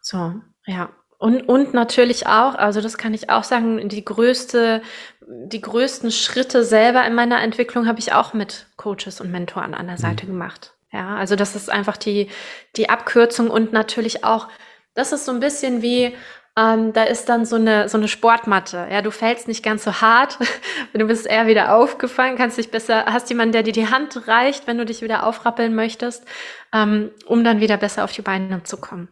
So, 0.00 0.34
ja. 0.64 0.88
Und, 1.18 1.42
und 1.42 1.74
natürlich 1.74 2.26
auch, 2.26 2.54
also 2.54 2.80
das 2.80 2.96
kann 2.96 3.12
ich 3.12 3.28
auch 3.28 3.44
sagen, 3.44 3.86
die 3.90 4.04
größte, 4.04 4.80
die 5.20 5.60
größten 5.60 6.10
Schritte 6.10 6.64
selber 6.64 7.04
in 7.04 7.14
meiner 7.14 7.42
Entwicklung 7.42 7.86
habe 7.86 7.98
ich 7.98 8.14
auch 8.14 8.32
mit 8.32 8.66
Coaches 8.76 9.20
und 9.20 9.30
Mentoren 9.30 9.74
an 9.74 9.88
der 9.88 9.96
mhm. 9.96 10.00
Seite 10.00 10.24
mhm. 10.24 10.30
gemacht. 10.30 10.72
Ja, 10.90 11.16
also 11.16 11.36
das 11.36 11.54
ist 11.54 11.70
einfach 11.70 11.98
die, 11.98 12.28
die 12.76 12.90
Abkürzung 12.90 13.50
und 13.50 13.72
natürlich 13.72 14.24
auch 14.24 14.48
das 14.94 15.12
ist 15.12 15.24
so 15.24 15.32
ein 15.32 15.40
bisschen 15.40 15.82
wie, 15.82 16.14
ähm, 16.56 16.92
da 16.92 17.04
ist 17.04 17.28
dann 17.28 17.46
so 17.46 17.56
eine, 17.56 17.88
so 17.88 17.96
eine 17.96 18.08
Sportmatte. 18.08 18.86
Ja, 18.90 19.00
du 19.00 19.10
fällst 19.10 19.48
nicht 19.48 19.64
ganz 19.64 19.84
so 19.84 20.00
hart, 20.00 20.38
du 20.92 21.06
bist 21.06 21.26
eher 21.26 21.46
wieder 21.46 21.74
aufgefallen, 21.74 22.36
kannst 22.36 22.58
dich 22.58 22.70
besser, 22.70 23.06
hast 23.06 23.30
jemanden, 23.30 23.52
der 23.52 23.62
dir 23.62 23.72
die 23.72 23.88
Hand 23.88 24.28
reicht, 24.28 24.66
wenn 24.66 24.78
du 24.78 24.84
dich 24.84 25.02
wieder 25.02 25.24
aufrappeln 25.26 25.74
möchtest, 25.74 26.26
ähm, 26.72 27.10
um 27.26 27.42
dann 27.44 27.60
wieder 27.60 27.78
besser 27.78 28.04
auf 28.04 28.12
die 28.12 28.22
Beine 28.22 28.62
zu 28.64 28.76
kommen. 28.76 29.08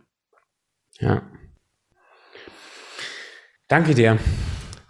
Ja. 0.98 1.22
Danke 3.68 3.94
dir. 3.94 4.18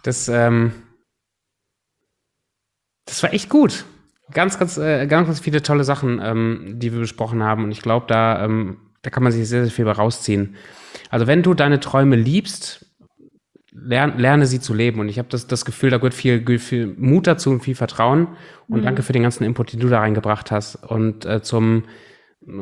Das, 0.03 0.27
ähm, 0.27 0.73
das 3.05 3.21
war 3.23 3.33
echt 3.33 3.49
gut. 3.49 3.85
Ganz, 4.33 4.57
ganz, 4.57 4.77
äh, 4.77 5.07
ganz, 5.07 5.27
ganz 5.27 5.39
viele 5.39 5.61
tolle 5.61 5.83
Sachen, 5.83 6.19
ähm, 6.21 6.79
die 6.79 6.91
wir 6.91 6.99
besprochen 6.99 7.43
haben. 7.43 7.63
Und 7.65 7.71
ich 7.71 7.81
glaube, 7.81 8.07
da, 8.07 8.43
ähm, 8.43 8.90
da 9.01 9.09
kann 9.09 9.23
man 9.23 9.31
sich 9.31 9.47
sehr, 9.47 9.63
sehr 9.63 9.71
viel 9.71 9.87
rausziehen. 9.87 10.55
Also 11.09 11.27
wenn 11.27 11.43
du 11.43 11.53
deine 11.53 11.79
Träume 11.79 12.15
liebst, 12.15 12.85
lerne, 13.71 14.13
lerne 14.17 14.45
sie 14.45 14.59
zu 14.59 14.73
leben. 14.73 14.99
Und 14.99 15.09
ich 15.09 15.17
habe 15.17 15.29
das, 15.29 15.47
das 15.47 15.65
Gefühl, 15.65 15.89
da 15.89 15.97
gehört 15.97 16.13
viel, 16.13 16.59
viel 16.59 16.87
Mut 16.97 17.27
dazu 17.27 17.51
und 17.51 17.61
viel 17.61 17.75
Vertrauen. 17.75 18.27
Und 18.67 18.81
mhm. 18.81 18.83
danke 18.83 19.03
für 19.03 19.13
den 19.13 19.23
ganzen 19.23 19.43
Input, 19.43 19.73
den 19.73 19.79
du 19.79 19.87
da 19.87 19.99
reingebracht 19.99 20.51
hast. 20.51 20.75
Und 20.75 21.25
äh, 21.25 21.41
zum, 21.41 21.83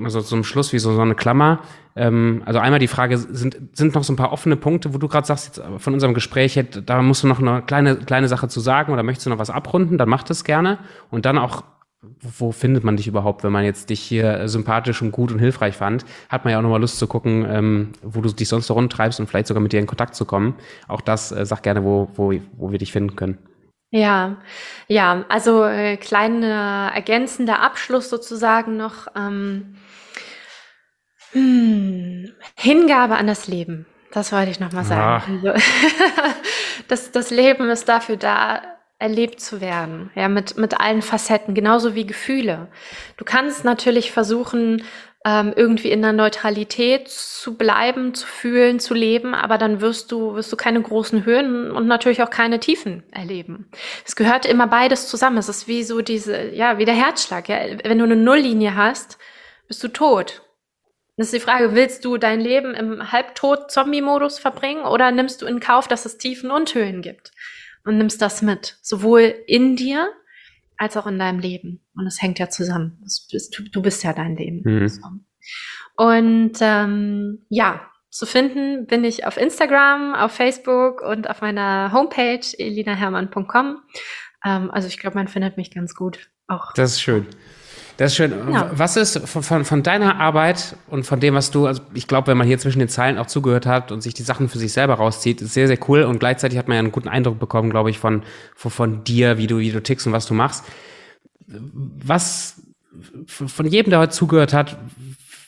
also 0.04 0.22
zum 0.22 0.44
Schluss 0.44 0.74
wie 0.74 0.80
so, 0.80 0.94
so 0.94 1.02
eine 1.02 1.16
Klammer. 1.16 1.62
Ähm, 1.96 2.44
also 2.46 2.60
einmal 2.60 2.80
die 2.80 2.88
Frage, 2.88 3.18
sind, 3.18 3.58
sind 3.74 3.96
noch 3.96 4.04
so 4.04 4.14
ein 4.14 4.18
paar 4.18 4.32
offene 4.32 4.56
Punkte, 4.56 4.94
wo 4.94 4.98
du 4.98 5.08
gerade 5.08 5.28
sagst, 5.28 5.58
jetzt 5.58 5.62
von 5.78 5.94
unserem 5.94 6.14
Gespräch, 6.14 6.60
da 6.86 7.02
musst 7.02 7.24
du 7.24 7.28
noch 7.28 7.40
eine 7.40 7.62
kleine, 7.64 7.98
kleine 7.98 8.28
Sache 8.28 8.48
zu 8.48 8.60
sagen 8.60 8.94
oder 8.94 9.04
möchtest 9.04 9.26
du 9.26 9.30
noch 9.32 9.40
was 9.40 9.50
abrunden, 9.50 9.98
dann 9.98 10.10
mach 10.10 10.24
das 10.24 10.44
gerne. 10.44 10.80
Und 11.10 11.26
dann 11.26 11.38
auch 11.38 11.64
wo 12.02 12.52
findet 12.52 12.84
man 12.84 12.95
dich 12.95 13.08
überhaupt, 13.08 13.43
wenn 13.43 13.52
man 13.52 13.66
jetzt 13.66 13.89
dich 13.89 14.00
hier 14.00 14.47
sympathisch 14.47 15.02
und 15.02 15.12
gut 15.12 15.32
und 15.32 15.39
hilfreich 15.39 15.76
fand? 15.76 16.06
Hat 16.30 16.45
man 16.45 16.52
ja 16.52 16.60
auch 16.60 16.64
nochmal 16.64 16.80
Lust 16.80 16.97
zu 16.97 17.08
gucken, 17.08 17.45
ähm, 17.50 17.91
wo 18.02 18.22
du 18.22 18.32
dich 18.32 18.47
sonst 18.47 18.68
so 18.68 18.74
rumtreibst 18.74 19.20
und 19.20 19.28
vielleicht 19.28 19.47
sogar 19.47 19.62
mit 19.62 19.74
dir 19.74 19.80
in 19.80 19.88
Kontakt 19.88 20.16
zu 20.16 20.26
kommen. 20.26 20.56
Auch 20.88 21.02
das 21.02 21.32
äh, 21.32 21.45
sag 21.45 21.64
gerne, 21.64 21.84
wo, 21.84 22.10
wo, 22.16 22.34
wo 22.58 22.72
wir 22.72 22.78
dich 22.78 22.93
finden 22.93 23.16
können. 23.16 23.38
Ja, 23.91 24.38
ja, 24.88 25.26
also 25.30 25.66
äh, 25.66 25.97
kleiner 25.97 26.91
ergänzender 26.93 27.62
Abschluss 27.62 28.10
sozusagen 28.10 28.78
noch. 28.78 29.08
Ähm, 29.16 29.76
hm, 31.32 32.32
Hingabe 32.56 33.16
an 33.16 33.28
das 33.28 33.47
Leben. 33.47 33.86
Das 34.12 34.32
wollte 34.32 34.52
ich 34.52 34.60
nochmal 34.60 34.86
sagen. 34.86 35.41
Also, 35.43 35.60
das, 36.88 37.12
das 37.12 37.30
Leben 37.30 37.70
ist 37.70 37.89
dafür 37.89 38.18
da, 38.18 38.62
erlebt 39.00 39.39
zu 39.39 39.62
werden, 39.62 40.12
ja, 40.14 40.28
mit, 40.28 40.58
mit 40.58 40.80
allen 40.80 41.02
Facetten, 41.02 41.56
genauso 41.56 41.95
wie 41.95 42.06
Gefühle. 42.06 42.68
Du 43.16 43.24
kannst 43.24 43.64
natürlich 43.64 44.12
versuchen, 44.12 44.84
ähm, 45.26 45.54
irgendwie 45.56 45.91
in 45.91 46.02
der 46.02 46.14
Neutralität 46.14 47.10
zu 47.10 47.58
bleiben, 47.58 48.14
zu 48.14 48.28
fühlen, 48.28 48.80
zu 48.80 48.93
leben, 48.93 49.34
aber 49.34 49.58
dann 49.58 49.82
wirst 49.82 50.12
du, 50.12 50.36
wirst 50.36 50.52
du 50.52 50.58
keine 50.58 50.82
großen 50.82 51.26
Höhen 51.26 51.72
und 51.72 51.88
natürlich 51.88 52.22
auch 52.24 52.30
keine 52.30 52.60
Tiefen 52.60 53.04
erleben. 53.12 53.70
Es 54.06 54.16
gehört 54.16 54.45
immer 54.45 54.68
beides 54.68 55.08
zusammen. 55.08 55.38
Es 55.38 55.50
ist 55.50 55.68
wie 55.68 55.84
so 55.84 56.02
diese, 56.02 56.50
ja, 56.50 56.78
wie 56.78 56.86
der 56.86 56.95
Herzschlag, 56.95 57.50
ja. 57.50 57.58
Wenn 57.84 58.00
du 58.00 58.06
eine 58.06 58.16
Nulllinie 58.16 58.76
hast, 58.76 59.18
bist 59.68 59.84
du 59.84 59.88
tot. 59.89 60.41
Das 61.18 61.28
ist 61.28 61.34
die 61.34 61.41
Frage, 61.41 61.76
willst 61.76 62.06
du 62.06 62.16
dein 62.16 62.39
Leben 62.39 62.74
im 62.74 63.12
Halbtod-Zombie-Modus 63.12 64.39
verbringen 64.39 64.84
oder 64.84 65.12
nimmst 65.12 65.41
du 65.41 65.45
in 65.45 65.60
Kauf, 65.60 65.89
dass 65.89 66.06
es 66.06 66.18
Tiefen 66.18 66.50
und 66.50 66.74
Höhen 66.74 67.02
gibt? 67.02 67.32
Und 67.90 67.98
nimmst 67.98 68.22
das 68.22 68.44
mit, 68.44 68.78
sowohl 68.84 69.34
in 69.48 69.76
dir 69.76 70.12
als 70.78 70.96
auch 70.96 71.08
in 71.08 71.18
deinem 71.18 71.40
Leben. 71.40 71.84
Und 71.96 72.06
es 72.06 72.22
hängt 72.22 72.38
ja 72.38 72.48
zusammen. 72.48 73.00
Bist, 73.02 73.60
du, 73.72 73.82
bist 73.82 74.04
ja 74.04 74.14
dein 74.14 74.36
Leben. 74.36 74.62
Mhm. 74.64 75.26
Und 75.96 76.54
ähm, 76.62 77.46
ja, 77.50 77.82
zu 78.12 78.28
finden 78.28 78.86
bin 78.86 79.04
ich 79.04 79.26
auf 79.26 79.38
Instagram, 79.38 80.14
auf 80.14 80.34
Facebook 80.34 81.02
und 81.02 81.28
auf 81.32 81.42
meiner 81.42 81.92
Homepage 81.92 82.46
elinahermann.com. 82.60 83.82
Ähm, 84.46 84.70
also 84.70 84.88
ich 84.88 85.00
glaube, 85.00 85.18
man 85.18 85.28
findet 85.28 85.58
mich 85.58 85.72
ganz 85.72 85.96
gut. 85.96 86.30
Auch. 86.48 86.72
Das 86.74 86.92
ist 86.92 87.02
schön. 87.02 87.26
Das 88.00 88.14
ist 88.14 88.16
schön. 88.16 88.32
Ja. 88.54 88.72
Was 88.74 88.95
ist 88.95 89.28
von, 89.28 89.43
von, 89.43 89.66
von, 89.66 89.84
deiner 89.84 90.22
Arbeit 90.22 90.78
und 90.88 91.06
von 91.06 91.20
dem, 91.20 91.34
was 91.34 91.52
du, 91.52 91.68
also 91.68 91.82
ich 91.93 92.08
glaube, 92.08 92.28
wenn 92.28 92.38
man 92.38 92.47
hier 92.47 92.58
zwischen 92.58 92.80
den 92.80 92.88
Zeilen 92.88 93.18
auch 93.18 93.26
zugehört 93.26 93.66
hat 93.66 93.91
und 93.91 94.00
sich 94.00 94.14
die 94.14 94.24
Sachen 94.24 94.47
für 94.47 94.58
sich 94.58 94.72
selber 94.72 94.93
rauszieht, 94.93 95.41
ist 95.41 95.54
sehr, 95.54 95.68
sehr 95.68 95.78
cool 95.89 96.04
und 96.04 96.18
gleichzeitig 96.18 96.58
hat 96.58 96.70
man 96.70 96.76
ja 96.76 96.80
einen 96.80 96.93
guten 96.93 97.10
Eindruck 97.10 97.39
bekommen, 97.39 97.70
glaube 97.70 97.89
ich, 97.89 98.00
von, 98.00 98.24
von, 98.56 98.72
von 98.72 99.04
dir, 99.04 99.38
wie 99.38 99.47
du, 99.47 99.58
wie 99.58 99.74
du 99.74 99.84
tickst 99.84 100.08
und 100.08 100.14
was 100.14 100.26
du 100.28 100.34
machst. 100.34 100.64
Was 101.45 102.62
von 103.26 103.68
jedem, 103.68 103.89
der 103.89 104.00
heute 104.00 104.14
zugehört 104.14 104.54
hat, 104.54 104.78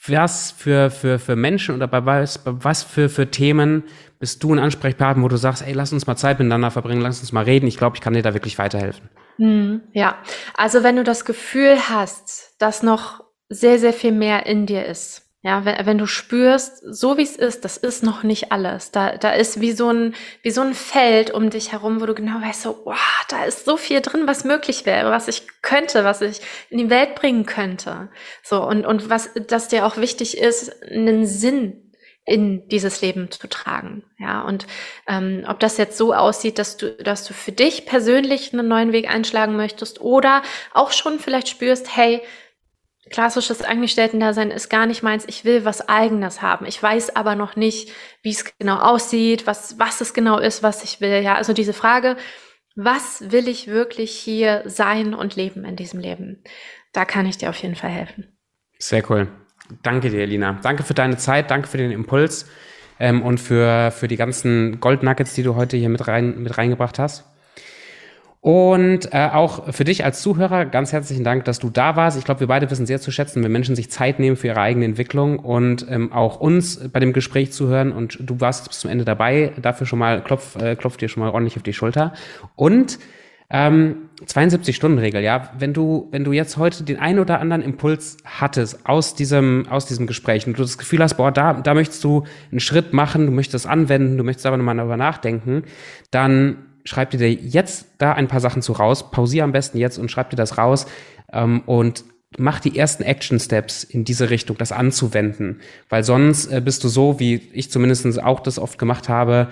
was 0.07 0.51
für, 0.51 0.91
für, 0.91 1.19
für 1.19 1.37
Menschen 1.37 1.73
oder 1.73 1.87
bei 1.87 2.05
was, 2.05 2.37
bei 2.37 2.51
was 2.53 2.83
für, 2.83 3.07
für 3.07 3.31
Themen 3.31 3.83
bist 4.19 4.43
du 4.43 4.53
ein 4.53 4.59
Ansprechpartner, 4.59 5.23
wo 5.23 5.29
du 5.29 5.37
sagst, 5.37 5.65
ey, 5.65 5.71
lass 5.71 5.93
uns 5.93 6.05
mal 6.05 6.17
Zeit 6.17 6.37
miteinander 6.37 6.69
verbringen, 6.69 6.99
lass 6.99 7.21
uns 7.21 7.31
mal 7.31 7.45
reden. 7.45 7.67
Ich 7.67 7.77
glaube, 7.77 7.95
ich 7.95 8.01
kann 8.01 8.13
dir 8.13 8.23
da 8.23 8.33
wirklich 8.33 8.57
weiterhelfen. 8.57 9.09
Hm, 9.41 9.81
ja, 9.93 10.21
also 10.53 10.83
wenn 10.83 10.97
du 10.97 11.03
das 11.03 11.25
Gefühl 11.25 11.89
hast, 11.89 12.53
dass 12.59 12.83
noch 12.83 13.23
sehr, 13.49 13.79
sehr 13.79 13.91
viel 13.91 14.11
mehr 14.11 14.45
in 14.45 14.67
dir 14.67 14.85
ist, 14.85 15.31
ja, 15.41 15.65
wenn, 15.65 15.83
wenn 15.87 15.97
du 15.97 16.05
spürst, 16.05 16.83
so 16.83 17.17
wie 17.17 17.23
es 17.23 17.37
ist, 17.37 17.65
das 17.65 17.77
ist 17.77 18.03
noch 18.03 18.21
nicht 18.21 18.51
alles. 18.51 18.91
Da, 18.91 19.17
da 19.17 19.31
ist 19.31 19.59
wie 19.59 19.71
so 19.71 19.89
ein, 19.89 20.13
wie 20.43 20.51
so 20.51 20.61
ein 20.61 20.75
Feld 20.75 21.31
um 21.31 21.49
dich 21.49 21.71
herum, 21.71 22.01
wo 22.01 22.05
du 22.05 22.13
genau 22.13 22.39
weißt, 22.39 22.61
so, 22.61 22.81
wow, 22.85 23.25
da 23.29 23.45
ist 23.45 23.65
so 23.65 23.77
viel 23.77 24.01
drin, 24.01 24.27
was 24.27 24.43
möglich 24.43 24.85
wäre, 24.85 25.09
was 25.09 25.27
ich 25.27 25.47
könnte, 25.63 26.03
was 26.03 26.21
ich 26.21 26.41
in 26.69 26.77
die 26.77 26.91
Welt 26.91 27.15
bringen 27.15 27.47
könnte. 27.47 28.09
So, 28.43 28.63
und, 28.63 28.85
und 28.85 29.09
was, 29.09 29.31
dass 29.47 29.69
dir 29.69 29.87
auch 29.87 29.97
wichtig 29.97 30.37
ist, 30.37 30.83
einen 30.83 31.25
Sinn 31.25 31.90
in 32.25 32.67
dieses 32.69 33.01
Leben 33.01 33.31
zu 33.31 33.47
tragen. 33.47 34.03
Ja, 34.19 34.41
und 34.41 34.67
ähm, 35.07 35.43
ob 35.47 35.59
das 35.59 35.77
jetzt 35.77 35.97
so 35.97 36.13
aussieht, 36.13 36.59
dass 36.59 36.77
du, 36.77 36.91
dass 36.91 37.25
du 37.25 37.33
für 37.33 37.51
dich 37.51 37.85
persönlich 37.85 38.53
einen 38.53 38.67
neuen 38.67 38.91
Weg 38.91 39.09
einschlagen 39.09 39.55
möchtest 39.55 40.01
oder 40.01 40.43
auch 40.73 40.91
schon 40.91 41.19
vielleicht 41.19 41.49
spürst, 41.49 41.95
hey, 41.95 42.21
klassisches 43.09 43.63
Angestellten-Dasein 43.63 44.51
ist 44.51 44.69
gar 44.69 44.85
nicht 44.85 45.03
meins. 45.03 45.25
Ich 45.27 45.43
will 45.45 45.65
was 45.65 45.89
Eigenes 45.89 46.41
haben. 46.41 46.65
Ich 46.65 46.81
weiß 46.81 47.15
aber 47.15 47.35
noch 47.35 47.55
nicht, 47.55 47.91
wie 48.21 48.29
es 48.29 48.57
genau 48.57 48.77
aussieht, 48.77 49.47
was, 49.47 49.79
was 49.79 49.99
es 50.01 50.13
genau 50.13 50.37
ist, 50.37 50.63
was 50.63 50.83
ich 50.83 51.01
will. 51.01 51.21
Ja, 51.21 51.35
also 51.35 51.53
diese 51.53 51.73
Frage, 51.73 52.17
was 52.75 53.31
will 53.31 53.47
ich 53.47 53.67
wirklich 53.67 54.11
hier 54.11 54.63
sein 54.65 55.13
und 55.13 55.35
leben 55.35 55.65
in 55.65 55.75
diesem 55.75 55.99
Leben? 55.99 56.43
Da 56.93 57.03
kann 57.05 57.25
ich 57.25 57.37
dir 57.37 57.49
auf 57.49 57.57
jeden 57.57 57.75
Fall 57.75 57.89
helfen. 57.89 58.37
Sehr 58.79 59.09
cool. 59.09 59.27
Danke 59.83 60.09
dir, 60.09 60.25
Lina. 60.25 60.59
Danke 60.61 60.83
für 60.83 60.93
deine 60.93 61.17
Zeit, 61.17 61.51
danke 61.51 61.67
für 61.67 61.77
den 61.77 61.91
Impuls 61.91 62.47
ähm, 62.99 63.21
und 63.21 63.39
für, 63.39 63.91
für 63.91 64.07
die 64.07 64.17
ganzen 64.17 64.79
Goldnuggets, 64.79 65.33
die 65.33 65.43
du 65.43 65.55
heute 65.55 65.77
hier 65.77 65.89
mit, 65.89 66.07
rein, 66.07 66.43
mit 66.43 66.57
reingebracht 66.57 66.99
hast. 66.99 67.25
Und 68.41 69.13
äh, 69.13 69.29
auch 69.31 69.71
für 69.71 69.83
dich 69.83 70.03
als 70.03 70.23
Zuhörer 70.23 70.65
ganz 70.65 70.91
herzlichen 70.91 71.23
Dank, 71.23 71.45
dass 71.45 71.59
du 71.59 71.69
da 71.69 71.95
warst. 71.95 72.17
Ich 72.17 72.25
glaube, 72.25 72.39
wir 72.39 72.47
beide 72.47 72.71
wissen 72.71 72.87
sehr 72.87 72.99
zu 72.99 73.11
schätzen, 73.11 73.43
wenn 73.43 73.51
Menschen 73.51 73.75
sich 73.75 73.91
Zeit 73.91 74.17
nehmen 74.17 74.35
für 74.35 74.47
ihre 74.47 74.61
eigene 74.61 74.85
Entwicklung 74.85 75.37
und 75.37 75.85
ähm, 75.87 76.11
auch 76.11 76.39
uns 76.39 76.89
bei 76.89 76.99
dem 76.99 77.13
Gespräch 77.13 77.51
zuhören. 77.51 77.91
Und 77.91 78.17
du 78.19 78.41
warst 78.41 78.67
bis 78.67 78.79
zum 78.79 78.89
Ende 78.89 79.05
dabei. 79.05 79.53
Dafür 79.61 79.85
schon 79.85 79.99
mal 79.99 80.23
klopf, 80.23 80.55
äh, 80.55 80.75
klopf 80.75 80.97
dir 80.97 81.07
schon 81.07 81.21
mal 81.21 81.29
ordentlich 81.29 81.55
auf 81.55 81.61
die 81.61 81.73
Schulter. 81.73 82.13
Und 82.55 82.97
ähm, 83.51 84.09
72-Stunden-Regel, 84.25 85.21
ja. 85.21 85.49
Wenn 85.57 85.73
du, 85.73 86.07
wenn 86.11 86.23
du 86.23 86.31
jetzt 86.31 86.57
heute 86.57 86.83
den 86.83 86.99
einen 86.99 87.19
oder 87.19 87.39
anderen 87.39 87.61
Impuls 87.61 88.17
hattest 88.23 88.85
aus 88.85 89.15
diesem, 89.15 89.67
aus 89.69 89.85
diesem 89.85 90.07
Gespräch 90.07 90.47
und 90.47 90.57
du 90.57 90.61
das 90.61 90.77
Gefühl 90.77 90.99
hast, 90.99 91.15
boah, 91.15 91.31
da, 91.31 91.53
da 91.53 91.73
möchtest 91.73 92.03
du 92.03 92.23
einen 92.51 92.59
Schritt 92.59 92.93
machen, 92.93 93.25
du 93.25 93.31
möchtest 93.31 93.65
es 93.65 93.71
anwenden, 93.71 94.17
du 94.17 94.23
möchtest 94.23 94.45
aber 94.45 94.57
nochmal 94.57 94.77
darüber 94.77 94.97
nachdenken, 94.97 95.63
dann 96.11 96.57
schreib 96.85 97.11
dir 97.11 97.31
jetzt 97.31 97.87
da 97.97 98.13
ein 98.13 98.27
paar 98.27 98.39
Sachen 98.39 98.61
zu 98.61 98.73
raus, 98.73 99.11
pausier 99.11 99.43
am 99.43 99.51
besten 99.51 99.77
jetzt 99.77 99.97
und 99.97 100.09
schreib 100.09 100.29
dir 100.29 100.35
das 100.35 100.57
raus 100.57 100.85
ähm, 101.33 101.61
und 101.65 102.03
mach 102.37 102.59
die 102.59 102.77
ersten 102.77 103.03
Action 103.03 103.39
Steps 103.39 103.83
in 103.83 104.05
diese 104.05 104.29
Richtung, 104.29 104.57
das 104.57 104.71
anzuwenden, 104.71 105.59
weil 105.89 106.03
sonst 106.03 106.47
äh, 106.47 106.61
bist 106.63 106.83
du 106.83 106.87
so, 106.87 107.19
wie 107.19 107.41
ich 107.53 107.69
zumindest 107.71 108.21
auch 108.23 108.39
das 108.39 108.57
oft 108.57 108.77
gemacht 108.77 109.09
habe, 109.09 109.49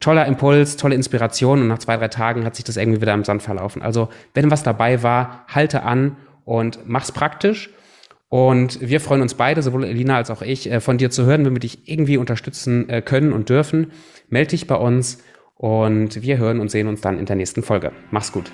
toller 0.00 0.26
Impuls, 0.26 0.76
tolle 0.76 0.94
Inspiration 0.94 1.60
und 1.60 1.68
nach 1.68 1.78
zwei, 1.78 1.96
drei 1.96 2.08
Tagen 2.08 2.44
hat 2.44 2.56
sich 2.56 2.64
das 2.64 2.76
irgendwie 2.76 3.00
wieder 3.00 3.14
im 3.14 3.24
Sand 3.24 3.42
verlaufen. 3.42 3.82
Also 3.82 4.08
wenn 4.34 4.50
was 4.50 4.62
dabei 4.62 5.02
war, 5.02 5.44
halte 5.48 5.84
an 5.84 6.16
und 6.44 6.80
mach's 6.86 7.12
praktisch. 7.12 7.70
Und 8.28 8.80
wir 8.80 9.00
freuen 9.00 9.20
uns 9.20 9.34
beide, 9.34 9.62
sowohl 9.62 9.84
Elina 9.84 10.16
als 10.16 10.30
auch 10.30 10.40
ich, 10.40 10.70
äh, 10.70 10.80
von 10.80 10.96
dir 10.96 11.10
zu 11.10 11.26
hören, 11.26 11.44
wenn 11.44 11.54
wir 11.54 11.60
dich 11.60 11.86
irgendwie 11.86 12.16
unterstützen 12.16 12.88
äh, 12.88 13.02
können 13.02 13.32
und 13.32 13.50
dürfen. 13.50 13.92
Meld 14.30 14.52
dich 14.52 14.66
bei 14.66 14.76
uns 14.76 15.18
und 15.54 16.22
wir 16.22 16.38
hören 16.38 16.58
und 16.58 16.70
sehen 16.70 16.88
uns 16.88 17.02
dann 17.02 17.18
in 17.18 17.26
der 17.26 17.36
nächsten 17.36 17.62
Folge. 17.62 17.92
Mach's 18.10 18.32
gut. 18.32 18.50